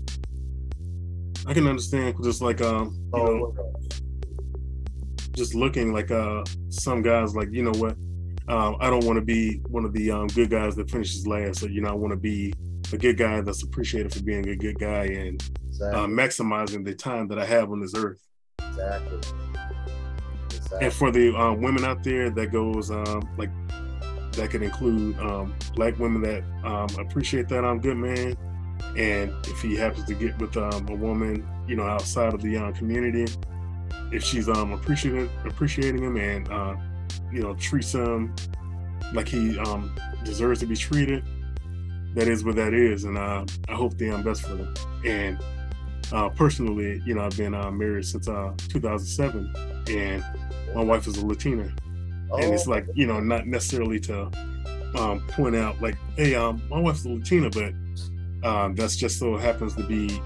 I 1.47 1.55
can 1.55 1.67
understand 1.67 2.17
just 2.23 2.43
like 2.43 2.61
um 2.61 2.99
you 3.15 3.23
know 3.23 3.55
oh, 3.57 3.77
just 5.35 5.55
looking 5.55 5.93
like 5.93 6.11
uh 6.11 6.45
some 6.69 7.03
guys 7.03 7.35
like 7.37 7.49
you 7.53 7.63
know 7.63 7.73
what? 7.79 7.97
Um 8.49 8.77
I 8.81 8.91
don't 8.91 9.05
want 9.05 9.17
to 9.17 9.25
be 9.25 9.59
one 9.69 9.85
of 9.85 9.93
the 9.93 10.11
um 10.11 10.27
good 10.29 10.51
guys 10.51 10.77
that 10.77 10.91
finishes 10.91 11.27
last 11.27 11.61
so 11.61 11.67
you 11.67 11.81
know 11.81 11.91
I 11.91 11.95
want 11.95 12.13
to 12.13 12.19
be 12.19 12.53
a 12.93 12.97
good 12.97 13.17
guy 13.17 13.41
that's 13.41 13.63
appreciated 13.63 14.13
for 14.13 14.23
being 14.23 14.49
a 14.49 14.57
good 14.57 14.79
guy 14.79 15.05
and 15.05 15.43
exactly, 15.69 16.01
uh, 16.01 16.07
maximizing 16.07 16.85
the 16.85 16.95
time 16.95 17.29
that 17.29 17.39
I 17.39 17.45
have 17.45 17.71
on 17.71 17.81
this 17.81 17.95
earth. 17.97 18.21
exactly. 18.61 19.19
Exactly. 20.47 20.79
And 20.81 20.93
for 20.93 21.11
the 21.11 21.37
um, 21.37 21.63
women 21.63 21.85
out 21.85 22.03
there, 22.03 22.31
that 22.31 22.53
goes 22.53 22.91
um, 22.91 23.29
like 23.37 23.51
that 24.33 24.51
could 24.51 24.63
include 24.63 25.19
um, 25.21 25.55
black 25.75 25.99
women 25.99 26.23
that 26.23 26.43
um, 26.65 26.89
appreciate 26.99 27.49
that 27.49 27.65
I'm 27.65 27.81
good 27.81 27.97
man, 27.97 28.37
and 28.97 29.33
if 29.47 29.61
he 29.61 29.77
happens 29.77 30.07
to 30.07 30.15
get 30.15 30.39
with 30.39 30.57
um, 30.57 30.89
a 30.89 30.95
woman, 30.95 31.47
you 31.67 31.77
know, 31.77 31.85
outside 31.85 32.35
of 32.35 32.43
the 32.43 32.57
um, 32.57 32.73
community, 32.75 33.27
if 34.13 34.23
she's 34.23 34.49
um 34.49 34.73
appreciating 34.73 35.31
appreciating 35.45 36.03
him 36.03 36.17
and 36.17 36.49
uh, 36.51 36.77
you 37.33 37.41
know 37.43 37.55
treats 37.55 37.93
him 37.93 38.35
like 39.13 39.29
he 39.29 39.59
um, 39.59 39.95
deserves 40.25 40.61
to 40.61 40.67
be 40.67 40.77
treated, 40.77 41.25
that 42.15 42.29
is 42.29 42.45
what 42.45 42.57
that 42.57 42.75
is, 42.75 43.05
and 43.05 43.19
uh, 43.19 43.45
I 43.69 43.75
hope 43.75 43.97
the 43.99 44.11
um, 44.11 44.23
best 44.23 44.43
for 44.43 44.55
them. 44.57 44.75
And 45.05 45.39
uh, 46.13 46.29
personally, 46.31 47.03
you 47.05 47.15
know, 47.15 47.23
I've 47.23 47.37
been 47.37 47.55
uh, 47.55 47.71
married 47.71 48.05
since 48.07 48.29
uh, 48.29 48.53
2007, 48.69 49.55
and 49.89 50.25
my 50.75 50.83
wife 50.83 51.07
is 51.07 51.17
a 51.19 51.27
Latina, 51.27 51.73
and 52.37 52.53
it's 52.55 52.67
Oh, 52.67 52.71
like 52.71 52.87
you 52.95 53.07
know 53.07 53.21
not 53.21 53.47
necessarily 53.47 54.01
to 54.01 54.31
um, 54.97 55.21
point 55.29 55.57
out 55.57 55.81
like 55.81 55.97
hey 56.17 56.35
um 56.35 56.63
my 56.71 56.79
wife's 56.81 57.05
a 57.05 57.09
Latina 57.09 57.51
but 57.51 57.73
um, 58.47 58.75
that's 58.75 58.97
just 58.97 59.19
so 59.19 59.37
happens 59.37 59.75
to 59.75 59.83
be 59.87 60.21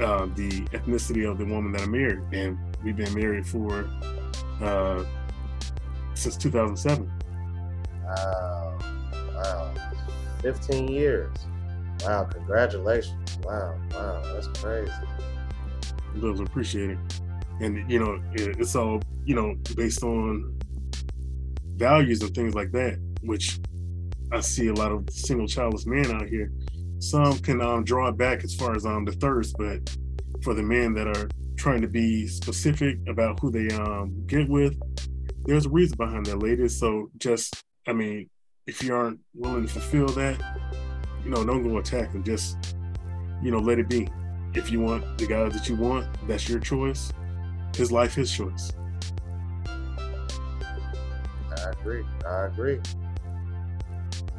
uh, 0.00 0.26
the 0.34 0.62
ethnicity 0.72 1.30
of 1.30 1.38
the 1.38 1.44
woman 1.44 1.72
that 1.72 1.82
I 1.82 1.86
married 1.86 2.20
and 2.32 2.58
we've 2.82 2.96
been 2.96 3.14
married 3.14 3.46
for 3.46 3.88
uh, 4.62 5.04
since 6.14 6.36
2007 6.36 7.10
Wow. 8.16 8.78
Wow. 9.34 9.74
15 10.42 10.88
years. 10.88 11.32
Wow. 12.02 12.24
Congratulations. 12.24 13.38
Wow. 13.44 13.78
Wow. 13.92 14.22
That's 14.32 14.48
crazy. 14.60 14.92
those 16.16 16.40
it, 16.40 16.98
and 17.60 17.90
you 17.90 17.98
know 18.00 18.20
it's 18.34 18.74
all 18.74 19.00
you 19.24 19.34
know 19.34 19.54
based 19.76 20.02
on 20.02 20.58
values 21.76 22.20
and 22.20 22.34
things 22.34 22.54
like 22.54 22.72
that 22.72 22.98
which 23.22 23.60
I 24.32 24.40
see 24.40 24.68
a 24.68 24.74
lot 24.74 24.92
of 24.92 25.08
single 25.10 25.46
childless 25.46 25.86
men 25.86 26.10
out 26.10 26.26
here 26.26 26.52
some 27.00 27.38
can 27.40 27.60
um, 27.60 27.82
draw 27.82 28.08
it 28.08 28.16
back 28.16 28.44
as 28.44 28.54
far 28.54 28.76
as 28.76 28.86
um 28.86 29.04
the 29.04 29.12
thirst, 29.12 29.56
but 29.58 29.96
for 30.42 30.54
the 30.54 30.62
men 30.62 30.94
that 30.94 31.06
are 31.06 31.28
trying 31.56 31.82
to 31.82 31.88
be 31.88 32.26
specific 32.26 32.98
about 33.08 33.40
who 33.40 33.50
they 33.50 33.68
um 33.74 34.24
get 34.26 34.48
with, 34.48 34.78
there's 35.44 35.66
a 35.66 35.70
reason 35.70 35.96
behind 35.96 36.26
that, 36.26 36.38
ladies. 36.38 36.78
So 36.78 37.10
just, 37.18 37.62
I 37.88 37.92
mean, 37.92 38.28
if 38.66 38.82
you 38.82 38.94
aren't 38.94 39.18
willing 39.34 39.66
to 39.66 39.72
fulfill 39.72 40.06
that, 40.08 40.40
you 41.24 41.30
know, 41.30 41.44
don't 41.44 41.66
go 41.66 41.78
attack 41.78 42.12
them. 42.12 42.22
Just, 42.22 42.76
you 43.42 43.50
know, 43.50 43.58
let 43.58 43.78
it 43.78 43.88
be. 43.88 44.08
If 44.54 44.70
you 44.70 44.80
want 44.80 45.18
the 45.18 45.26
guys 45.26 45.52
that 45.52 45.68
you 45.68 45.76
want, 45.76 46.06
that's 46.26 46.48
your 46.48 46.58
choice. 46.58 47.12
His 47.76 47.92
life, 47.92 48.14
his 48.14 48.32
choice. 48.32 48.72
I 49.66 51.70
agree. 51.70 52.04
I 52.26 52.46
agree. 52.46 52.80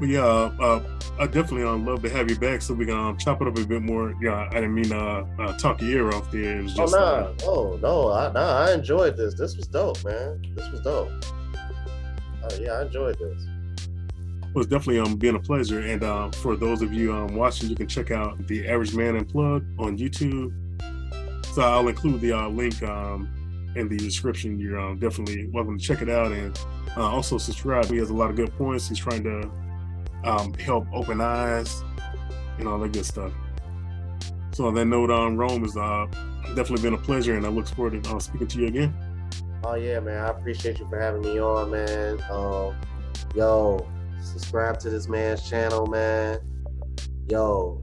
But 0.02 0.10
yeah, 0.10 0.26
uh, 0.26 0.52
uh, 0.60 1.00
I 1.20 1.28
definitely 1.28 1.62
um, 1.62 1.86
love 1.86 2.02
to 2.02 2.10
have 2.10 2.28
you 2.28 2.36
back 2.36 2.64
so 2.64 2.74
we 2.74 2.88
can 2.88 2.98
um, 2.98 3.20
chop 3.20 3.40
it 3.40 3.48
up 3.48 3.56
a 3.56 3.64
bit 3.64 3.84
more. 3.84 4.16
Yeah, 4.20 4.50
I 4.50 4.56
didn't 4.56 4.74
mean 4.74 4.92
uh, 4.92 5.28
uh 5.38 5.56
talk 5.60 5.80
your 5.80 5.92
ear 5.92 6.16
off 6.16 6.32
there. 6.32 6.58
It 6.58 6.64
was 6.64 6.74
just. 6.74 6.96
oh 6.96 7.00
nah, 7.00 7.34
oh 7.44 7.78
no, 7.78 8.12
I, 8.12 8.32
nah, 8.32 8.66
I 8.66 8.74
enjoyed 8.74 9.16
this. 9.16 9.36
This 9.36 9.56
was 9.56 9.68
dope, 9.68 10.04
man. 10.04 10.44
This 10.56 10.68
was 10.72 10.82
dope. 10.82 11.12
Oh 11.56 12.56
yeah, 12.60 12.72
I 12.72 12.82
enjoyed 12.82 13.20
this. 13.20 13.46
It 14.42 14.56
was 14.56 14.66
definitely 14.66 14.98
um 14.98 15.18
being 15.18 15.36
a 15.36 15.40
pleasure. 15.40 15.82
And 15.82 16.02
uh, 16.02 16.32
for 16.32 16.56
those 16.56 16.82
of 16.82 16.92
you 16.92 17.14
um 17.14 17.36
watching, 17.36 17.70
you 17.70 17.76
can 17.76 17.88
check 17.88 18.10
out 18.10 18.48
the 18.48 18.68
Average 18.68 18.96
Man 18.96 19.16
Unplugged 19.18 19.68
on 19.80 20.00
YouTube. 20.00 20.52
So 21.54 21.62
I'll 21.62 21.88
include 21.88 22.22
the 22.22 22.34
uh, 22.34 22.50
link 22.50 22.82
um 22.82 23.30
in 23.76 23.88
the 23.88 23.98
description. 23.98 24.60
You're 24.60 24.80
um, 24.80 24.98
definitely 24.98 25.48
welcome 25.54 25.78
to 25.78 25.86
check 25.86 26.02
it 26.02 26.10
out 26.10 26.32
and 26.32 26.60
uh, 26.98 27.08
also 27.08 27.38
subscribe. 27.38 27.86
He 27.86 27.98
has 27.98 28.10
a 28.10 28.16
lot 28.16 28.32
of 28.32 28.36
good 28.36 28.52
points. 28.58 28.90
He's 28.90 28.98
trying 28.98 29.24
to 29.26 29.48
um, 30.24 30.54
help 30.56 30.88
open 30.94 31.22
eyes 31.22 31.84
and 32.58 32.68
all 32.68 32.80
that 32.80 32.92
good 32.94 33.06
stuff. 33.06 33.32
So 34.54 34.66
on 34.66 34.74
that 34.76 34.86
note, 34.86 35.10
um, 35.10 35.38
Rome 35.38 35.64
has 35.64 35.78
uh, 35.78 36.08
definitely 36.56 36.82
been 36.82 36.94
a 36.94 36.98
pleasure, 36.98 37.36
and 37.36 37.46
I 37.46 37.50
look 37.50 37.68
forward 37.68 38.04
to 38.04 38.16
uh, 38.16 38.20
speaking 38.20 38.48
to 38.48 38.60
you 38.60 38.68
again. 38.68 38.94
Oh 39.64 39.76
yeah, 39.76 40.00
man. 40.00 40.24
I 40.24 40.30
appreciate 40.30 40.80
you 40.80 40.88
for 40.90 41.00
having 41.00 41.22
me 41.22 41.40
on, 41.40 41.72
man. 41.72 42.22
Um, 42.30 42.76
yo, 43.36 43.88
subscribe 44.22 44.80
to 44.80 44.90
this 44.90 45.08
man's 45.08 45.48
channel, 45.48 45.86
man. 45.86 46.40
Yo, 47.30 47.82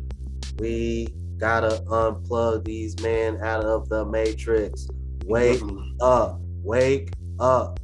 we 0.58 1.08
gotta 1.38 1.82
unplug 1.86 2.64
these 2.64 3.00
men 3.00 3.38
out 3.42 3.64
of 3.64 3.88
the 3.88 4.04
matrix. 4.04 4.88
Wake 5.24 5.60
Definitely. 5.60 5.94
up. 6.00 6.40
Wake 6.62 7.12
up. 7.38 7.80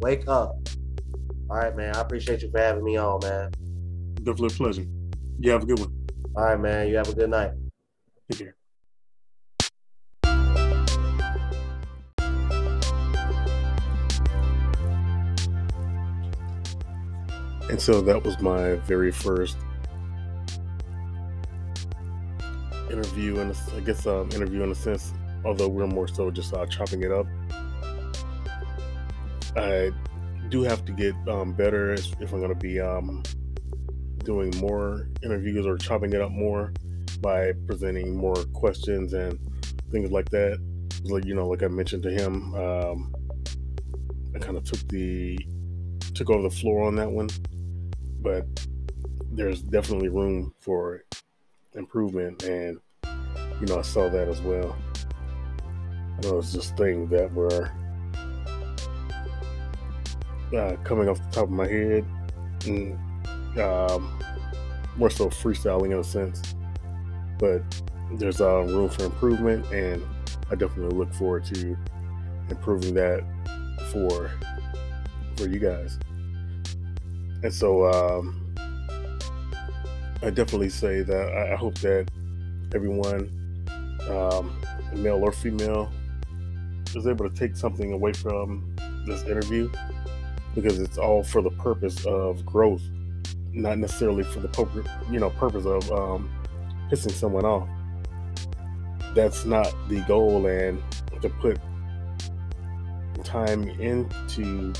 Wake 0.00 0.28
up. 0.28 0.56
All 1.50 1.56
right, 1.56 1.74
man. 1.74 1.96
I 1.96 2.00
appreciate 2.00 2.42
you 2.42 2.50
for 2.50 2.58
having 2.58 2.84
me 2.84 2.96
on, 2.96 3.20
man. 3.22 3.50
Definitely 4.28 4.54
a 4.54 4.58
pleasure. 4.58 4.86
You 5.38 5.50
have 5.52 5.62
a 5.62 5.66
good 5.66 5.78
one. 5.78 6.06
All 6.36 6.44
right, 6.44 6.60
man. 6.60 6.88
You 6.88 6.96
have 6.96 7.08
a 7.08 7.14
good 7.14 7.30
night. 7.30 7.52
Take 8.30 8.40
care. 8.40 8.56
And 17.70 17.80
so 17.80 18.02
that 18.02 18.22
was 18.22 18.38
my 18.42 18.74
very 18.84 19.12
first 19.12 19.56
interview, 22.90 23.40
and 23.40 23.56
I 23.74 23.80
guess 23.80 24.06
um, 24.06 24.28
interview 24.32 24.62
in 24.62 24.70
a 24.70 24.74
sense, 24.74 25.14
although 25.42 25.68
we're 25.68 25.86
more 25.86 26.06
so 26.06 26.30
just 26.30 26.52
uh, 26.52 26.66
chopping 26.66 27.02
it 27.02 27.10
up. 27.10 27.26
I 29.56 29.90
do 30.50 30.64
have 30.64 30.84
to 30.84 30.92
get 30.92 31.14
um, 31.26 31.54
better 31.54 31.94
if 31.94 32.04
if 32.20 32.34
I'm 32.34 32.40
going 32.40 32.52
to 32.52 32.54
be 32.54 32.78
um, 32.78 33.22
doing 34.28 34.52
more 34.58 35.08
interviews 35.22 35.64
or 35.66 35.78
chopping 35.78 36.12
it 36.12 36.20
up 36.20 36.30
more 36.30 36.70
by 37.22 37.50
presenting 37.66 38.14
more 38.14 38.34
questions 38.52 39.14
and 39.14 39.38
things 39.90 40.10
like 40.10 40.28
that. 40.28 40.58
Like 41.04 41.24
you 41.24 41.34
know, 41.34 41.48
like 41.48 41.62
I 41.62 41.68
mentioned 41.68 42.02
to 42.02 42.10
him, 42.10 42.54
um, 42.54 43.14
I 44.34 44.38
kind 44.38 44.58
of 44.58 44.64
took 44.64 44.86
the 44.88 45.38
took 46.12 46.28
over 46.28 46.42
the 46.42 46.54
floor 46.54 46.82
on 46.82 46.94
that 46.96 47.10
one, 47.10 47.30
but 48.20 48.44
there's 49.32 49.62
definitely 49.62 50.10
room 50.10 50.52
for 50.60 51.04
improvement, 51.74 52.42
and 52.42 52.78
you 53.60 53.66
know, 53.66 53.78
I 53.78 53.82
saw 53.82 54.10
that 54.10 54.28
as 54.28 54.42
well. 54.42 54.76
You 56.20 56.30
know, 56.30 56.38
it's 56.38 56.52
just 56.52 56.76
things 56.76 57.08
that 57.12 57.32
were 57.32 57.72
uh, 60.54 60.76
coming 60.84 61.08
off 61.08 61.16
the 61.16 61.30
top 61.30 61.44
of 61.44 61.50
my 61.50 61.66
head, 61.66 62.04
and 62.66 62.98
um, 63.58 64.17
more 64.98 65.10
so 65.10 65.28
freestyling 65.28 65.92
in 65.92 65.98
a 65.98 66.04
sense. 66.04 66.54
But 67.38 67.62
there's 68.12 68.40
uh, 68.40 68.62
room 68.62 68.88
for 68.88 69.04
improvement, 69.04 69.64
and 69.72 70.04
I 70.50 70.54
definitely 70.54 70.96
look 70.96 71.12
forward 71.14 71.44
to 71.46 71.76
improving 72.50 72.94
that 72.94 73.24
for 73.92 74.30
for 75.36 75.48
you 75.48 75.58
guys. 75.58 75.98
And 77.42 77.54
so 77.54 77.86
um, 77.86 78.54
I 80.22 80.30
definitely 80.30 80.70
say 80.70 81.02
that 81.02 81.28
I, 81.28 81.52
I 81.52 81.56
hope 81.56 81.78
that 81.78 82.10
everyone, 82.74 83.30
um, 84.10 84.60
male 84.92 85.22
or 85.22 85.30
female, 85.30 85.92
is 86.94 87.06
able 87.06 87.28
to 87.28 87.34
take 87.34 87.56
something 87.56 87.92
away 87.92 88.12
from 88.12 88.74
this 89.06 89.22
interview 89.22 89.70
because 90.54 90.80
it's 90.80 90.98
all 90.98 91.22
for 91.22 91.40
the 91.40 91.50
purpose 91.50 92.04
of 92.04 92.44
growth, 92.44 92.82
not 93.52 93.78
necessarily 93.78 94.24
for 94.24 94.40
the 94.40 94.48
purpose, 94.48 94.86
you 95.10 95.18
know, 95.18 95.30
purpose 95.30 95.64
of 95.64 95.90
um, 95.92 96.30
pissing 96.90 97.12
someone 97.12 97.44
off. 97.44 97.68
That's 99.14 99.44
not 99.44 99.74
the 99.88 100.00
goal, 100.02 100.46
and 100.46 100.82
to 101.22 101.28
put 101.28 101.58
time 103.24 103.68
into 103.80 104.72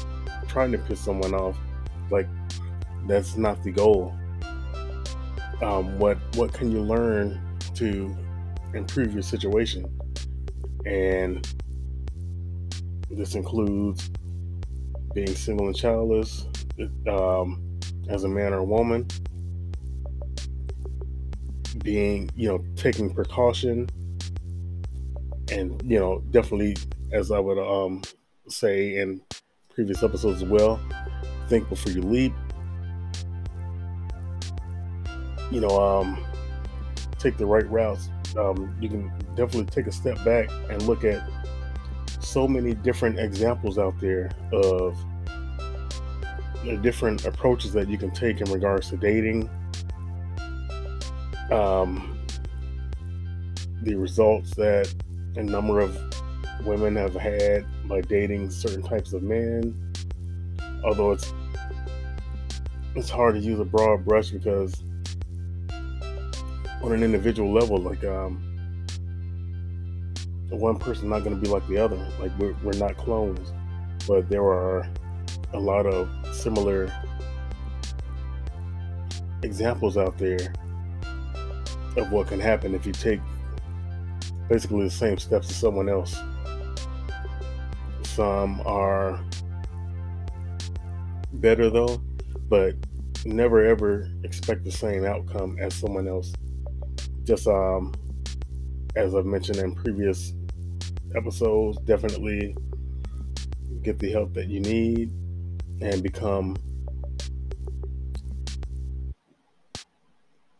trying 0.46 0.72
to 0.72 0.78
piss 0.78 1.00
someone 1.00 1.34
off, 1.34 1.56
like 2.10 2.28
that's 3.06 3.36
not 3.36 3.62
the 3.64 3.70
goal. 3.70 4.14
Um, 5.60 5.98
what 5.98 6.18
what 6.36 6.52
can 6.52 6.70
you 6.70 6.80
learn 6.80 7.40
to 7.74 8.16
improve 8.74 9.12
your 9.12 9.22
situation? 9.22 9.86
And 10.86 11.46
this 13.10 13.34
includes 13.34 14.10
being 15.14 15.34
single 15.34 15.66
and 15.66 15.76
childless, 15.76 16.46
um, 17.08 17.67
as 18.08 18.24
a 18.24 18.28
man 18.28 18.52
or 18.52 18.58
a 18.58 18.64
woman, 18.64 19.06
being, 21.82 22.30
you 22.34 22.48
know, 22.48 22.64
taking 22.76 23.12
precaution, 23.12 23.88
and, 25.50 25.80
you 25.84 25.98
know, 25.98 26.22
definitely, 26.30 26.76
as 27.12 27.30
I 27.30 27.38
would 27.38 27.58
um, 27.58 28.02
say 28.48 28.96
in 28.96 29.20
previous 29.74 30.02
episodes 30.02 30.42
as 30.42 30.48
well, 30.48 30.80
think 31.48 31.68
before 31.68 31.92
you 31.92 32.02
leap. 32.02 32.32
You 35.50 35.60
know, 35.60 35.80
um, 35.80 36.22
take 37.18 37.38
the 37.38 37.46
right 37.46 37.68
routes. 37.70 38.10
Um, 38.36 38.76
you 38.80 38.88
can 38.88 39.10
definitely 39.34 39.64
take 39.66 39.86
a 39.86 39.92
step 39.92 40.22
back 40.24 40.50
and 40.68 40.82
look 40.82 41.04
at 41.04 41.26
so 42.20 42.46
many 42.46 42.74
different 42.74 43.18
examples 43.18 43.78
out 43.78 43.98
there 44.00 44.30
of 44.52 44.98
different 46.82 47.24
approaches 47.24 47.72
that 47.72 47.88
you 47.88 47.98
can 47.98 48.10
take 48.10 48.40
in 48.40 48.50
regards 48.52 48.88
to 48.90 48.96
dating. 48.96 49.48
Um, 51.50 52.18
the 53.82 53.94
results 53.94 54.54
that 54.56 54.92
a 55.36 55.42
number 55.42 55.80
of 55.80 55.96
women 56.64 56.96
have 56.96 57.14
had 57.14 57.66
by 57.88 58.00
dating 58.00 58.50
certain 58.50 58.82
types 58.82 59.12
of 59.12 59.22
men. 59.22 59.74
Although 60.84 61.12
it's 61.12 61.32
it's 62.94 63.10
hard 63.10 63.36
to 63.36 63.40
use 63.40 63.60
a 63.60 63.64
broad 63.64 64.04
brush 64.04 64.30
because 64.30 64.74
on 66.82 66.92
an 66.92 67.02
individual 67.02 67.52
level, 67.52 67.78
like 67.78 68.04
um, 68.04 68.42
one 70.50 70.76
person 70.78 71.08
not 71.08 71.24
going 71.24 71.34
to 71.34 71.40
be 71.40 71.48
like 71.48 71.66
the 71.68 71.78
other. 71.78 71.96
Like 72.20 72.36
we're, 72.38 72.54
we're 72.62 72.72
not 72.72 72.96
clones, 72.96 73.52
but 74.06 74.28
there 74.28 74.42
are 74.42 74.88
a 75.52 75.58
lot 75.58 75.86
of 75.86 76.08
similar 76.34 76.92
examples 79.42 79.96
out 79.96 80.18
there 80.18 80.52
of 81.96 82.10
what 82.12 82.26
can 82.28 82.40
happen 82.40 82.74
if 82.74 82.86
you 82.86 82.92
take 82.92 83.20
basically 84.48 84.84
the 84.84 84.90
same 84.90 85.18
steps 85.18 85.50
as 85.50 85.56
someone 85.56 85.88
else. 85.88 86.20
Some 88.02 88.62
are 88.66 89.20
better 91.34 91.70
though, 91.70 92.00
but 92.48 92.74
never 93.24 93.64
ever 93.64 94.10
expect 94.24 94.64
the 94.64 94.72
same 94.72 95.04
outcome 95.04 95.56
as 95.60 95.74
someone 95.74 96.08
else. 96.08 96.32
Just 97.24 97.46
um, 97.46 97.94
as 98.96 99.14
I've 99.14 99.26
mentioned 99.26 99.58
in 99.58 99.74
previous 99.74 100.34
episodes, 101.14 101.78
definitely 101.84 102.56
get 103.82 103.98
the 103.98 104.10
help 104.10 104.34
that 104.34 104.48
you 104.48 104.60
need 104.60 105.12
and 105.80 106.02
become 106.02 106.56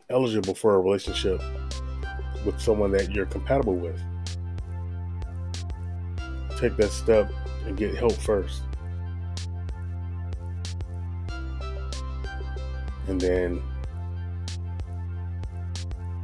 eligible 0.09 0.55
for 0.55 0.75
a 0.75 0.79
relationship 0.79 1.41
with 2.45 2.59
someone 2.59 2.91
that 2.91 3.11
you're 3.11 3.25
compatible 3.25 3.75
with. 3.75 4.01
Take 6.57 6.75
that 6.77 6.91
step 6.91 7.31
and 7.65 7.77
get 7.77 7.95
help 7.95 8.13
first. 8.13 8.63
And 13.07 13.19
then 13.19 13.61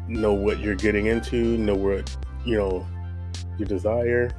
know 0.07 0.33
what 0.33 0.59
you're 0.59 0.75
getting 0.75 1.07
into, 1.07 1.57
know 1.57 1.75
what, 1.75 2.15
you 2.45 2.57
know, 2.57 2.85
you 3.57 3.65
desire. 3.65 4.31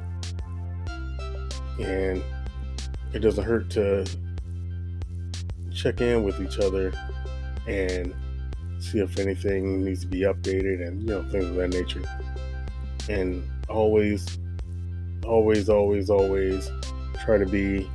And 1.81 2.23
it 3.13 3.21
doesn't 3.21 3.45
hurt 3.45 3.71
to 3.71 4.07
check 5.87 6.01
in 6.01 6.25
with 6.25 6.41
each 6.41 6.59
other 6.59 6.93
and 7.69 8.13
see 8.81 8.99
if 8.99 9.21
anything 9.21 9.85
needs 9.85 10.01
to 10.01 10.09
be 10.09 10.21
updated 10.23 10.85
and 10.87 11.01
you 11.03 11.07
know 11.07 11.23
things 11.31 11.45
of 11.45 11.55
that 11.55 11.69
nature. 11.69 12.03
And 13.09 13.49
always, 13.69 14.27
always, 15.25 15.69
always, 15.69 16.11
always 16.11 16.69
try 17.25 17.39
to 17.39 17.47
be 17.47 17.89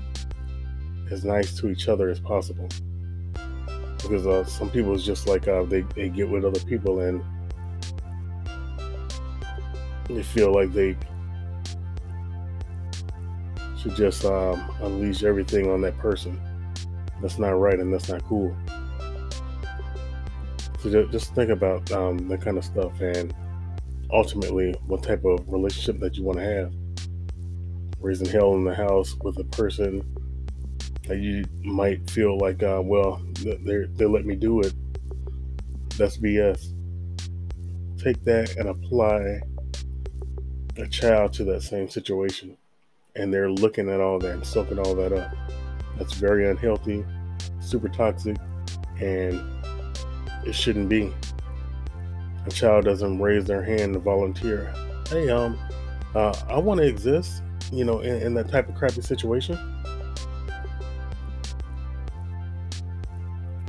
as 1.12 1.26
nice 1.26 1.54
to 1.58 1.70
each 1.70 1.90
other 1.90 2.10
as 2.10 2.20
possible. 2.22 2.70
Because 4.02 4.26
uh, 4.26 4.46
some 4.46 4.70
people 4.70 4.96
is 4.96 5.06
just 5.06 5.28
like 5.28 5.50
uh, 5.50 5.64
they 5.64 5.82
they 5.94 6.08
get 6.08 6.30
with 6.30 6.46
other 6.46 6.62
people 6.62 7.02
and 7.02 7.22
they 10.08 10.24
feel 10.24 10.54
like 10.54 10.72
they 10.72 10.96
should 13.78 13.96
just 13.96 14.24
um, 14.24 14.64
unleash 14.82 15.24
everything 15.24 15.70
on 15.70 15.82
that 15.82 15.98
person. 15.98 16.40
That's 17.22 17.38
not 17.38 17.52
right 17.52 17.80
and 17.80 17.94
that's 17.94 18.10
not 18.10 18.24
cool. 18.26 18.56
So 20.80 21.06
just 21.06 21.36
think 21.36 21.52
about 21.52 21.92
um, 21.92 22.28
that 22.30 22.42
kind 22.42 22.58
of 22.58 22.66
stuff 22.66 23.00
and 23.02 23.34
ultimately 24.12 24.74
what 24.88 25.04
type 25.04 25.24
of 25.26 25.48
relationship 25.48 26.00
that 26.00 26.18
you 26.18 26.24
want 26.24 26.40
to 26.40 26.44
have. 26.44 26.74
Raising 28.00 28.28
hell 28.28 28.56
in 28.56 28.64
the 28.64 28.74
house 28.74 29.16
with 29.24 29.38
a 29.38 29.44
person 29.44 30.04
that 31.08 31.20
you 31.20 31.44
might 31.64 32.10
feel 32.10 32.38
like, 32.38 32.64
uh, 32.64 32.82
well, 32.84 33.22
they 33.44 33.86
they 33.96 34.06
let 34.06 34.26
me 34.26 34.36
do 34.36 34.62
it. 34.62 34.74
That's 35.98 36.18
BS. 36.18 36.74
Take 38.00 38.24
that 38.24 38.56
and 38.58 38.70
apply 38.70 39.42
a 40.78 40.88
child 40.88 41.34
to 41.34 41.44
that 41.44 41.62
same 41.62 41.90
situation 41.90 42.58
and 43.16 43.34
they're 43.34 43.52
looking 43.52 43.90
at 43.90 44.00
all 44.00 44.20
that 44.20 44.32
and 44.32 44.46
soaking 44.46 44.80
all 44.80 44.96
that 44.96 45.14
up. 45.14 45.32
That's 45.98 46.14
very 46.14 46.50
unhealthy, 46.50 47.06
super 47.60 47.90
toxic, 47.90 48.38
and 49.00 49.42
it 50.46 50.54
shouldn't 50.54 50.90
be. 50.90 51.14
A 52.46 52.50
child 52.50 52.86
doesn't 52.86 53.20
raise 53.20 53.46
their 53.46 53.62
hand 53.62 53.94
to 53.94 54.00
volunteer. 54.00 54.74
Hey, 55.10 55.30
um, 55.30 55.60
uh, 56.16 56.34
I 56.50 56.58
want 56.58 56.80
to 56.80 56.88
exist, 56.88 57.44
you 57.72 57.86
know, 57.86 58.00
in, 58.00 58.22
in 58.22 58.34
that 58.34 58.50
type 58.50 58.68
of 58.68 58.76
crappy 58.76 59.02
situation. 59.02 59.58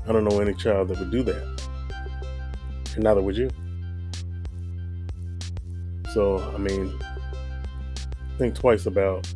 I 0.07 0.13
don't 0.13 0.25
know 0.25 0.41
any 0.41 0.55
child 0.55 0.89
that 0.89 0.99
would 0.99 1.11
do 1.11 1.23
that. 1.23 1.63
And 2.95 3.05
neither 3.05 3.23
would 3.23 3.37
you. 3.37 3.51
So, 6.13 6.39
I 6.55 6.59
mean, 6.59 6.99
think 8.37 8.55
twice 8.55 8.87
about 8.87 9.33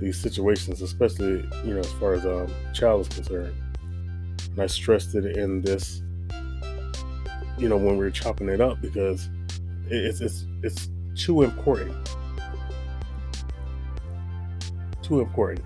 these 0.00 0.18
situations, 0.20 0.82
especially 0.82 1.48
you 1.64 1.74
know 1.74 1.80
as 1.80 1.92
far 1.94 2.14
as 2.14 2.26
um, 2.26 2.52
child 2.74 3.02
is 3.02 3.08
concerned. 3.08 3.54
And 4.50 4.60
I 4.60 4.66
stressed 4.66 5.14
it 5.14 5.36
in 5.36 5.62
this, 5.62 6.02
you 7.58 7.68
know, 7.68 7.76
when 7.76 7.96
we 7.96 8.04
were 8.04 8.10
chopping 8.10 8.48
it 8.48 8.60
up 8.60 8.80
because 8.80 9.28
it's 9.88 10.20
it's 10.20 10.46
it's 10.62 10.88
too 11.14 11.42
important, 11.42 11.94
too 15.02 15.20
important. 15.20 15.64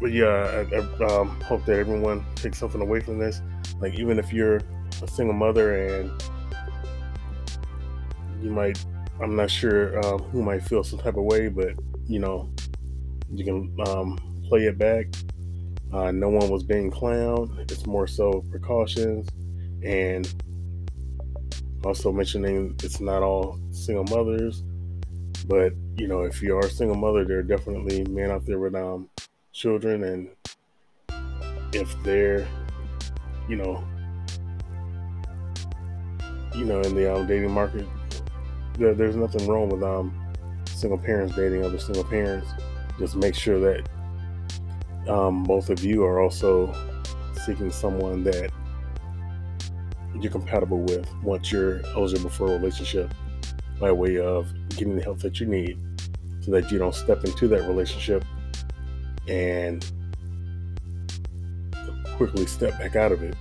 But 0.00 0.12
yeah, 0.12 0.64
I, 0.72 0.76
I 0.76 1.06
um, 1.06 1.40
hope 1.40 1.64
that 1.64 1.76
everyone 1.76 2.24
takes 2.36 2.58
something 2.58 2.80
away 2.80 3.00
from 3.00 3.18
this. 3.18 3.42
Like 3.80 3.94
even 3.98 4.18
if 4.18 4.32
you're 4.32 4.60
a 5.02 5.08
single 5.08 5.34
mother 5.34 5.84
and 5.84 6.10
you 8.48 8.54
might 8.54 8.84
i'm 9.22 9.36
not 9.36 9.50
sure 9.50 9.98
um, 10.06 10.20
who 10.30 10.42
might 10.42 10.62
feel 10.62 10.82
some 10.82 10.98
type 10.98 11.16
of 11.16 11.24
way 11.24 11.48
but 11.48 11.74
you 12.06 12.18
know 12.18 12.50
you 13.32 13.44
can 13.44 13.74
um, 13.86 14.18
play 14.48 14.64
it 14.64 14.78
back. 14.78 15.06
Uh, 15.92 16.10
no 16.10 16.28
one 16.28 16.48
was 16.48 16.62
being 16.62 16.90
clowned. 16.90 17.70
It's 17.70 17.86
more 17.86 18.06
so 18.06 18.44
precautions 18.50 19.28
and 19.82 20.32
also 21.84 22.10
mentioning 22.10 22.74
it's 22.82 23.00
not 23.00 23.22
all 23.22 23.56
single 23.70 24.02
mothers 24.04 24.64
but 25.46 25.72
you 25.96 26.08
know 26.08 26.22
if 26.22 26.42
you 26.42 26.56
are 26.56 26.66
a 26.66 26.70
single 26.70 26.96
mother 26.96 27.24
there 27.24 27.38
are 27.38 27.42
definitely 27.44 28.02
men 28.06 28.32
out 28.32 28.44
there 28.44 28.58
with 28.58 28.74
um, 28.74 29.08
children 29.52 30.02
and 30.02 30.28
if 31.72 31.94
they're 32.02 32.48
you 33.48 33.54
know 33.54 33.84
you 36.56 36.64
know 36.64 36.80
in 36.80 36.96
the 36.96 37.14
um, 37.14 37.24
dating 37.28 37.52
market 37.52 37.86
there, 38.78 38.94
there's 38.94 39.16
nothing 39.16 39.46
wrong 39.46 39.68
with 39.68 39.82
um 39.82 40.14
single 40.66 40.98
parents 40.98 41.34
dating 41.34 41.64
other 41.64 41.78
single 41.78 42.04
parents. 42.04 42.48
Just 42.98 43.16
make 43.16 43.34
sure 43.34 43.58
that 43.60 43.88
um, 45.08 45.42
both 45.44 45.70
of 45.70 45.84
you 45.84 46.04
are 46.04 46.20
also 46.20 46.72
seeking 47.44 47.70
someone 47.70 48.24
that 48.24 48.50
you're 50.20 50.32
compatible 50.32 50.80
with 50.80 51.08
once 51.22 51.50
you're 51.50 51.84
eligible 51.96 52.30
for 52.30 52.46
a 52.48 52.50
relationship 52.50 53.12
by 53.80 53.90
way 53.92 54.18
of 54.18 54.52
getting 54.70 54.96
the 54.96 55.02
help 55.02 55.18
that 55.20 55.38
you 55.40 55.46
need 55.46 55.78
so 56.40 56.50
that 56.50 56.70
you 56.70 56.78
don't 56.78 56.94
step 56.94 57.24
into 57.24 57.46
that 57.48 57.62
relationship 57.68 58.24
and 59.28 59.92
quickly 62.16 62.46
step 62.46 62.76
back 62.78 62.96
out 62.96 63.12
of 63.12 63.22
it 63.22 63.34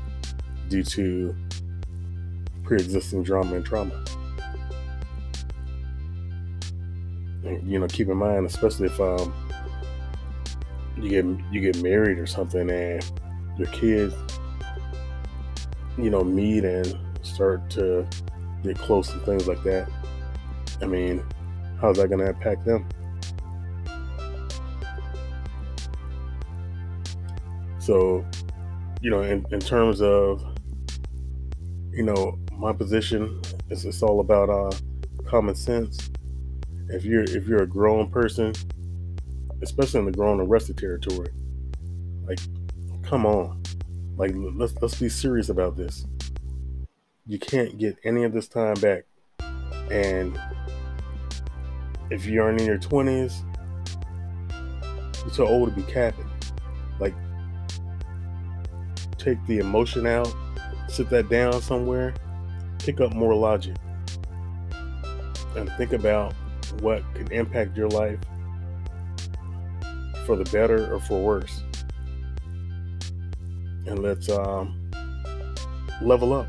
due 0.69 0.83
to 0.83 1.35
pre-existing 2.63 3.23
drama 3.23 3.55
and 3.55 3.65
trauma. 3.65 4.03
You 7.65 7.79
know, 7.79 7.87
keep 7.87 8.09
in 8.09 8.17
mind, 8.17 8.45
especially 8.45 8.87
if 8.87 8.99
um 8.99 9.33
you 10.97 11.09
get 11.09 11.25
you 11.51 11.61
get 11.61 11.81
married 11.81 12.17
or 12.17 12.25
something, 12.25 12.69
and 12.69 13.11
your 13.57 13.67
kids, 13.67 14.15
you 15.97 16.09
know, 16.09 16.23
meet 16.23 16.63
and 16.63 16.97
start 17.21 17.69
to 17.71 18.07
get 18.63 18.77
close 18.77 19.11
and 19.11 19.21
things 19.23 19.47
like 19.47 19.63
that. 19.63 19.89
I 20.81 20.85
mean, 20.85 21.23
how's 21.81 21.97
that 21.97 22.07
going 22.07 22.19
to 22.19 22.27
impact 22.27 22.65
them? 22.65 22.87
So, 27.79 28.25
you 29.01 29.09
know, 29.09 29.21
in, 29.21 29.45
in 29.51 29.59
terms 29.59 30.01
of, 30.01 30.43
you 31.91 32.03
know, 32.03 32.37
my 32.51 32.73
position, 32.73 33.41
it's, 33.69 33.85
it's 33.85 34.03
all 34.03 34.19
about 34.19 34.49
uh, 34.49 34.71
common 35.25 35.55
sense 35.55 36.09
if 36.89 37.03
you're 37.03 37.23
if 37.23 37.47
you're 37.47 37.63
a 37.63 37.67
grown 37.67 38.09
person, 38.09 38.53
especially 39.61 39.99
in 39.99 40.05
the 40.05 40.11
grown 40.11 40.39
arrested 40.39 40.77
territory, 40.77 41.29
like 42.25 42.39
come 43.03 43.25
on. 43.25 43.61
Like 44.15 44.33
let's 44.35 44.73
let's 44.81 44.99
be 44.99 45.09
serious 45.09 45.49
about 45.49 45.75
this. 45.75 46.05
You 47.25 47.39
can't 47.39 47.77
get 47.77 47.97
any 48.03 48.23
of 48.23 48.33
this 48.33 48.47
time 48.47 48.75
back. 48.75 49.03
And 49.91 50.39
if 52.09 52.25
you 52.25 52.41
aren't 52.41 52.61
in 52.61 52.67
your 52.67 52.77
twenties, 52.77 53.43
you're 54.49 55.33
too 55.33 55.45
old 55.45 55.69
to 55.69 55.75
be 55.75 55.83
capping. 55.91 56.29
Like 56.99 57.13
take 59.17 59.45
the 59.45 59.59
emotion 59.59 60.07
out, 60.07 60.33
sit 60.87 61.09
that 61.09 61.29
down 61.29 61.61
somewhere, 61.61 62.13
pick 62.79 63.01
up 63.01 63.13
more 63.13 63.35
logic. 63.35 63.75
And 65.55 65.69
think 65.73 65.91
about 65.91 66.33
what 66.81 67.03
can 67.15 67.31
impact 67.31 67.75
your 67.77 67.89
life 67.89 68.19
for 70.25 70.35
the 70.35 70.43
better 70.51 70.93
or 70.93 70.99
for 70.99 71.21
worse. 71.21 71.63
And 73.85 73.99
let's 73.99 74.29
um, 74.29 74.89
level 76.01 76.33
up. 76.33 76.47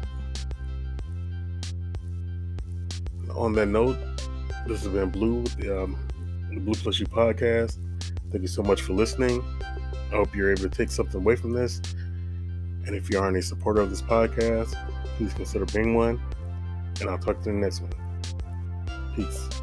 On 3.36 3.52
that 3.52 3.66
note, 3.66 3.96
this 4.66 4.82
has 4.82 4.92
been 4.92 5.10
Blue, 5.10 5.44
the, 5.58 5.84
um, 5.84 5.96
the 6.50 6.58
Blue 6.58 6.74
Plus 6.74 6.98
You 6.98 7.06
podcast. 7.06 7.78
Thank 8.30 8.42
you 8.42 8.48
so 8.48 8.62
much 8.62 8.82
for 8.82 8.92
listening. 8.92 9.42
I 10.10 10.16
hope 10.16 10.34
you're 10.34 10.50
able 10.50 10.62
to 10.62 10.68
take 10.68 10.90
something 10.90 11.20
away 11.20 11.36
from 11.36 11.52
this. 11.52 11.80
And 12.86 12.96
if 12.96 13.08
you 13.10 13.18
aren't 13.20 13.36
a 13.36 13.42
supporter 13.42 13.80
of 13.80 13.90
this 13.90 14.02
podcast, 14.02 14.74
please 15.16 15.32
consider 15.34 15.66
being 15.66 15.94
one. 15.94 16.20
And 17.00 17.08
I'll 17.08 17.18
talk 17.18 17.40
to 17.42 17.50
you 17.50 17.54
in 17.54 17.60
the 17.60 17.66
next 17.66 17.80
one. 17.80 19.14
Peace. 19.14 19.57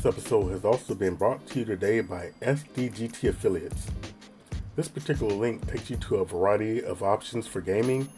This 0.00 0.14
episode 0.16 0.52
has 0.52 0.64
also 0.64 0.94
been 0.94 1.14
brought 1.14 1.46
to 1.48 1.58
you 1.58 1.66
today 1.66 2.00
by 2.00 2.30
SDGT 2.40 3.28
Affiliates. 3.28 3.86
This 4.74 4.88
particular 4.88 5.34
link 5.34 5.70
takes 5.70 5.90
you 5.90 5.96
to 5.96 6.16
a 6.16 6.24
variety 6.24 6.82
of 6.82 7.02
options 7.02 7.46
for 7.46 7.60
gaming, 7.60 8.08